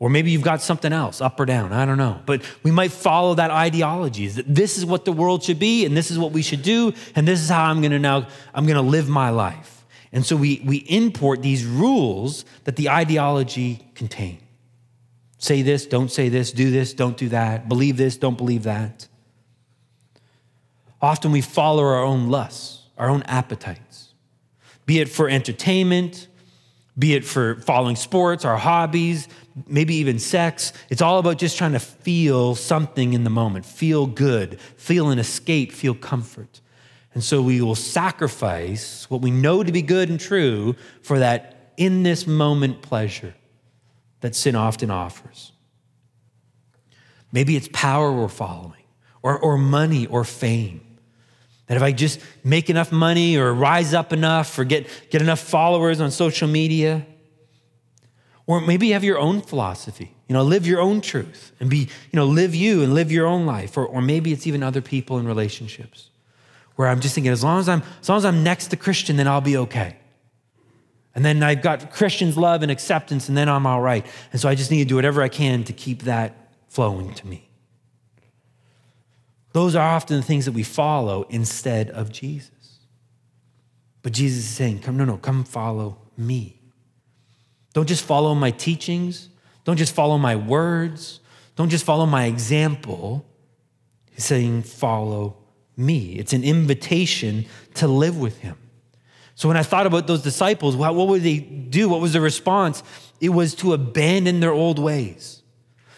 Or 0.00 0.08
maybe 0.08 0.30
you've 0.30 0.42
got 0.42 0.62
something 0.62 0.94
else, 0.94 1.20
up 1.20 1.38
or 1.38 1.44
down, 1.44 1.74
I 1.74 1.84
don't 1.84 1.98
know. 1.98 2.22
But 2.24 2.42
we 2.62 2.70
might 2.70 2.90
follow 2.90 3.34
that 3.34 3.50
ideology 3.50 4.26
that 4.28 4.52
this 4.52 4.78
is 4.78 4.86
what 4.86 5.04
the 5.04 5.12
world 5.12 5.42
should 5.42 5.58
be, 5.58 5.84
and 5.84 5.94
this 5.94 6.10
is 6.10 6.18
what 6.18 6.32
we 6.32 6.40
should 6.40 6.62
do, 6.62 6.94
and 7.14 7.28
this 7.28 7.38
is 7.38 7.50
how 7.50 7.66
I'm 7.66 7.82
gonna 7.82 7.98
now, 7.98 8.26
I'm 8.54 8.66
gonna 8.66 8.80
live 8.80 9.10
my 9.10 9.28
life. 9.28 9.84
And 10.10 10.24
so 10.24 10.36
we, 10.36 10.62
we 10.64 10.78
import 10.78 11.42
these 11.42 11.66
rules 11.66 12.46
that 12.64 12.76
the 12.76 12.88
ideology 12.88 13.86
contain. 13.94 14.38
Say 15.36 15.60
this, 15.60 15.84
don't 15.84 16.10
say 16.10 16.30
this, 16.30 16.50
do 16.50 16.70
this, 16.70 16.94
don't 16.94 17.18
do 17.18 17.28
that, 17.28 17.68
believe 17.68 17.98
this, 17.98 18.16
don't 18.16 18.38
believe 18.38 18.62
that. 18.62 19.06
Often 21.02 21.32
we 21.32 21.42
follow 21.42 21.82
our 21.82 22.02
own 22.02 22.30
lusts, 22.30 22.88
our 22.96 23.10
own 23.10 23.22
appetites, 23.24 24.14
be 24.86 24.98
it 24.98 25.10
for 25.10 25.28
entertainment, 25.28 26.26
be 27.00 27.14
it 27.14 27.24
for 27.24 27.56
following 27.62 27.96
sports, 27.96 28.44
our 28.44 28.56
hobbies, 28.56 29.26
maybe 29.66 29.96
even 29.96 30.18
sex. 30.18 30.72
It's 30.90 31.02
all 31.02 31.18
about 31.18 31.38
just 31.38 31.58
trying 31.58 31.72
to 31.72 31.80
feel 31.80 32.54
something 32.54 33.14
in 33.14 33.24
the 33.24 33.30
moment, 33.30 33.64
feel 33.66 34.06
good, 34.06 34.60
feel 34.76 35.10
an 35.10 35.18
escape, 35.18 35.72
feel 35.72 35.94
comfort. 35.94 36.60
And 37.14 37.24
so 37.24 37.42
we 37.42 37.60
will 37.60 37.74
sacrifice 37.74 39.08
what 39.10 39.22
we 39.22 39.30
know 39.30 39.64
to 39.64 39.72
be 39.72 39.82
good 39.82 40.10
and 40.10 40.20
true 40.20 40.76
for 41.02 41.18
that 41.18 41.72
in 41.76 42.02
this 42.02 42.26
moment 42.26 42.82
pleasure 42.82 43.34
that 44.20 44.36
sin 44.36 44.54
often 44.54 44.90
offers. 44.90 45.52
Maybe 47.32 47.56
it's 47.56 47.68
power 47.72 48.12
we're 48.12 48.28
following, 48.28 48.84
or, 49.22 49.38
or 49.38 49.56
money 49.56 50.06
or 50.06 50.24
fame. 50.24 50.82
That 51.70 51.76
if 51.76 51.84
I 51.84 51.92
just 51.92 52.18
make 52.42 52.68
enough 52.68 52.90
money 52.90 53.36
or 53.36 53.54
rise 53.54 53.94
up 53.94 54.12
enough 54.12 54.58
or 54.58 54.64
get, 54.64 54.88
get 55.08 55.22
enough 55.22 55.38
followers 55.38 56.00
on 56.00 56.10
social 56.10 56.48
media, 56.48 57.06
or 58.44 58.60
maybe 58.60 58.88
you 58.88 58.94
have 58.94 59.04
your 59.04 59.20
own 59.20 59.40
philosophy, 59.40 60.12
you 60.26 60.32
know, 60.32 60.42
live 60.42 60.66
your 60.66 60.80
own 60.80 61.00
truth 61.00 61.52
and 61.60 61.70
be, 61.70 61.78
you 61.78 62.14
know, 62.14 62.26
live 62.26 62.56
you 62.56 62.82
and 62.82 62.92
live 62.92 63.12
your 63.12 63.24
own 63.24 63.46
life. 63.46 63.76
Or, 63.76 63.86
or 63.86 64.02
maybe 64.02 64.32
it's 64.32 64.48
even 64.48 64.64
other 64.64 64.80
people 64.80 65.18
in 65.18 65.28
relationships 65.28 66.10
where 66.74 66.88
I'm 66.88 66.98
just 66.98 67.14
thinking, 67.14 67.30
as 67.30 67.44
long 67.44 67.60
as 67.60 67.68
I'm, 67.68 67.84
as 68.00 68.08
long 68.08 68.18
as 68.18 68.24
I'm 68.24 68.42
next 68.42 68.66
to 68.72 68.76
Christian, 68.76 69.16
then 69.16 69.28
I'll 69.28 69.40
be 69.40 69.56
okay. 69.58 69.96
And 71.14 71.24
then 71.24 71.40
I've 71.44 71.62
got 71.62 71.92
Christians' 71.92 72.36
love 72.36 72.62
and 72.62 72.70
acceptance, 72.72 73.28
and 73.28 73.38
then 73.38 73.48
I'm 73.48 73.64
all 73.64 73.80
right. 73.80 74.04
And 74.32 74.40
so 74.40 74.48
I 74.48 74.56
just 74.56 74.72
need 74.72 74.82
to 74.82 74.88
do 74.88 74.96
whatever 74.96 75.22
I 75.22 75.28
can 75.28 75.62
to 75.62 75.72
keep 75.72 76.02
that 76.02 76.50
flowing 76.66 77.14
to 77.14 77.26
me. 77.28 77.49
Those 79.52 79.74
are 79.74 79.94
often 79.94 80.16
the 80.16 80.22
things 80.22 80.44
that 80.44 80.52
we 80.52 80.62
follow 80.62 81.26
instead 81.28 81.90
of 81.90 82.12
Jesus. 82.12 82.50
But 84.02 84.12
Jesus 84.12 84.44
is 84.44 84.50
saying, 84.50 84.80
Come, 84.80 84.96
no, 84.96 85.04
no, 85.04 85.16
come 85.16 85.44
follow 85.44 85.98
me. 86.16 86.60
Don't 87.72 87.88
just 87.88 88.04
follow 88.04 88.34
my 88.34 88.50
teachings. 88.50 89.28
Don't 89.64 89.76
just 89.76 89.94
follow 89.94 90.18
my 90.18 90.36
words. 90.36 91.20
Don't 91.56 91.68
just 91.68 91.84
follow 91.84 92.06
my 92.06 92.24
example. 92.24 93.26
He's 94.10 94.24
saying, 94.24 94.62
Follow 94.62 95.36
me. 95.76 96.12
It's 96.12 96.32
an 96.32 96.44
invitation 96.44 97.46
to 97.74 97.88
live 97.88 98.18
with 98.18 98.38
him. 98.38 98.56
So 99.34 99.48
when 99.48 99.56
I 99.56 99.62
thought 99.62 99.86
about 99.86 100.06
those 100.06 100.22
disciples, 100.22 100.76
what 100.76 100.94
would 100.94 101.22
they 101.22 101.38
do? 101.38 101.88
What 101.88 102.00
was 102.00 102.12
the 102.12 102.20
response? 102.20 102.82
It 103.20 103.30
was 103.30 103.54
to 103.56 103.72
abandon 103.72 104.40
their 104.40 104.52
old 104.52 104.78
ways, 104.78 105.42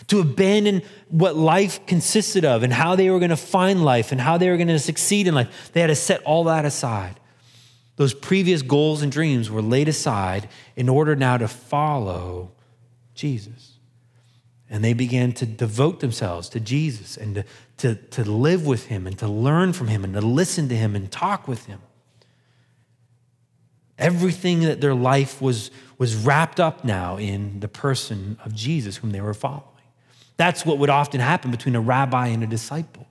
to 0.09 0.21
abandon 0.21 0.83
what 1.09 1.37
life 1.37 1.85
consisted 1.87 2.45
of 2.45 2.63
and 2.63 2.73
how 2.73 2.97
they 2.97 3.11
were 3.11 3.19
going 3.19 3.31
to 3.31 3.37
find 3.37 3.85
life 3.85 4.13
and 4.13 4.21
how 4.21 4.39
they 4.39 4.49
were 4.51 4.57
going 4.57 4.69
to 4.69 4.79
succeed 4.79 5.27
in 5.27 5.35
life. 5.35 5.71
They 5.73 5.81
had 5.81 5.89
to 5.89 5.95
set 5.95 6.23
all 6.23 6.45
that 6.45 6.65
aside. 6.65 7.21
Those 7.97 8.15
previous 8.15 8.63
goals 8.63 9.03
and 9.03 9.13
dreams 9.13 9.51
were 9.51 9.63
laid 9.63 9.89
aside 9.89 10.49
in 10.77 10.89
order 10.89 11.15
now 11.15 11.37
to 11.37 11.49
follow 11.49 12.53
Jesus. 13.15 13.79
And 14.71 14.83
they 14.83 14.95
began 14.95 15.33
to 15.35 15.47
devote 15.47 16.01
themselves 16.01 16.49
to 16.51 16.61
Jesus 16.61 17.19
and 17.19 17.35
to, 17.35 17.45
to, 17.77 17.95
to 17.95 18.25
live 18.25 18.67
with 18.67 18.87
him 18.87 19.07
and 19.07 19.19
to 19.19 19.29
learn 19.29 19.75
from 19.75 19.89
him 19.89 20.03
and 20.03 20.15
to 20.15 20.23
listen 20.23 20.69
to 20.71 20.77
him 20.77 20.97
and 20.97 21.11
talk 21.11 21.47
with 21.47 21.67
him. 21.67 21.81
Everything 23.99 24.61
that 24.61 24.81
their 24.81 24.95
life 24.95 25.43
was, 25.43 25.71
was 25.99 26.17
wrapped 26.17 26.59
up 26.59 26.85
now 26.85 27.19
in 27.19 27.61
the 27.61 27.69
person 27.69 28.39
of 28.45 28.55
Jesus, 28.55 28.97
whom 28.97 29.11
they 29.11 29.21
were 29.21 29.35
following. 29.35 29.72
That's 30.37 30.65
what 30.65 30.79
would 30.79 30.91
often 30.91 31.21
happen 31.21 31.51
between 31.51 31.75
a 31.75 31.81
rabbi 31.81 32.29
and 32.29 32.43
a 32.43 32.47
disciple, 32.47 33.07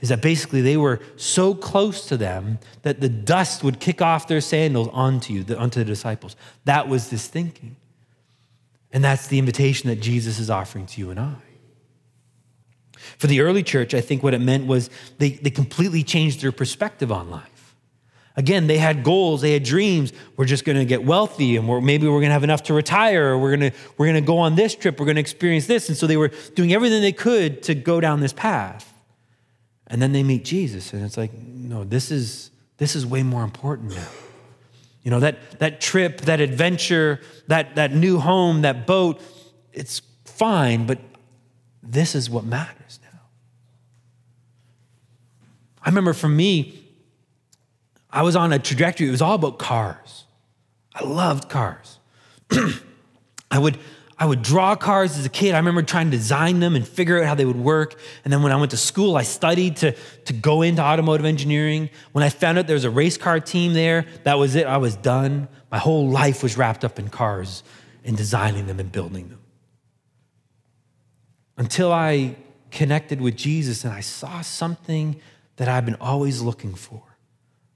is 0.00 0.08
that 0.08 0.22
basically 0.22 0.62
they 0.62 0.76
were 0.76 1.00
so 1.16 1.54
close 1.54 2.06
to 2.06 2.16
them 2.16 2.58
that 2.82 3.00
the 3.00 3.08
dust 3.08 3.62
would 3.62 3.80
kick 3.80 4.00
off 4.00 4.28
their 4.28 4.40
sandals 4.40 4.88
onto 4.92 5.32
you, 5.32 5.56
onto 5.56 5.80
the 5.80 5.84
disciples. 5.84 6.36
That 6.64 6.88
was 6.88 7.10
this 7.10 7.26
thinking. 7.26 7.76
And 8.92 9.04
that's 9.04 9.26
the 9.26 9.38
invitation 9.38 9.88
that 9.90 10.00
Jesus 10.00 10.38
is 10.38 10.48
offering 10.48 10.86
to 10.86 11.00
you 11.00 11.10
and 11.10 11.20
I. 11.20 11.34
For 13.18 13.26
the 13.26 13.40
early 13.40 13.62
church, 13.62 13.94
I 13.94 14.00
think 14.00 14.22
what 14.22 14.34
it 14.34 14.40
meant 14.40 14.66
was 14.66 14.90
they, 15.18 15.30
they 15.30 15.50
completely 15.50 16.02
changed 16.02 16.40
their 16.40 16.52
perspective 16.52 17.12
on 17.12 17.30
life. 17.30 17.57
Again, 18.38 18.68
they 18.68 18.78
had 18.78 19.02
goals, 19.02 19.40
they 19.40 19.52
had 19.52 19.64
dreams. 19.64 20.12
We're 20.36 20.44
just 20.44 20.64
going 20.64 20.78
to 20.78 20.84
get 20.84 21.02
wealthy, 21.02 21.56
and 21.56 21.68
we're, 21.68 21.80
maybe 21.80 22.06
we're 22.06 22.20
going 22.20 22.28
to 22.28 22.34
have 22.34 22.44
enough 22.44 22.62
to 22.64 22.72
retire, 22.72 23.30
or 23.30 23.38
we're 23.38 23.56
going 23.56 23.72
to 23.72 23.76
we're 23.96 24.06
going 24.06 24.14
to 24.22 24.24
go 24.24 24.38
on 24.38 24.54
this 24.54 24.76
trip, 24.76 25.00
we're 25.00 25.06
going 25.06 25.16
to 25.16 25.20
experience 25.20 25.66
this. 25.66 25.88
And 25.88 25.98
so 25.98 26.06
they 26.06 26.16
were 26.16 26.30
doing 26.54 26.72
everything 26.72 27.02
they 27.02 27.10
could 27.10 27.64
to 27.64 27.74
go 27.74 28.00
down 28.00 28.20
this 28.20 28.32
path. 28.32 28.94
And 29.88 30.00
then 30.00 30.12
they 30.12 30.22
meet 30.22 30.44
Jesus, 30.44 30.92
and 30.92 31.04
it's 31.04 31.16
like, 31.16 31.32
no, 31.32 31.82
this 31.82 32.12
is 32.12 32.52
this 32.76 32.94
is 32.94 33.04
way 33.04 33.24
more 33.24 33.42
important 33.42 33.96
now. 33.96 34.08
You 35.02 35.10
know, 35.10 35.18
that 35.18 35.58
that 35.58 35.80
trip, 35.80 36.20
that 36.20 36.40
adventure, 36.40 37.20
that 37.48 37.74
that 37.74 37.92
new 37.92 38.20
home, 38.20 38.62
that 38.62 38.86
boat, 38.86 39.20
it's 39.72 40.00
fine, 40.24 40.86
but 40.86 41.00
this 41.82 42.14
is 42.14 42.30
what 42.30 42.44
matters 42.44 43.00
now. 43.02 43.18
I 45.82 45.88
remember 45.88 46.12
for 46.12 46.28
me, 46.28 46.77
I 48.10 48.22
was 48.22 48.36
on 48.36 48.52
a 48.52 48.58
trajectory, 48.58 49.08
it 49.08 49.10
was 49.10 49.22
all 49.22 49.34
about 49.34 49.58
cars. 49.58 50.24
I 50.94 51.04
loved 51.04 51.48
cars. 51.48 51.98
I 53.50 53.58
would 53.58 53.78
I 54.20 54.26
would 54.26 54.42
draw 54.42 54.74
cars 54.74 55.16
as 55.16 55.24
a 55.24 55.28
kid. 55.28 55.54
I 55.54 55.58
remember 55.58 55.82
trying 55.82 56.10
to 56.10 56.16
design 56.16 56.58
them 56.58 56.74
and 56.74 56.86
figure 56.86 57.20
out 57.20 57.26
how 57.26 57.36
they 57.36 57.44
would 57.44 57.56
work. 57.56 57.94
And 58.24 58.32
then 58.32 58.42
when 58.42 58.50
I 58.50 58.56
went 58.56 58.72
to 58.72 58.76
school, 58.76 59.16
I 59.16 59.22
studied 59.22 59.76
to, 59.76 59.92
to 60.24 60.32
go 60.32 60.62
into 60.62 60.82
automotive 60.82 61.24
engineering. 61.24 61.88
When 62.10 62.24
I 62.24 62.28
found 62.28 62.58
out 62.58 62.66
there 62.66 62.74
was 62.74 62.84
a 62.84 62.90
race 62.90 63.16
car 63.16 63.38
team 63.38 63.74
there, 63.74 64.06
that 64.24 64.36
was 64.36 64.56
it. 64.56 64.66
I 64.66 64.78
was 64.78 64.96
done. 64.96 65.46
My 65.70 65.78
whole 65.78 66.08
life 66.08 66.42
was 66.42 66.58
wrapped 66.58 66.84
up 66.84 66.98
in 66.98 67.10
cars 67.10 67.62
and 68.04 68.16
designing 68.16 68.66
them 68.66 68.80
and 68.80 68.90
building 68.90 69.28
them. 69.28 69.40
Until 71.56 71.92
I 71.92 72.34
connected 72.72 73.20
with 73.20 73.36
Jesus 73.36 73.84
and 73.84 73.92
I 73.92 74.00
saw 74.00 74.40
something 74.40 75.20
that 75.56 75.68
I've 75.68 75.84
been 75.84 75.96
always 76.00 76.42
looking 76.42 76.74
for 76.74 77.07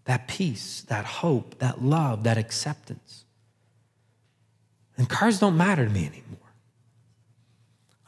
that 0.05 0.28
peace, 0.28 0.82
that 0.82 1.05
hope, 1.05 1.59
that 1.59 1.82
love, 1.82 2.24
that 2.24 2.38
acceptance. 2.38 3.24
And 4.96 5.09
cars 5.09 5.38
don't 5.38 5.57
matter 5.57 5.84
to 5.84 5.90
me 5.90 6.07
anymore. 6.07 6.38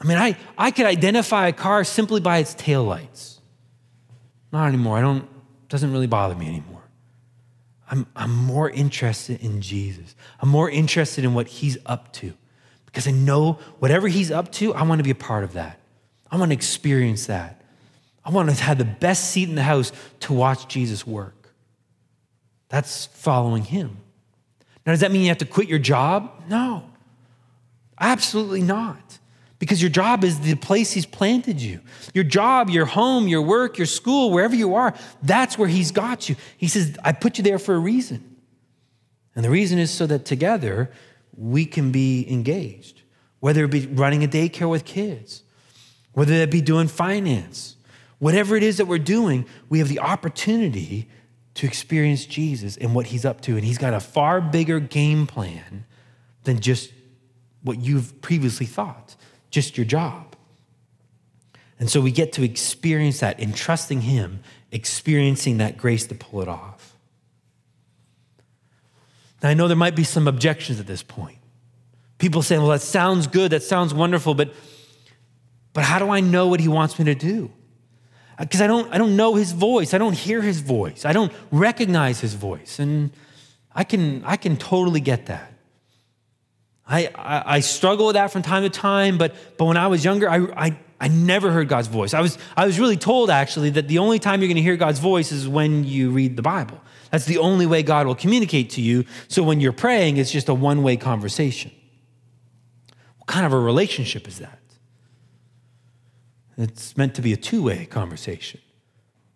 I 0.00 0.06
mean, 0.06 0.18
I, 0.18 0.36
I 0.58 0.70
could 0.70 0.86
identify 0.86 1.48
a 1.48 1.52
car 1.52 1.84
simply 1.84 2.20
by 2.20 2.38
its 2.38 2.54
taillights. 2.54 3.38
Not 4.52 4.68
anymore. 4.68 4.98
I 4.98 5.00
don't, 5.00 5.28
doesn't 5.68 5.90
really 5.92 6.06
bother 6.06 6.34
me 6.34 6.46
anymore. 6.46 6.82
I'm, 7.90 8.06
I'm 8.14 8.34
more 8.34 8.68
interested 8.70 9.40
in 9.40 9.60
Jesus. 9.60 10.14
I'm 10.40 10.48
more 10.48 10.68
interested 10.68 11.24
in 11.24 11.34
what 11.34 11.46
he's 11.46 11.78
up 11.86 12.12
to 12.14 12.34
because 12.86 13.08
I 13.08 13.10
know 13.10 13.58
whatever 13.80 14.06
he's 14.08 14.30
up 14.30 14.52
to, 14.52 14.74
I 14.74 14.82
want 14.84 15.00
to 15.00 15.02
be 15.02 15.10
a 15.10 15.16
part 15.16 15.42
of 15.42 15.54
that. 15.54 15.80
I 16.30 16.36
want 16.36 16.50
to 16.50 16.54
experience 16.54 17.26
that. 17.26 17.60
I 18.24 18.30
want 18.30 18.48
to 18.50 18.56
have 18.56 18.78
the 18.78 18.84
best 18.84 19.30
seat 19.30 19.48
in 19.48 19.54
the 19.54 19.62
house 19.62 19.92
to 20.20 20.32
watch 20.32 20.68
Jesus 20.68 21.06
work. 21.06 21.43
That's 22.68 23.06
following 23.06 23.64
him. 23.64 23.98
Now, 24.86 24.92
does 24.92 25.00
that 25.00 25.12
mean 25.12 25.22
you 25.22 25.28
have 25.28 25.38
to 25.38 25.46
quit 25.46 25.68
your 25.68 25.78
job? 25.78 26.30
No, 26.48 26.84
absolutely 27.98 28.62
not. 28.62 29.18
Because 29.58 29.80
your 29.80 29.90
job 29.90 30.24
is 30.24 30.40
the 30.40 30.56
place 30.56 30.92
he's 30.92 31.06
planted 31.06 31.60
you. 31.60 31.80
Your 32.12 32.24
job, 32.24 32.68
your 32.68 32.84
home, 32.84 33.28
your 33.28 33.40
work, 33.40 33.78
your 33.78 33.86
school, 33.86 34.30
wherever 34.30 34.54
you 34.54 34.74
are, 34.74 34.94
that's 35.22 35.56
where 35.56 35.68
he's 35.68 35.90
got 35.90 36.28
you. 36.28 36.36
He 36.58 36.68
says, 36.68 36.98
I 37.02 37.12
put 37.12 37.38
you 37.38 37.44
there 37.44 37.58
for 37.58 37.74
a 37.74 37.78
reason. 37.78 38.36
And 39.34 39.44
the 39.44 39.50
reason 39.50 39.78
is 39.78 39.90
so 39.90 40.06
that 40.06 40.24
together 40.24 40.90
we 41.36 41.64
can 41.64 41.92
be 41.92 42.30
engaged, 42.30 43.02
whether 43.40 43.64
it 43.64 43.70
be 43.70 43.86
running 43.86 44.22
a 44.22 44.28
daycare 44.28 44.68
with 44.68 44.84
kids, 44.84 45.44
whether 46.12 46.34
it 46.34 46.50
be 46.50 46.60
doing 46.60 46.88
finance, 46.88 47.76
whatever 48.18 48.56
it 48.56 48.62
is 48.62 48.76
that 48.76 48.86
we're 48.86 48.98
doing, 48.98 49.46
we 49.68 49.78
have 49.78 49.88
the 49.88 50.00
opportunity 50.00 51.08
to 51.54 51.66
experience 51.66 52.26
Jesus 52.26 52.76
and 52.76 52.94
what 52.94 53.06
he's 53.06 53.24
up 53.24 53.40
to. 53.42 53.56
And 53.56 53.64
he's 53.64 53.78
got 53.78 53.94
a 53.94 54.00
far 54.00 54.40
bigger 54.40 54.80
game 54.80 55.26
plan 55.26 55.84
than 56.42 56.60
just 56.60 56.92
what 57.62 57.80
you've 57.80 58.20
previously 58.20 58.66
thought, 58.66 59.16
just 59.50 59.76
your 59.76 59.86
job. 59.86 60.36
And 61.78 61.90
so 61.90 62.00
we 62.00 62.10
get 62.10 62.32
to 62.34 62.42
experience 62.42 63.20
that 63.20 63.40
in 63.40 63.52
trusting 63.52 64.02
him, 64.02 64.40
experiencing 64.70 65.58
that 65.58 65.76
grace 65.76 66.06
to 66.06 66.14
pull 66.14 66.42
it 66.42 66.48
off. 66.48 66.96
Now, 69.42 69.50
I 69.50 69.54
know 69.54 69.68
there 69.68 69.76
might 69.76 69.96
be 69.96 70.04
some 70.04 70.26
objections 70.26 70.80
at 70.80 70.86
this 70.86 71.02
point. 71.02 71.38
People 72.18 72.42
saying, 72.42 72.62
well, 72.62 72.70
that 72.70 72.80
sounds 72.80 73.26
good, 73.26 73.52
that 73.52 73.62
sounds 73.62 73.92
wonderful, 73.92 74.34
but, 74.34 74.54
but 75.72 75.84
how 75.84 75.98
do 75.98 76.08
I 76.08 76.20
know 76.20 76.48
what 76.48 76.60
he 76.60 76.68
wants 76.68 76.98
me 76.98 77.04
to 77.06 77.14
do? 77.14 77.50
Because 78.38 78.60
I 78.60 78.66
don't, 78.66 78.92
I 78.92 78.98
don't 78.98 79.16
know 79.16 79.34
his 79.34 79.52
voice. 79.52 79.94
I 79.94 79.98
don't 79.98 80.14
hear 80.14 80.42
his 80.42 80.60
voice. 80.60 81.04
I 81.04 81.12
don't 81.12 81.32
recognize 81.50 82.20
his 82.20 82.34
voice. 82.34 82.78
And 82.78 83.10
I 83.74 83.84
can, 83.84 84.24
I 84.24 84.36
can 84.36 84.56
totally 84.56 85.00
get 85.00 85.26
that. 85.26 85.52
I, 86.86 87.10
I, 87.14 87.56
I 87.56 87.60
struggle 87.60 88.06
with 88.06 88.14
that 88.14 88.30
from 88.30 88.42
time 88.42 88.62
to 88.62 88.70
time, 88.70 89.18
but, 89.18 89.34
but 89.56 89.64
when 89.64 89.76
I 89.76 89.86
was 89.86 90.04
younger, 90.04 90.28
I, 90.28 90.38
I, 90.66 90.78
I 91.00 91.08
never 91.08 91.50
heard 91.50 91.68
God's 91.68 91.88
voice. 91.88 92.12
I 92.12 92.20
was, 92.20 92.38
I 92.56 92.66
was 92.66 92.78
really 92.78 92.96
told 92.96 93.30
actually 93.30 93.70
that 93.70 93.88
the 93.88 93.98
only 93.98 94.18
time 94.18 94.40
you're 94.40 94.48
going 94.48 94.56
to 94.56 94.62
hear 94.62 94.76
God's 94.76 94.98
voice 94.98 95.32
is 95.32 95.48
when 95.48 95.84
you 95.84 96.10
read 96.10 96.36
the 96.36 96.42
Bible. 96.42 96.80
That's 97.10 97.26
the 97.26 97.38
only 97.38 97.66
way 97.66 97.82
God 97.82 98.06
will 98.06 98.14
communicate 98.14 98.70
to 98.70 98.82
you. 98.82 99.04
So 99.28 99.42
when 99.42 99.60
you're 99.60 99.72
praying, 99.72 100.16
it's 100.16 100.30
just 100.30 100.48
a 100.48 100.54
one 100.54 100.82
way 100.82 100.96
conversation. 100.96 101.70
What 103.18 103.28
kind 103.28 103.46
of 103.46 103.52
a 103.52 103.58
relationship 103.58 104.28
is 104.28 104.38
that? 104.40 104.58
It's 106.56 106.96
meant 106.96 107.14
to 107.16 107.22
be 107.22 107.32
a 107.32 107.36
two 107.36 107.62
way 107.62 107.86
conversation 107.86 108.60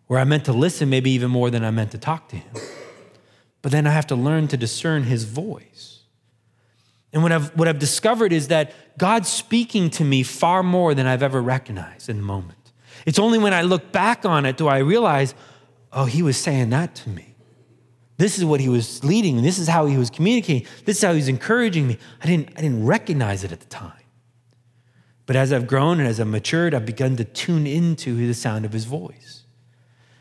where 0.07 0.19
I 0.19 0.23
meant 0.23 0.45
to 0.45 0.53
listen 0.53 0.89
maybe 0.89 1.11
even 1.11 1.29
more 1.29 1.49
than 1.49 1.63
I 1.63 1.71
meant 1.71 1.91
to 1.91 1.97
talk 1.97 2.29
to 2.29 2.35
him. 2.37 2.51
But 3.61 3.71
then 3.71 3.85
I 3.85 3.91
have 3.91 4.07
to 4.07 4.15
learn 4.15 4.47
to 4.49 4.57
discern 4.57 5.03
his 5.03 5.25
voice. 5.25 6.03
And 7.11 7.23
what 7.23 7.31
I've, 7.31 7.55
what 7.57 7.67
I've 7.67 7.79
discovered 7.79 8.31
is 8.31 8.47
that 8.47 8.97
God's 8.97 9.29
speaking 9.29 9.89
to 9.91 10.03
me 10.03 10.23
far 10.23 10.63
more 10.63 10.93
than 10.93 11.07
I've 11.07 11.23
ever 11.23 11.41
recognized 11.41 12.09
in 12.09 12.17
the 12.17 12.23
moment. 12.23 12.71
It's 13.05 13.19
only 13.19 13.37
when 13.37 13.53
I 13.53 13.61
look 13.61 13.91
back 13.91 14.25
on 14.25 14.45
it 14.45 14.57
do 14.57 14.67
I 14.67 14.79
realize, 14.79 15.33
oh, 15.91 16.05
he 16.05 16.21
was 16.21 16.37
saying 16.37 16.69
that 16.71 16.95
to 16.95 17.09
me. 17.09 17.35
This 18.17 18.37
is 18.37 18.43
what 18.43 18.59
he 18.59 18.67
was 18.67 19.03
leading. 19.03 19.41
This 19.41 19.59
is 19.59 19.67
how 19.67 19.85
he 19.85 19.97
was 19.97 20.09
communicating. 20.09 20.67
This 20.85 20.97
is 20.97 21.03
how 21.03 21.11
he 21.11 21.17
was 21.17 21.29
encouraging 21.29 21.87
me. 21.87 21.97
I 22.21 22.27
didn't, 22.27 22.49
I 22.57 22.61
didn't 22.61 22.85
recognize 22.85 23.43
it 23.43 23.51
at 23.51 23.61
the 23.61 23.67
time. 23.67 23.93
But 25.29 25.35
as 25.35 25.53
I've 25.53 25.67
grown 25.67 25.99
and 25.99 26.09
as 26.09 26.19
I've 26.19 26.25
matured, 26.25 26.73
I've 26.73 26.87
begun 26.87 27.15
to 27.17 27.23
tune 27.23 27.67
into 27.67 28.15
the 28.15 28.33
sound 28.33 28.65
of 28.65 28.73
his 28.73 28.85
voice. 28.85 29.43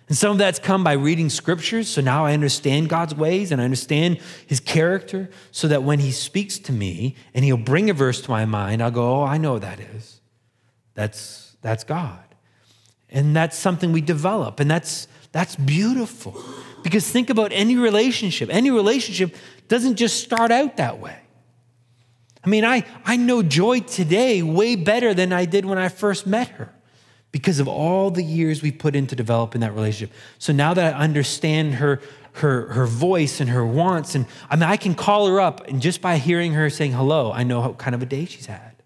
And 0.07 0.15
some 0.15 0.33
of 0.33 0.37
that's 0.37 0.59
come 0.59 0.85
by 0.85 0.93
reading 0.93 1.31
scriptures. 1.31 1.89
So 1.89 2.03
now 2.03 2.27
I 2.27 2.35
understand 2.35 2.91
God's 2.91 3.15
ways 3.15 3.51
and 3.51 3.59
I 3.59 3.65
understand 3.65 4.21
his 4.47 4.61
character 4.61 5.31
so 5.51 5.67
that 5.69 5.83
when 5.83 6.01
he 6.01 6.13
speaks 6.13 6.59
to 6.59 6.73
me 6.73 7.17
and 7.33 7.43
he'll 7.43 7.57
bring 7.57 7.89
a 7.89 7.95
verse 7.95 8.21
to 8.21 8.31
my 8.31 8.45
mind, 8.45 8.83
I'll 8.83 8.91
go, 8.91 9.21
oh, 9.21 9.25
I 9.25 9.39
know 9.39 9.55
what 9.55 9.63
that 9.63 9.81
is. 9.81 10.21
That's, 10.93 11.57
that's 11.63 11.85
God. 11.85 12.23
And 13.09 13.35
that's 13.35 13.57
something 13.57 13.93
we 13.93 14.03
develop. 14.03 14.61
And 14.61 14.71
that's, 14.71 15.09
that's 15.33 15.57
beautiful. 15.57 16.39
Because 16.83 17.11
think 17.11 17.31
about 17.31 17.51
any 17.55 17.77
relationship. 17.77 18.51
Any 18.53 18.71
relationship 18.71 19.35
doesn't 19.69 19.97
just 19.97 20.23
start 20.23 20.51
out 20.51 20.77
that 20.77 20.99
way. 20.99 21.17
I 22.45 22.49
mean, 22.49 22.65
I, 22.65 22.85
I 23.05 23.17
know 23.17 23.43
Joy 23.43 23.81
today 23.81 24.43
way 24.43 24.77
better 24.77 25.13
than 25.15 25.33
I 25.33 25.45
did 25.45 25.65
when 25.65 25.79
I 25.79 25.89
first 25.89 26.27
met 26.27 26.49
her 26.49 26.73
because 27.33 27.59
of 27.59 27.69
all 27.69 28.11
the 28.11 28.23
years 28.23 28.63
we 28.63 28.73
put 28.73 28.97
into 28.97 29.15
developing 29.15 29.61
that 29.61 29.75
relationship. 29.75 30.15
So 30.39 30.53
now 30.53 30.73
that 30.75 30.95
I 30.95 30.99
understand 30.99 31.75
her, 31.75 32.01
her, 32.35 32.73
her 32.73 32.87
voice 32.87 33.41
and 33.41 33.51
her 33.51 33.67
wants, 33.67 34.15
and 34.15 34.27
I 34.49 34.57
mean, 34.57 34.63
I 34.65 34.77
can 34.77 34.95
call 34.95 35.27
her 35.27 35.41
up, 35.41 35.67
and 35.69 35.83
just 35.83 36.01
by 36.01 36.17
hearing 36.17 36.53
her 36.55 36.71
saying 36.71 36.93
hello, 36.93 37.33
I 37.33 37.43
know 37.43 37.61
what 37.61 37.79
kind 37.79 37.95
of 37.95 38.03
a 38.03 38.07
day 38.07 38.25
she's 38.25 38.47
had 38.47 38.77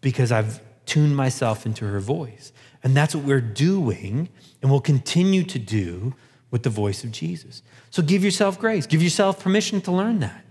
because 0.00 0.32
I've 0.32 0.60
tuned 0.84 1.16
myself 1.16 1.64
into 1.64 1.86
her 1.86 2.00
voice. 2.00 2.52
And 2.82 2.96
that's 2.96 3.14
what 3.14 3.24
we're 3.24 3.40
doing 3.40 4.28
and 4.60 4.70
we'll 4.70 4.80
continue 4.80 5.42
to 5.44 5.58
do 5.58 6.14
with 6.50 6.62
the 6.62 6.70
voice 6.70 7.02
of 7.04 7.10
Jesus. 7.10 7.62
So 7.90 8.02
give 8.02 8.22
yourself 8.22 8.58
grace, 8.58 8.86
give 8.86 9.02
yourself 9.02 9.42
permission 9.42 9.80
to 9.82 9.92
learn 9.92 10.20
that. 10.20 10.44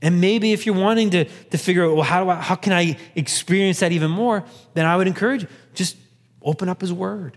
And 0.00 0.20
maybe 0.20 0.52
if 0.52 0.64
you're 0.64 0.76
wanting 0.76 1.10
to, 1.10 1.24
to 1.24 1.58
figure 1.58 1.84
out, 1.84 1.94
well, 1.94 2.04
how, 2.04 2.24
do 2.24 2.30
I, 2.30 2.36
how 2.36 2.54
can 2.54 2.72
I 2.72 2.96
experience 3.16 3.80
that 3.80 3.92
even 3.92 4.10
more, 4.10 4.44
then 4.74 4.86
I 4.86 4.96
would 4.96 5.08
encourage 5.08 5.42
you, 5.42 5.48
just 5.74 5.96
open 6.42 6.68
up 6.68 6.80
his 6.80 6.92
word. 6.92 7.36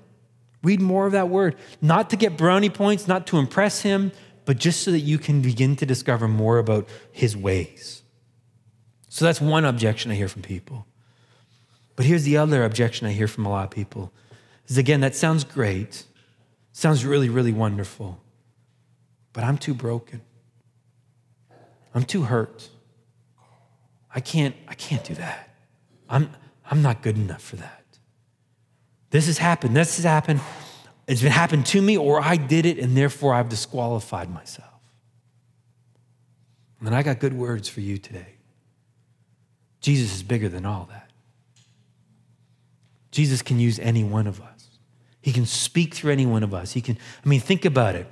Read 0.64 0.80
more 0.80 1.08
of 1.08 1.14
that 1.14 1.30
word, 1.30 1.56
not 1.82 2.12
to 2.12 2.16
get 2.16 2.38
brownie 2.38 2.70
points, 2.70 3.08
not 3.08 3.26
to 3.28 3.40
impress 3.40 3.82
him, 3.82 4.12
but 4.46 4.60
just 4.60 4.84
so 4.84 4.92
that 4.92 5.00
you 5.00 5.18
can 5.18 5.42
begin 5.42 5.76
to 5.78 5.86
discover 5.86 6.28
more 6.28 6.60
about 6.60 6.88
his 7.12 7.36
ways. 7.36 8.04
So 9.10 9.26
that's 9.26 9.42
one 9.42 9.66
objection 9.66 10.12
I 10.12 10.16
hear 10.16 10.28
from 10.28 10.44
people. 10.44 10.86
But 11.96 12.06
here's 12.06 12.24
the 12.24 12.38
other 12.38 12.64
objection 12.64 13.08
I 13.08 13.12
hear 13.12 13.28
from 13.28 13.46
a 13.46 13.50
lot 13.50 13.66
of 13.66 13.72
people 13.72 14.14
is 14.68 14.78
again, 14.78 15.02
that 15.02 15.16
sounds 15.16 15.44
great, 15.44 16.06
sounds 16.72 17.04
really, 17.04 17.28
really 17.28 17.52
wonderful, 17.52 18.22
but 19.34 19.44
I'm 19.44 19.58
too 19.58 19.74
broken. 19.74 20.22
I'm 21.94 22.04
too 22.04 22.24
hurt. 22.24 22.70
I 24.14 24.20
can't, 24.20 24.56
I 24.68 24.74
can't 24.74 25.04
do 25.04 25.14
that. 25.16 25.50
I'm, 26.10 26.30
I'm 26.70 26.82
not 26.82 27.02
good 27.02 27.18
enough 27.18 27.42
for 27.42 27.58
that. 27.58 27.84
This 29.10 29.28
has 29.28 29.38
happened. 29.38 29.76
This 29.76 29.98
has 29.98 30.06
happened. 30.06 30.42
It's 31.08 31.22
been 31.22 31.32
happened 31.32 31.66
to 31.68 31.82
me, 31.82 31.98
or 31.98 32.22
I 32.22 32.38
did 32.38 32.66
it, 32.66 32.80
and 32.80 32.96
therefore 32.96 33.34
I've 33.34 33.50
disqualified 33.50 34.30
myself. 34.30 34.68
And 36.80 36.96
I 36.96 37.04
got 37.04 37.20
good 37.20 37.34
words 37.34 37.68
for 37.68 37.82
you 37.82 37.98
today. 37.98 38.36
Jesus 39.82 40.16
is 40.16 40.24
bigger 40.24 40.50
than 40.50 40.66
all 40.66 40.88
that. 40.92 41.10
Jesus 43.12 43.42
can 43.42 43.60
use 43.60 43.78
any 43.80 44.04
one 44.04 44.28
of 44.28 44.42
us. 44.42 44.70
He 45.22 45.32
can 45.32 45.46
speak 45.46 45.94
through 45.94 46.12
any 46.14 46.26
one 46.26 46.44
of 46.44 46.54
us. 46.54 46.72
He 46.72 46.82
can, 46.82 46.98
I 47.24 47.30
mean, 47.30 47.40
think 47.40 47.66
about 47.66 47.96
it. 47.96 48.08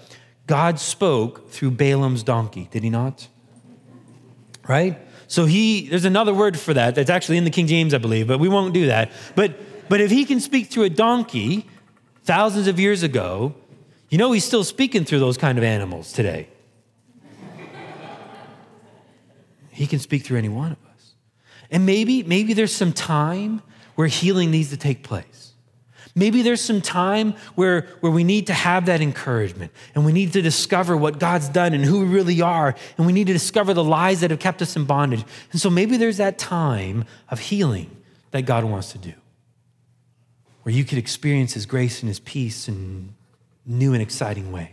God 0.45 0.79
spoke 0.79 1.49
through 1.49 1.71
Balaam's 1.71 2.23
donkey, 2.23 2.67
did 2.71 2.83
he 2.83 2.89
not? 2.89 3.27
Right? 4.67 4.99
So 5.27 5.45
he, 5.45 5.87
there's 5.89 6.05
another 6.05 6.33
word 6.33 6.59
for 6.59 6.73
that 6.73 6.95
that's 6.95 7.09
actually 7.09 7.37
in 7.37 7.43
the 7.43 7.51
King 7.51 7.67
James, 7.67 7.93
I 7.93 7.97
believe, 7.97 8.27
but 8.27 8.39
we 8.39 8.49
won't 8.49 8.73
do 8.73 8.87
that. 8.87 9.11
But, 9.35 9.89
but 9.89 10.01
if 10.01 10.11
he 10.11 10.25
can 10.25 10.39
speak 10.39 10.67
through 10.67 10.83
a 10.83 10.89
donkey 10.89 11.67
thousands 12.23 12.67
of 12.67 12.79
years 12.79 13.03
ago, 13.03 13.55
you 14.09 14.17
know 14.17 14.31
he's 14.31 14.43
still 14.43 14.63
speaking 14.63 15.05
through 15.05 15.19
those 15.19 15.37
kind 15.37 15.57
of 15.57 15.63
animals 15.63 16.13
today. 16.13 16.49
he 19.79 19.87
can 19.87 19.99
speak 19.99 20.23
through 20.23 20.37
any 20.37 20.49
one 20.49 20.73
of 20.73 20.77
us. 20.93 21.13
And 21.71 21.85
maybe, 21.85 22.23
maybe 22.23 22.53
there's 22.53 22.73
some 22.73 22.91
time 22.91 23.61
where 23.95 24.07
healing 24.07 24.51
needs 24.51 24.71
to 24.71 24.77
take 24.77 25.03
place. 25.03 25.38
Maybe 26.15 26.41
there's 26.41 26.61
some 26.61 26.81
time 26.81 27.33
where, 27.55 27.81
where 27.99 28.11
we 28.11 28.23
need 28.23 28.47
to 28.47 28.53
have 28.53 28.87
that 28.87 28.99
encouragement 28.99 29.71
and 29.93 30.05
we 30.05 30.11
need 30.11 30.33
to 30.33 30.41
discover 30.41 30.97
what 30.97 31.19
God's 31.19 31.49
done 31.49 31.73
and 31.73 31.85
who 31.85 31.99
we 31.99 32.05
really 32.05 32.41
are, 32.41 32.75
and 32.97 33.05
we 33.05 33.13
need 33.13 33.27
to 33.27 33.33
discover 33.33 33.73
the 33.73 33.83
lies 33.83 34.21
that 34.21 34.31
have 34.31 34.39
kept 34.39 34.61
us 34.61 34.75
in 34.75 34.85
bondage. 34.85 35.23
And 35.51 35.61
so 35.61 35.69
maybe 35.69 35.97
there's 35.97 36.17
that 36.17 36.37
time 36.37 37.05
of 37.29 37.39
healing 37.39 37.95
that 38.31 38.43
God 38.43 38.63
wants 38.63 38.91
to 38.91 38.97
do, 38.97 39.13
where 40.63 40.73
you 40.73 40.83
could 40.83 40.97
experience 40.97 41.53
His 41.53 41.65
grace 41.65 42.01
and 42.01 42.07
His 42.07 42.19
peace 42.19 42.67
in 42.67 43.15
new 43.65 43.93
and 43.93 44.01
exciting 44.01 44.51
ways. 44.51 44.69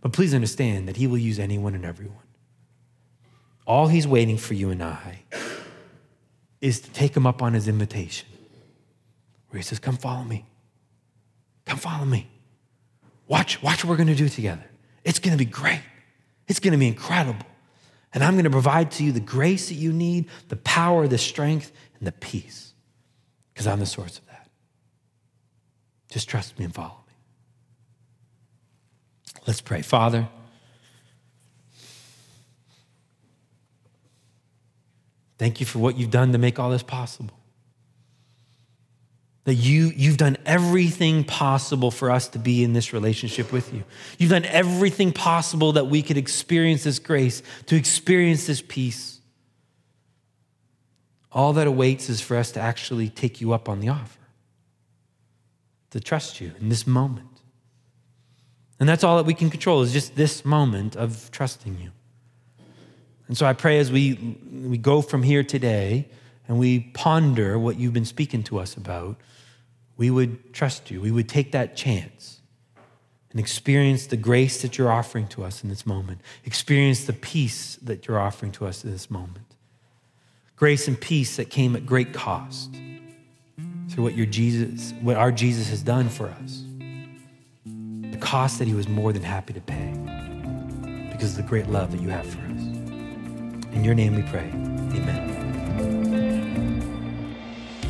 But 0.00 0.12
please 0.12 0.34
understand 0.34 0.88
that 0.88 0.96
He 0.96 1.06
will 1.06 1.18
use 1.18 1.38
anyone 1.38 1.74
and 1.74 1.84
everyone. 1.84 2.16
All 3.66 3.88
He's 3.88 4.06
waiting 4.06 4.36
for 4.38 4.54
you 4.54 4.70
and 4.70 4.82
I 4.82 5.20
is 6.64 6.80
to 6.80 6.90
take 6.92 7.14
him 7.14 7.26
up 7.26 7.42
on 7.42 7.52
his 7.52 7.68
invitation, 7.68 8.26
where 9.54 9.60
he 9.60 9.62
says, 9.62 9.78
Come 9.78 9.96
follow 9.96 10.24
me. 10.24 10.44
Come 11.64 11.78
follow 11.78 12.04
me. 12.04 12.28
Watch, 13.28 13.62
watch 13.62 13.84
what 13.84 13.90
we're 13.90 13.96
going 13.96 14.08
to 14.08 14.16
do 14.16 14.28
together. 14.28 14.64
It's 15.04 15.20
going 15.20 15.30
to 15.30 15.38
be 15.38 15.48
great. 15.48 15.80
It's 16.48 16.58
going 16.58 16.72
to 16.72 16.78
be 16.78 16.88
incredible. 16.88 17.46
And 18.12 18.24
I'm 18.24 18.34
going 18.34 18.44
to 18.44 18.50
provide 18.50 18.90
to 18.92 19.04
you 19.04 19.12
the 19.12 19.20
grace 19.20 19.68
that 19.68 19.76
you 19.76 19.92
need, 19.92 20.28
the 20.48 20.56
power, 20.56 21.06
the 21.06 21.18
strength, 21.18 21.70
and 21.98 22.06
the 22.06 22.10
peace, 22.10 22.74
because 23.52 23.68
I'm 23.68 23.78
the 23.78 23.86
source 23.86 24.18
of 24.18 24.26
that. 24.26 24.50
Just 26.10 26.28
trust 26.28 26.58
me 26.58 26.64
and 26.64 26.74
follow 26.74 27.04
me. 27.06 27.14
Let's 29.46 29.60
pray. 29.60 29.82
Father, 29.82 30.28
Thank 35.36 35.58
you 35.58 35.66
for 35.66 35.80
what 35.80 35.98
you've 35.98 36.12
done 36.12 36.30
to 36.30 36.38
make 36.38 36.60
all 36.60 36.70
this 36.70 36.84
possible. 36.84 37.36
That 39.44 39.54
you, 39.54 39.92
you've 39.94 40.16
done 40.16 40.38
everything 40.46 41.22
possible 41.22 41.90
for 41.90 42.10
us 42.10 42.28
to 42.28 42.38
be 42.38 42.64
in 42.64 42.72
this 42.72 42.94
relationship 42.94 43.52
with 43.52 43.74
you. 43.74 43.84
You've 44.18 44.30
done 44.30 44.46
everything 44.46 45.12
possible 45.12 45.72
that 45.72 45.86
we 45.86 46.00
could 46.02 46.16
experience 46.16 46.84
this 46.84 46.98
grace, 46.98 47.42
to 47.66 47.76
experience 47.76 48.46
this 48.46 48.62
peace. 48.66 49.20
All 51.30 51.52
that 51.54 51.66
awaits 51.66 52.08
is 52.08 52.22
for 52.22 52.36
us 52.36 52.52
to 52.52 52.60
actually 52.60 53.10
take 53.10 53.40
you 53.40 53.52
up 53.52 53.68
on 53.68 53.80
the 53.80 53.90
offer, 53.90 54.20
to 55.90 56.00
trust 56.00 56.40
you 56.40 56.52
in 56.58 56.70
this 56.70 56.86
moment. 56.86 57.28
And 58.80 58.88
that's 58.88 59.04
all 59.04 59.16
that 59.18 59.26
we 59.26 59.34
can 59.34 59.50
control 59.50 59.82
is 59.82 59.92
just 59.92 60.16
this 60.16 60.44
moment 60.44 60.96
of 60.96 61.30
trusting 61.30 61.78
you. 61.80 61.90
And 63.28 63.36
so 63.36 63.46
I 63.46 63.52
pray 63.52 63.78
as 63.78 63.90
we, 63.90 64.36
we 64.52 64.78
go 64.78 65.00
from 65.00 65.22
here 65.22 65.42
today 65.42 66.08
and 66.46 66.58
we 66.58 66.80
ponder 66.80 67.58
what 67.58 67.78
you've 67.78 67.94
been 67.94 68.04
speaking 68.04 68.42
to 68.44 68.58
us 68.58 68.76
about, 68.76 69.16
we 69.96 70.10
would 70.10 70.52
trust 70.52 70.90
you. 70.90 71.00
We 71.00 71.10
would 71.10 71.28
take 71.28 71.52
that 71.52 71.76
chance 71.76 72.40
and 73.30 73.40
experience 73.40 74.06
the 74.06 74.16
grace 74.16 74.62
that 74.62 74.78
you're 74.78 74.90
offering 74.90 75.26
to 75.28 75.44
us 75.44 75.62
in 75.62 75.68
this 75.68 75.84
moment, 75.84 76.20
experience 76.44 77.04
the 77.04 77.12
peace 77.12 77.76
that 77.82 78.06
you're 78.06 78.18
offering 78.18 78.52
to 78.52 78.66
us 78.66 78.84
in 78.84 78.92
this 78.92 79.10
moment. 79.10 79.46
Grace 80.56 80.86
and 80.86 81.00
peace 81.00 81.36
that 81.36 81.50
came 81.50 81.74
at 81.74 81.84
great 81.84 82.12
cost 82.12 82.70
through 83.88 84.04
what 84.04 84.14
your 84.14 84.26
Jesus, 84.26 84.92
what 85.00 85.16
our 85.16 85.32
Jesus 85.32 85.68
has 85.68 85.82
done 85.82 86.08
for 86.08 86.28
us. 86.28 86.62
The 87.64 88.18
cost 88.20 88.60
that 88.60 88.68
he 88.68 88.74
was 88.74 88.88
more 88.88 89.12
than 89.12 89.22
happy 89.22 89.52
to 89.52 89.60
pay 89.60 89.92
because 91.10 91.32
of 91.32 91.36
the 91.36 91.48
great 91.48 91.68
love 91.68 91.90
that 91.90 92.00
you 92.00 92.08
have 92.08 92.26
for 92.26 92.38
us. 92.38 92.62
In 93.72 93.82
your 93.84 93.94
name 93.94 94.14
we 94.14 94.22
pray. 94.22 94.48
Amen. 94.48 95.33